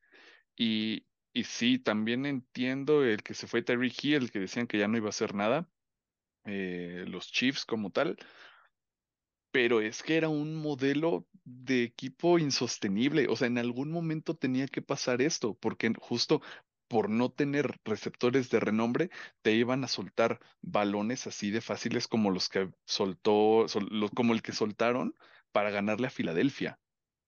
Y, 0.56 1.06
y 1.32 1.44
sí, 1.44 1.78
también 1.78 2.26
entiendo 2.26 3.04
el 3.04 3.22
que 3.22 3.34
se 3.34 3.46
fue 3.46 3.62
Tyreek 3.62 4.04
Hill, 4.04 4.30
que 4.30 4.40
decían 4.40 4.66
que 4.66 4.78
ya 4.78 4.88
no 4.88 4.96
iba 4.98 5.06
a 5.08 5.10
hacer 5.10 5.34
nada, 5.34 5.70
eh, 6.44 7.04
los 7.08 7.30
Chiefs 7.32 7.64
como 7.64 7.90
tal, 7.90 8.16
pero 9.50 9.80
es 9.80 10.02
que 10.02 10.16
era 10.16 10.28
un 10.28 10.54
modelo 10.56 11.26
de 11.44 11.82
equipo 11.84 12.38
insostenible. 12.38 13.26
O 13.28 13.36
sea, 13.36 13.48
en 13.48 13.58
algún 13.58 13.90
momento 13.90 14.36
tenía 14.36 14.66
que 14.68 14.82
pasar 14.82 15.22
esto, 15.22 15.54
porque 15.58 15.92
justo 15.98 16.42
por 16.88 17.08
no 17.08 17.30
tener 17.30 17.78
receptores 17.84 18.50
de 18.50 18.60
renombre, 18.60 19.10
te 19.42 19.52
iban 19.52 19.84
a 19.84 19.88
soltar 19.88 20.40
balones 20.60 21.26
así 21.26 21.50
de 21.50 21.60
fáciles 21.60 22.08
como 22.08 22.30
los 22.32 22.48
que 22.48 22.70
soltó, 22.84 23.66
como 24.14 24.32
el 24.34 24.42
que 24.42 24.52
soltaron 24.52 25.14
para 25.52 25.70
ganarle 25.70 26.08
a 26.08 26.10
Filadelfia. 26.10 26.80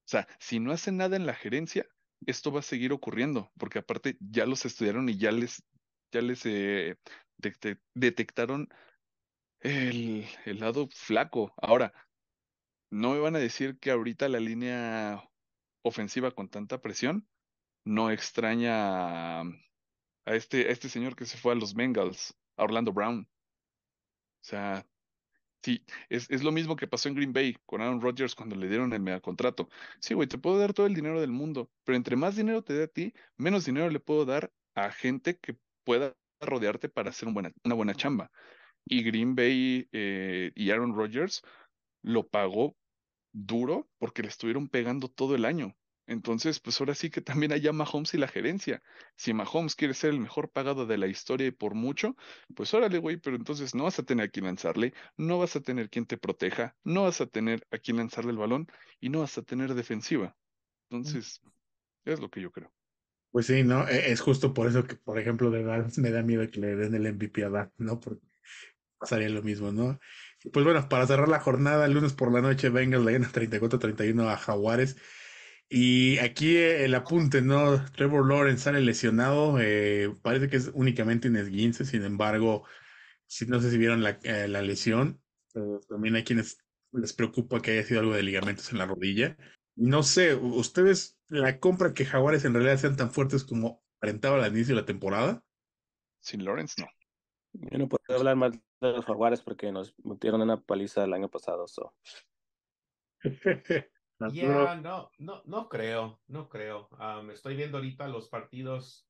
O 0.06 0.08
sea, 0.12 0.28
si 0.40 0.60
no 0.60 0.72
hacen 0.72 0.96
nada 0.96 1.16
en 1.16 1.26
la 1.26 1.34
gerencia, 1.34 1.86
esto 2.26 2.52
va 2.52 2.60
a 2.60 2.62
seguir 2.62 2.92
ocurriendo, 2.92 3.52
porque 3.58 3.78
aparte 3.80 4.16
ya 4.20 4.46
los 4.46 4.64
estudiaron 4.64 5.08
y 5.08 5.16
ya 5.18 5.32
les, 5.32 5.64
ya 6.12 6.22
les 6.22 6.44
eh, 6.46 6.96
detec- 7.38 7.80
detectaron 7.94 8.68
el, 9.60 10.26
el 10.44 10.60
lado 10.60 10.88
flaco. 10.92 11.54
Ahora, 11.56 11.92
no 12.92 13.12
me 13.12 13.20
van 13.20 13.36
a 13.36 13.40
decir 13.40 13.78
que 13.80 13.90
ahorita 13.92 14.28
la 14.28 14.40
línea 14.40 15.30
ofensiva 15.82 16.32
con 16.32 16.48
tanta 16.50 16.80
presión 16.82 17.28
no 17.84 18.10
extraña 18.12 19.42
a, 19.42 19.44
este, 20.26 20.72
este 20.72 20.88
señor 20.88 21.16
que 21.16 21.26
se 21.26 21.38
fue 21.38 21.52
a 21.54 21.56
los 21.56 21.74
Bengals, 21.74 22.38
a 22.56 22.64
Orlando 22.64 22.92
Brown. 22.92 23.28
O 24.42 24.44
sea, 24.44 24.86
Sí, 25.64 25.84
es, 26.08 26.30
es 26.30 26.44
lo 26.44 26.52
mismo 26.52 26.76
que 26.76 26.88
pasó 26.88 27.08
en 27.08 27.16
Green 27.16 27.32
Bay 27.34 27.56
con 27.66 27.82
Aaron 27.82 28.00
Rodgers 28.00 28.34
cuando 28.34 28.56
le 28.56 28.68
dieron 28.68 28.92
el 28.94 29.00
megacontrato. 29.02 29.68
Sí, 30.00 30.14
güey, 30.14 30.28
te 30.28 30.38
puedo 30.38 30.58
dar 30.58 30.74
todo 30.74 30.86
el 30.86 30.94
dinero 30.94 31.20
del 31.20 31.32
mundo, 31.32 31.72
pero 31.84 31.96
entre 31.96 32.16
más 32.16 32.36
dinero 32.36 32.64
te 32.64 32.74
dé 32.74 32.84
a 32.84 32.88
ti, 32.88 33.14
menos 33.36 33.64
dinero 33.66 33.90
le 33.90 34.00
puedo 34.00 34.24
dar 34.26 34.52
a 34.74 34.92
gente 34.92 35.38
que 35.38 35.58
pueda 35.84 36.16
rodearte 36.40 36.88
para 36.88 37.10
hacer 37.10 37.30
buena- 37.32 37.52
una 37.64 37.74
buena 37.76 37.94
chamba. 37.94 38.32
Y 38.86 39.02
Green 39.04 39.34
Bay 39.36 39.88
eh, 39.92 40.52
y 40.56 40.70
Aaron 40.70 40.94
Rodgers 40.96 41.42
lo 42.02 42.28
pagó 42.28 42.76
duro 43.32 43.90
porque 43.98 44.22
le 44.22 44.28
estuvieron 44.28 44.68
pegando 44.68 45.08
todo 45.08 45.34
el 45.34 45.44
año. 45.44 45.76
Entonces, 46.06 46.60
pues 46.60 46.80
ahora 46.80 46.94
sí 46.94 47.10
que 47.10 47.20
también 47.22 47.52
allá 47.52 47.72
Mahomes 47.72 48.12
y 48.14 48.18
la 48.18 48.28
gerencia. 48.28 48.82
Si 49.16 49.32
Mahomes 49.34 49.76
quiere 49.76 49.94
ser 49.94 50.10
el 50.10 50.20
mejor 50.20 50.50
pagado 50.50 50.84
de 50.86 50.98
la 50.98 51.06
historia 51.06 51.46
y 51.46 51.50
por 51.52 51.74
mucho, 51.74 52.16
pues 52.54 52.74
órale, 52.74 52.98
güey, 52.98 53.16
pero 53.18 53.36
entonces 53.36 53.74
no 53.74 53.84
vas 53.84 53.98
a 53.98 54.02
tener 54.02 54.26
a 54.26 54.28
quien 54.30 54.46
lanzarle, 54.46 54.94
no 55.16 55.38
vas 55.38 55.54
a 55.56 55.60
tener 55.62 55.90
quien 55.90 56.06
te 56.06 56.18
proteja, 56.18 56.76
no 56.84 57.04
vas 57.04 57.20
a 57.20 57.26
tener 57.26 57.66
a 57.70 57.78
quien 57.78 57.98
lanzarle 57.98 58.32
el 58.32 58.38
balón 58.38 58.66
y 59.00 59.08
no 59.10 59.20
vas 59.20 59.38
a 59.38 59.42
tener 59.42 59.74
defensiva. 59.74 60.36
Entonces, 60.90 61.42
es 62.04 62.20
lo 62.20 62.30
que 62.30 62.40
yo 62.42 62.52
creo. 62.52 62.72
Pues 63.30 63.46
sí, 63.46 63.62
¿no? 63.64 63.88
E- 63.88 64.12
Es 64.12 64.20
justo 64.20 64.52
por 64.54 64.66
eso 64.68 64.84
que, 64.86 64.96
por 64.96 65.18
ejemplo, 65.18 65.50
de 65.50 65.62
Dallas 65.64 65.98
me 65.98 66.10
da 66.10 66.22
miedo 66.22 66.48
que 66.50 66.60
le 66.60 66.76
den 66.76 66.94
el 66.94 67.06
MVP 67.06 67.44
a 67.44 67.48
Dak, 67.50 67.72
¿no? 67.78 67.98
Porque 68.00 68.20
pasaría 68.98 69.28
lo 69.30 69.42
mismo, 69.42 69.72
¿no? 69.72 70.00
Pues 70.52 70.64
bueno, 70.64 70.88
para 70.88 71.06
cerrar 71.06 71.28
la 71.28 71.40
jornada, 71.40 71.86
el 71.86 71.92
lunes 71.92 72.12
por 72.14 72.32
la 72.32 72.40
noche, 72.40 72.68
Bengals 72.68 73.04
le 73.04 73.12
gana 73.12 73.30
34-31 73.30 74.28
a 74.28 74.36
Jaguares. 74.36 74.96
Y 75.68 76.18
aquí 76.18 76.56
eh, 76.56 76.84
el 76.84 76.94
apunte, 76.94 77.42
¿no? 77.42 77.84
Trevor 77.92 78.26
Lawrence 78.28 78.64
sale 78.64 78.80
lesionado, 78.80 79.58
eh, 79.60 80.14
parece 80.22 80.48
que 80.48 80.56
es 80.56 80.70
únicamente 80.74 81.28
un 81.28 81.36
esguince, 81.36 81.84
sin 81.84 82.02
embargo, 82.04 82.64
si 83.26 83.46
no 83.46 83.60
sé 83.60 83.70
si 83.70 83.78
vieron 83.78 84.02
la, 84.02 84.18
eh, 84.24 84.48
la 84.48 84.62
lesión, 84.62 85.22
también 85.88 86.16
hay 86.16 86.24
quienes 86.24 86.58
les 86.92 87.12
preocupa 87.12 87.60
que 87.62 87.72
haya 87.72 87.84
sido 87.84 88.00
algo 88.00 88.14
de 88.14 88.22
ligamentos 88.22 88.70
en 88.72 88.78
la 88.78 88.86
rodilla. 88.86 89.36
No 89.76 90.02
sé, 90.02 90.34
¿ustedes 90.34 91.18
la 91.28 91.58
compra 91.58 91.94
que 91.94 92.04
Jaguares 92.04 92.44
en 92.44 92.54
realidad 92.54 92.78
sean 92.78 92.96
tan 92.96 93.10
fuertes 93.12 93.44
como 93.44 93.82
aparentaba 93.98 94.44
al 94.44 94.52
inicio 94.52 94.74
de 94.74 94.82
la 94.82 94.86
temporada? 94.86 95.42
Sin 96.20 96.44
Lawrence, 96.44 96.80
no. 96.80 96.88
Yo 97.52 97.78
no 97.78 97.88
puedo 97.88 98.18
hablar 98.18 98.36
más 98.36 98.52
de 98.52 98.60
los 98.80 99.04
jaguares 99.04 99.42
porque 99.42 99.70
nos 99.72 99.94
metieron 100.04 100.40
una 100.42 100.60
paliza 100.60 101.04
el 101.04 101.12
año 101.12 101.28
pasado. 101.28 101.66
So. 101.68 101.94
Yeah, 104.30 104.80
no, 104.80 105.10
no, 105.18 105.42
no 105.46 105.68
creo, 105.68 106.22
no 106.28 106.48
creo. 106.48 106.88
Um, 106.98 107.30
estoy 107.30 107.56
viendo 107.56 107.78
ahorita 107.78 108.06
los 108.08 108.28
partidos 108.28 109.08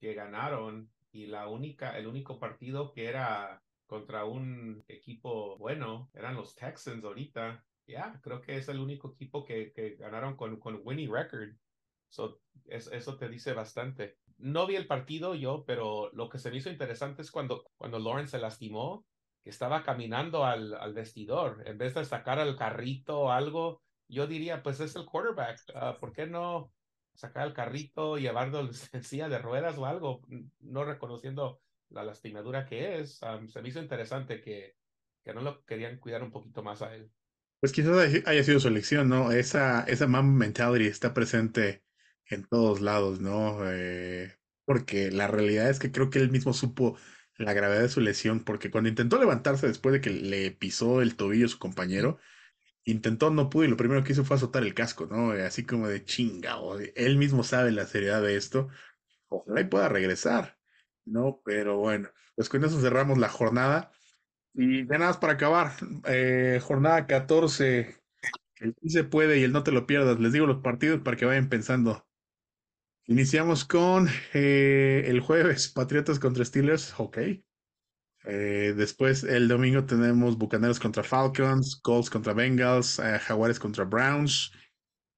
que 0.00 0.14
ganaron 0.14 0.92
y 1.12 1.26
la 1.26 1.48
única, 1.48 1.96
el 1.96 2.06
único 2.06 2.38
partido 2.38 2.92
que 2.92 3.06
era 3.06 3.64
contra 3.86 4.24
un 4.24 4.84
equipo 4.88 5.56
bueno 5.58 6.10
eran 6.14 6.34
los 6.36 6.54
Texans 6.54 7.04
ahorita. 7.04 7.66
Ya, 7.86 8.20
creo 8.22 8.40
que 8.40 8.56
es 8.56 8.68
el 8.68 8.78
único 8.80 9.12
equipo 9.12 9.44
que, 9.44 9.72
que 9.72 9.96
ganaron 9.96 10.36
con, 10.36 10.58
con 10.60 10.80
winning 10.84 11.12
record. 11.12 11.56
So, 12.08 12.42
es- 12.66 12.88
eso 12.92 13.16
te 13.16 13.28
dice 13.28 13.52
bastante. 13.52 14.19
No 14.40 14.66
vi 14.66 14.76
el 14.76 14.86
partido 14.86 15.34
yo, 15.34 15.64
pero 15.66 16.10
lo 16.12 16.28
que 16.28 16.38
se 16.38 16.50
me 16.50 16.56
hizo 16.56 16.70
interesante 16.70 17.22
es 17.22 17.30
cuando, 17.30 17.64
cuando 17.76 18.26
se 18.26 18.38
lastimó, 18.38 19.04
que 19.42 19.50
estaba 19.50 19.82
caminando 19.82 20.44
al, 20.44 20.92
vestidor, 20.94 21.62
en 21.66 21.78
vez 21.78 21.94
de 21.94 22.04
sacar 22.04 22.38
al 22.38 22.56
carrito 22.56 23.20
o 23.20 23.30
algo, 23.30 23.82
yo 24.08 24.26
diría, 24.26 24.62
pues 24.62 24.80
es 24.80 24.96
el 24.96 25.06
quarterback, 25.06 25.60
ah, 25.74 25.96
¿por 25.98 26.12
qué 26.12 26.26
no 26.26 26.72
sacar 27.14 27.46
el 27.46 27.54
carrito 27.54 28.16
llevarlo 28.16 28.60
en 28.60 28.72
silla 29.04 29.28
de 29.28 29.38
ruedas 29.38 29.78
o 29.78 29.86
algo, 29.86 30.22
no 30.60 30.84
reconociendo 30.84 31.60
la 31.90 32.04
lastimadura 32.04 32.66
que 32.66 33.00
es? 33.00 33.20
Um, 33.22 33.48
se 33.48 33.62
me 33.62 33.68
hizo 33.68 33.80
interesante 33.80 34.40
que, 34.40 34.76
que 35.24 35.34
no 35.34 35.40
lo 35.40 35.64
querían 35.64 35.98
cuidar 35.98 36.22
un 36.22 36.30
poquito 36.30 36.62
más 36.62 36.82
a 36.82 36.94
él. 36.94 37.10
Pues 37.60 37.72
quizás 37.72 38.26
haya 38.26 38.42
sido 38.44 38.58
su 38.58 38.68
elección, 38.68 39.08
¿no? 39.08 39.32
Esa, 39.32 39.84
esa 39.84 40.06
mama 40.06 40.32
mentality 40.32 40.86
está 40.86 41.12
presente 41.12 41.82
en 42.30 42.44
todos 42.46 42.80
lados, 42.80 43.20
¿no? 43.20 43.60
Eh, 43.70 44.36
porque 44.64 45.10
la 45.10 45.26
realidad 45.26 45.70
es 45.70 45.78
que 45.78 45.92
creo 45.92 46.10
que 46.10 46.20
él 46.20 46.30
mismo 46.30 46.52
supo 46.52 46.96
la 47.38 47.52
gravedad 47.54 47.82
de 47.82 47.88
su 47.88 48.00
lesión, 48.00 48.44
porque 48.44 48.70
cuando 48.70 48.88
intentó 48.90 49.18
levantarse 49.18 49.66
después 49.66 49.92
de 49.94 50.00
que 50.00 50.10
le 50.10 50.50
pisó 50.52 51.02
el 51.02 51.16
tobillo 51.16 51.46
a 51.46 51.48
su 51.48 51.58
compañero, 51.58 52.18
intentó, 52.84 53.30
no 53.30 53.50
pudo, 53.50 53.64
y 53.64 53.68
lo 53.68 53.76
primero 53.76 54.04
que 54.04 54.12
hizo 54.12 54.24
fue 54.24 54.36
azotar 54.36 54.62
el 54.62 54.74
casco, 54.74 55.06
¿no? 55.06 55.34
Eh, 55.34 55.44
Así 55.44 55.64
como 55.64 55.88
de 55.88 56.04
chingao. 56.04 56.78
Él 56.96 57.16
mismo 57.18 57.44
sabe 57.44 57.72
la 57.72 57.86
seriedad 57.86 58.22
de 58.22 58.36
esto. 58.36 58.68
Ojalá 59.28 59.60
y 59.62 59.64
pueda 59.64 59.88
regresar, 59.88 60.58
¿no? 61.06 61.42
Pero 61.44 61.78
bueno, 61.78 62.10
pues 62.36 62.48
con 62.48 62.64
eso 62.64 62.80
cerramos 62.80 63.18
la 63.18 63.28
jornada. 63.28 63.92
Y 64.54 64.86
ya 64.86 64.98
nada 64.98 65.08
más 65.12 65.18
para 65.18 65.34
acabar, 65.34 65.72
eh, 66.06 66.60
jornada 66.62 67.06
14, 67.06 67.96
el 68.60 68.74
sí 68.82 68.90
se 68.90 69.04
puede 69.04 69.38
y 69.38 69.44
el 69.44 69.52
no 69.52 69.62
te 69.64 69.72
lo 69.72 69.86
pierdas. 69.86 70.20
Les 70.20 70.32
digo 70.32 70.46
los 70.46 70.62
partidos 70.62 71.02
para 71.02 71.16
que 71.16 71.26
vayan 71.26 71.48
pensando. 71.50 72.06
Iniciamos 73.10 73.64
con 73.64 74.08
eh, 74.32 75.04
el 75.06 75.20
jueves, 75.20 75.68
Patriotas 75.74 76.18
contra 76.18 76.44
Steelers, 76.44 76.94
ok. 76.96 77.18
Eh, 78.24 78.74
después 78.76 79.24
el 79.24 79.48
domingo 79.48 79.84
tenemos 79.84 80.38
Bucaneros 80.38 80.78
contra 80.78 81.02
Falcons, 81.02 81.76
Colts 81.82 82.08
contra 82.08 82.32
Bengals, 82.32 82.98
eh, 83.00 83.18
Jaguares 83.18 83.58
contra 83.58 83.84
Browns. 83.84 84.52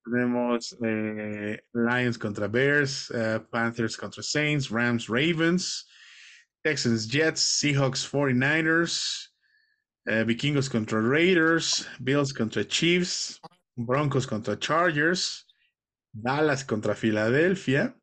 Tenemos 0.04 0.76
Lions 0.80 2.18
contra 2.18 2.48
Bears, 2.48 3.12
Panthers 3.52 3.96
contra 3.96 4.20
Saints, 4.20 4.68
Rams, 4.68 5.06
Ravens, 5.08 5.86
Texans, 6.64 7.06
Jets, 7.06 7.40
Seahawks, 7.40 8.04
49ers. 8.04 9.28
Eh, 10.08 10.24
Vikingos 10.24 10.68
contra 10.68 11.00
Raiders, 11.00 11.86
Bills 12.02 12.32
contra 12.32 12.64
Chiefs, 12.64 13.38
Broncos 13.76 14.26
contra 14.26 14.56
Chargers, 14.56 15.41
Dallas 16.12 16.64
contra 16.64 16.94
Filadelfia. 16.94 17.98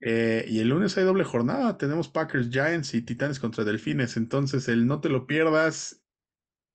Eh, 0.00 0.44
y 0.48 0.60
el 0.60 0.68
lunes 0.68 0.96
hay 0.98 1.04
doble 1.04 1.24
jornada. 1.24 1.78
Tenemos 1.78 2.08
Packers, 2.08 2.50
Giants 2.50 2.94
y 2.94 3.02
Titanes 3.02 3.40
contra 3.40 3.64
Delfines. 3.64 4.16
Entonces, 4.16 4.68
el 4.68 4.86
no 4.86 5.00
te 5.00 5.08
lo 5.08 5.26
pierdas. 5.26 6.02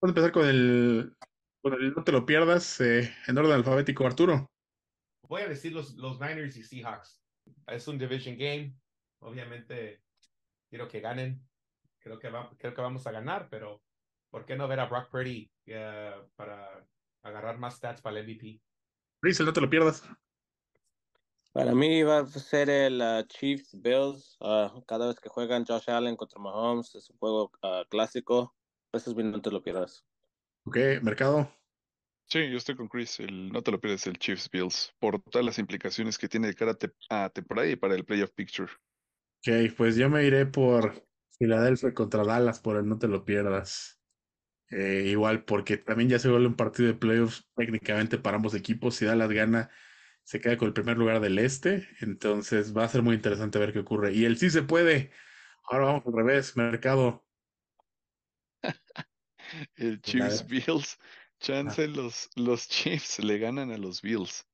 Vamos 0.01 0.15
a 0.15 0.19
empezar 0.19 0.31
con 0.31 0.47
el, 0.47 1.15
con 1.61 1.73
el 1.73 1.93
no 1.93 2.03
te 2.03 2.11
lo 2.11 2.25
pierdas 2.25 2.79
eh, 2.81 3.13
en 3.27 3.37
orden 3.37 3.51
alfabético, 3.51 4.05
Arturo. 4.05 4.47
Voy 5.27 5.43
a 5.43 5.47
decir 5.47 5.73
los, 5.73 5.95
los 5.95 6.19
Niners 6.19 6.57
y 6.57 6.63
Seahawks. 6.63 7.21
Es 7.67 7.87
un 7.87 7.97
division 7.97 8.37
game. 8.37 8.73
Obviamente 9.19 10.01
quiero 10.69 10.87
que 10.87 11.01
ganen. 11.01 11.41
Creo 11.99 12.17
que, 12.17 12.31
creo 12.57 12.73
que 12.73 12.81
vamos 12.81 13.05
a 13.05 13.11
ganar, 13.11 13.47
pero 13.49 13.83
¿por 14.31 14.45
qué 14.45 14.55
no 14.55 14.67
ver 14.67 14.79
a 14.79 14.85
Brock 14.85 15.11
Purdy 15.11 15.51
eh, 15.65 16.15
para 16.35 16.87
agarrar 17.23 17.57
más 17.57 17.75
stats 17.75 18.01
para 18.01 18.19
el 18.19 18.25
MVP? 18.25 18.61
Chris, 19.21 19.39
el 19.39 19.45
no 19.47 19.53
te 19.53 19.61
lo 19.61 19.69
pierdas. 19.69 20.03
Para 21.51 21.73
mí 21.73 22.03
va 22.03 22.19
a 22.19 22.27
ser 22.27 22.69
el 22.69 23.01
uh, 23.01 23.23
Chiefs 23.27 23.71
Bills. 23.81 24.37
Uh, 24.39 24.81
cada 24.85 25.07
vez 25.07 25.19
que 25.19 25.29
juegan 25.29 25.65
Josh 25.65 25.89
Allen 25.89 26.15
contra 26.15 26.39
Mahomes 26.39 26.95
es 26.95 27.09
un 27.09 27.17
juego 27.17 27.51
uh, 27.63 27.83
clásico. 27.89 28.55
Ese 28.93 29.09
es 29.09 29.15
bien, 29.15 29.31
no 29.31 29.41
te 29.41 29.51
lo 29.51 29.61
pierdas. 29.61 30.05
Ok, 30.65 30.77
mercado. 31.01 31.51
Sí, 32.27 32.49
yo 32.49 32.57
estoy 32.57 32.75
con 32.75 32.87
Chris. 32.87 33.19
El, 33.19 33.51
no 33.51 33.61
te 33.61 33.71
lo 33.71 33.81
pierdas 33.81 34.05
el 34.07 34.19
Chiefs 34.19 34.49
Bills 34.49 34.93
por 34.99 35.21
todas 35.23 35.45
las 35.45 35.57
implicaciones 35.59 36.17
que 36.17 36.29
tiene 36.29 36.47
de 36.47 36.53
cara 36.53 36.77
a 37.09 37.29
temporada 37.29 37.67
y 37.67 37.75
para 37.75 37.95
el 37.95 38.05
playoff 38.05 38.31
picture. 38.31 38.71
Ok, 39.39 39.73
pues 39.75 39.95
yo 39.95 40.09
me 40.09 40.23
iré 40.23 40.45
por 40.45 41.05
Filadelfia 41.37 41.93
contra 41.93 42.23
Dallas 42.23 42.59
por 42.59 42.77
el 42.77 42.87
no 42.87 42.99
te 42.99 43.07
lo 43.07 43.25
pierdas. 43.25 43.98
Eh, 44.71 45.05
igual, 45.07 45.43
porque 45.45 45.77
también 45.77 46.09
ya 46.09 46.19
se 46.19 46.29
vuelve 46.29 46.47
un 46.47 46.55
partido 46.55 46.87
de 46.87 46.93
playoffs 46.93 47.47
técnicamente 47.55 48.17
para 48.17 48.37
ambos 48.37 48.53
equipos. 48.53 48.95
Si 48.95 49.05
Dallas 49.05 49.29
gana, 49.29 49.69
se 50.23 50.39
queda 50.39 50.57
con 50.57 50.67
el 50.67 50.73
primer 50.73 50.97
lugar 50.97 51.19
del 51.19 51.39
este. 51.39 51.87
Entonces 52.01 52.75
va 52.75 52.83
a 52.83 52.89
ser 52.89 53.01
muy 53.01 53.15
interesante 53.15 53.59
ver 53.59 53.73
qué 53.73 53.79
ocurre. 53.79 54.13
Y 54.13 54.25
el 54.25 54.37
sí 54.37 54.49
se 54.49 54.61
puede. 54.61 55.11
Ahora 55.63 55.85
vamos 55.85 56.03
al 56.05 56.13
revés, 56.13 56.55
mercado. 56.55 57.25
el 59.75 60.01
Chiefs 60.01 60.45
Bills. 60.47 60.99
Chance 61.39 61.87
los, 61.87 62.29
los 62.35 62.67
Chiefs 62.67 63.19
le 63.19 63.39
ganan 63.39 63.71
a 63.71 63.77
los 63.77 64.01
Bills. 64.01 64.45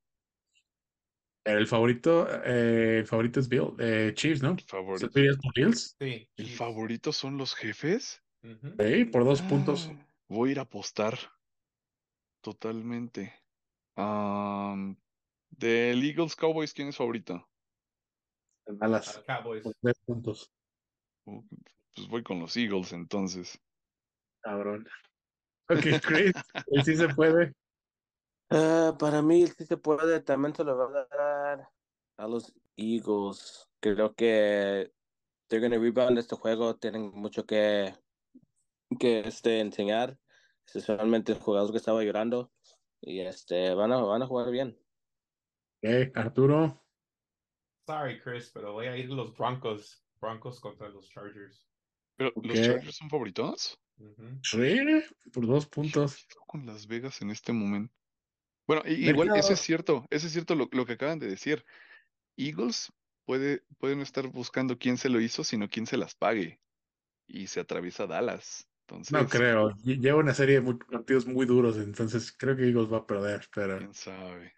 El 1.44 1.68
favorito, 1.68 2.28
eh, 2.44 3.00
el 3.00 3.08
favorito 3.08 3.40
es 3.40 3.48
Bill, 3.48 3.74
eh, 3.78 4.12
Chiefs, 4.16 4.42
¿no? 4.42 4.54
El 4.54 4.62
favorito. 4.62 5.10
Bills? 5.56 5.96
Sí. 6.00 6.28
¿El 6.38 6.50
favorito 6.50 7.14
son 7.14 7.38
los 7.38 7.54
jefes? 7.54 8.24
Sí, 8.80 9.06
por 9.06 9.26
dos 9.26 9.42
puntos. 9.42 9.90
Ah, 9.92 10.08
voy 10.28 10.50
a 10.50 10.52
ir 10.54 10.60
a 10.60 10.64
apostar. 10.64 11.18
Totalmente. 12.42 13.34
Um, 13.98 14.96
del 15.50 16.04
Eagles 16.04 16.36
Cowboys, 16.36 16.74
¿quién 16.74 16.90
es 16.90 16.98
favorito? 16.98 17.48
Dallas. 18.68 19.24
Cowboys. 19.26 19.64
Por 19.64 19.76
tres 19.82 20.00
puntos. 20.06 20.52
Uh, 21.26 21.42
pues 21.96 22.08
voy 22.08 22.24
con 22.24 22.40
los 22.40 22.56
Eagles 22.58 22.94
entonces. 22.94 23.60
Cabrón. 24.42 24.88
Ok, 25.68 25.82
Chris, 26.04 26.32
¿y 26.68 26.82
sí 26.84 26.96
se 26.96 27.08
puede? 27.08 27.52
Uh, 28.52 28.96
para 29.00 29.24
mí 29.24 29.48
sí 29.48 29.66
se 29.66 29.78
puede, 29.78 30.22
también 30.22 30.54
se 30.54 30.64
lo 30.64 30.78
va 30.78 30.86
a 30.86 31.08
dar 31.08 31.70
a 32.18 32.28
los 32.28 32.54
Eagles. 32.78 33.68
Creo 33.80 34.14
que 34.14 34.94
they're 35.48 35.68
gonna 35.68 35.82
rebound 35.82 36.20
este 36.20 36.36
juego, 36.36 36.76
tienen 36.76 37.10
mucho 37.16 37.48
que, 37.48 37.96
que 39.00 39.20
este, 39.20 39.60
enseñar, 39.60 40.20
especialmente 40.66 41.34
el 41.34 41.40
jugador 41.40 41.72
que 41.72 41.78
estaba 41.78 42.04
llorando, 42.04 42.52
y 43.02 43.20
este 43.20 43.74
van 43.74 43.92
a, 43.92 43.98
van 43.98 44.22
a 44.24 44.28
jugar 44.28 44.52
bien. 44.52 44.78
Ok, 45.84 46.16
Arturo. 46.16 46.84
Sorry, 47.88 48.20
Chris, 48.20 48.50
pero 48.54 48.74
voy 48.74 48.88
a 48.88 48.98
ir 48.98 49.10
los 49.10 49.36
Broncos. 49.38 50.02
Broncos 50.20 50.60
contra 50.60 50.90
los 50.90 51.10
Chargers. 51.10 51.68
¿Pero 52.16 52.32
los 52.36 52.56
Chargers 52.56 52.96
son 52.96 53.10
favoritos? 53.10 53.80
Sí, 54.42 54.80
por 55.32 55.46
dos 55.46 55.68
puntos. 55.68 56.26
¿Qué 56.28 56.36
hago 56.36 56.46
con 56.48 56.66
Las 56.66 56.88
Vegas 56.88 57.22
en 57.22 57.30
este 57.30 57.54
momento? 57.54 57.94
Bueno, 58.68 58.82
igual, 58.88 59.36
eso 59.36 59.54
es 59.54 59.60
cierto, 59.60 60.06
eso 60.10 60.26
es 60.26 60.34
cierto 60.34 60.56
lo, 60.56 60.68
lo 60.72 60.86
que 60.86 60.94
acaban 60.94 61.20
de 61.20 61.28
decir. 61.28 61.64
Eagles 62.36 62.92
puede, 63.26 63.64
puede 63.78 63.96
no 63.96 64.02
estar 64.02 64.28
buscando 64.28 64.78
quién 64.80 64.98
se 64.98 65.10
lo 65.10 65.22
hizo, 65.22 65.44
sino 65.44 65.70
quién 65.70 65.86
se 65.86 65.98
las 65.98 66.16
pague. 66.16 66.60
Y 67.28 67.48
se 67.48 67.60
atraviesa 67.60 68.08
Dallas. 68.08 68.68
Entonces, 68.88 69.12
No 69.12 69.28
creo. 69.28 69.70
Lle- 69.84 70.00
Lleva 70.00 70.20
una 70.20 70.34
serie 70.34 70.62
de 70.62 70.74
partidos 70.76 71.26
muy 71.26 71.46
duros, 71.46 71.78
entonces 71.78 72.32
creo 72.38 72.56
que 72.56 72.68
Eagles 72.68 72.92
va 72.92 72.98
a 73.00 73.08
perder, 73.08 73.48
pero 73.54 73.80
quién 73.80 73.94
sabe. 73.94 74.54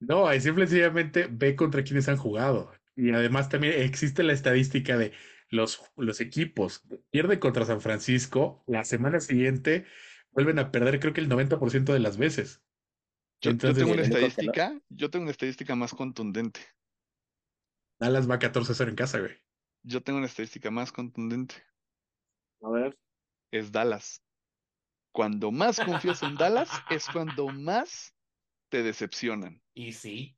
no, 0.00 0.26
ahí 0.28 0.40
simple 0.40 0.64
y 0.64 0.66
sencillamente 0.68 1.28
ve 1.30 1.56
contra 1.56 1.82
quienes 1.82 2.08
han 2.08 2.16
jugado. 2.18 2.72
Y 2.94 3.10
además 3.12 3.48
también 3.48 3.80
existe 3.80 4.22
la 4.22 4.34
estadística 4.34 4.98
de 4.98 5.12
los, 5.48 5.82
los 5.96 6.20
equipos 6.20 6.84
pierden 7.10 7.38
contra 7.38 7.64
San 7.64 7.80
Francisco, 7.80 8.62
la 8.66 8.84
semana 8.84 9.20
siguiente 9.20 9.86
vuelven 10.32 10.58
a 10.58 10.70
perder 10.70 11.00
creo 11.00 11.12
que 11.14 11.20
el 11.20 11.28
90% 11.28 11.92
de 11.92 12.00
las 12.00 12.18
veces. 12.18 12.62
Yo, 13.40 13.48
yo 13.48 13.50
Entonces, 13.52 13.78
tengo 13.82 13.94
una 13.94 14.02
no- 14.02 14.14
estadística, 14.14 14.80
yo 14.90 15.10
tengo 15.10 15.22
una 15.22 15.32
estadística 15.32 15.74
más 15.74 15.94
contundente. 15.94 16.60
Dallas 17.98 18.28
va 18.30 18.38
14-0 18.38 18.90
en 18.90 18.96
casa, 18.96 19.18
güey. 19.20 19.32
Yo 19.82 20.02
tengo 20.02 20.18
una 20.18 20.26
estadística 20.26 20.70
más 20.70 20.92
contundente. 20.92 21.54
A 22.62 22.70
ver. 22.70 22.98
Es 23.50 23.72
Dallas. 23.72 24.22
Cuando 25.12 25.50
más 25.50 25.80
confías 25.80 26.22
en 26.22 26.36
Dallas 26.36 26.70
es 26.90 27.06
cuando 27.08 27.48
más 27.48 28.14
te 28.70 28.82
decepcionan. 28.82 29.60
Y 29.74 29.92
sí. 29.92 30.36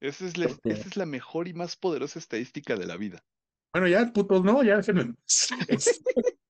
Esa 0.00 0.26
es 0.26 0.36
la, 0.36 0.46
esa 0.46 0.88
es 0.88 0.96
la 0.96 1.06
mejor 1.06 1.46
y 1.46 1.54
más 1.54 1.76
poderosa 1.76 2.18
estadística 2.18 2.76
de 2.76 2.86
la 2.86 2.96
vida. 2.96 3.22
Bueno, 3.72 3.86
ya, 3.86 4.12
putos, 4.12 4.42
no, 4.42 4.62
ya 4.62 4.82
se 4.82 4.92
me- 4.92 5.14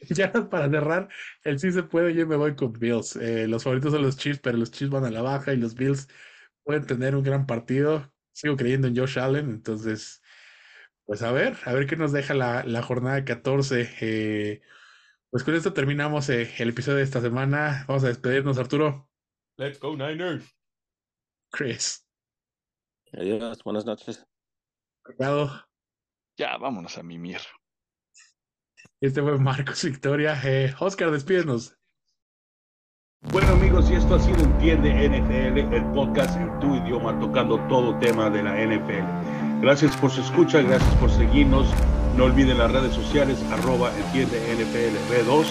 Ya 0.08 0.32
para 0.48 0.70
cerrar, 0.70 1.08
el 1.44 1.58
sí 1.58 1.70
se 1.72 1.82
puede, 1.82 2.14
yo 2.14 2.26
me 2.26 2.36
voy 2.36 2.54
con 2.56 2.72
Bills. 2.72 3.16
Eh, 3.16 3.46
los 3.46 3.64
favoritos 3.64 3.92
son 3.92 4.02
los 4.02 4.16
Chiefs, 4.16 4.40
pero 4.42 4.56
los 4.58 4.70
Chiefs 4.70 4.90
van 4.90 5.04
a 5.04 5.10
la 5.10 5.22
baja 5.22 5.52
y 5.52 5.56
los 5.56 5.74
Bills 5.74 6.08
pueden 6.62 6.86
tener 6.86 7.14
un 7.16 7.22
gran 7.22 7.46
partido. 7.46 8.12
Sigo 8.32 8.56
creyendo 8.56 8.88
en 8.88 8.96
Josh 8.96 9.18
Allen, 9.18 9.50
entonces, 9.50 10.19
pues 11.10 11.22
a 11.22 11.32
ver, 11.32 11.56
a 11.64 11.72
ver 11.72 11.88
qué 11.88 11.96
nos 11.96 12.12
deja 12.12 12.34
la, 12.34 12.62
la 12.62 12.84
jornada 12.84 13.24
14. 13.24 13.96
Eh, 14.00 14.62
pues 15.28 15.42
con 15.42 15.56
esto 15.56 15.72
terminamos 15.72 16.28
eh, 16.28 16.54
el 16.58 16.68
episodio 16.68 16.98
de 16.98 17.02
esta 17.02 17.20
semana. 17.20 17.84
Vamos 17.88 18.04
a 18.04 18.06
despedirnos, 18.06 18.58
Arturo, 18.58 19.10
Let's 19.56 19.80
go 19.80 19.96
Niners. 19.96 20.56
Chris, 21.50 22.06
Adiós, 23.12 23.60
buenas 23.64 23.84
noches. 23.84 24.24
Ricardo. 25.04 25.50
Ya, 26.38 26.56
vámonos 26.58 26.96
a 26.96 27.02
mimir. 27.02 27.40
Este 29.00 29.20
fue 29.20 29.36
Marcos 29.36 29.82
Victoria. 29.82 30.40
Eh, 30.44 30.72
Oscar, 30.78 31.10
despídenos. 31.10 31.76
Bueno 33.32 33.48
amigos, 33.48 33.90
y 33.90 33.94
esto 33.94 34.14
ha 34.14 34.20
sido 34.20 34.38
Entiende 34.44 35.08
NFL, 35.08 35.74
el 35.74 35.92
podcast 35.92 36.36
en 36.36 36.60
tu 36.60 36.76
idioma 36.76 37.18
tocando 37.18 37.58
todo 37.66 37.98
tema 37.98 38.30
de 38.30 38.44
la 38.44 38.54
NFL. 38.64 39.39
Gracias 39.60 39.94
por 39.98 40.10
su 40.10 40.22
escucha, 40.22 40.62
gracias 40.62 40.94
por 40.94 41.10
seguirnos. 41.10 41.66
No 42.16 42.24
olviden 42.24 42.58
las 42.58 42.72
redes 42.72 42.94
sociales, 42.94 43.36
arroba 43.52 43.92
Entiende 44.06 44.38
NFL 44.54 45.12
B2. 45.12 45.44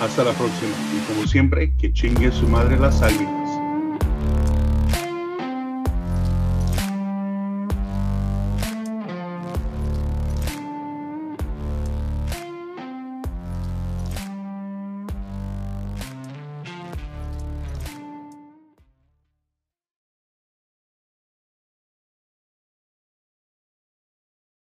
Hasta 0.00 0.22
la 0.22 0.32
próxima. 0.32 0.70
Y 0.96 1.12
como 1.12 1.26
siempre, 1.26 1.72
que 1.76 1.92
chingue 1.92 2.30
su 2.30 2.48
madre 2.48 2.78
las 2.78 3.02
águilas. 3.02 3.47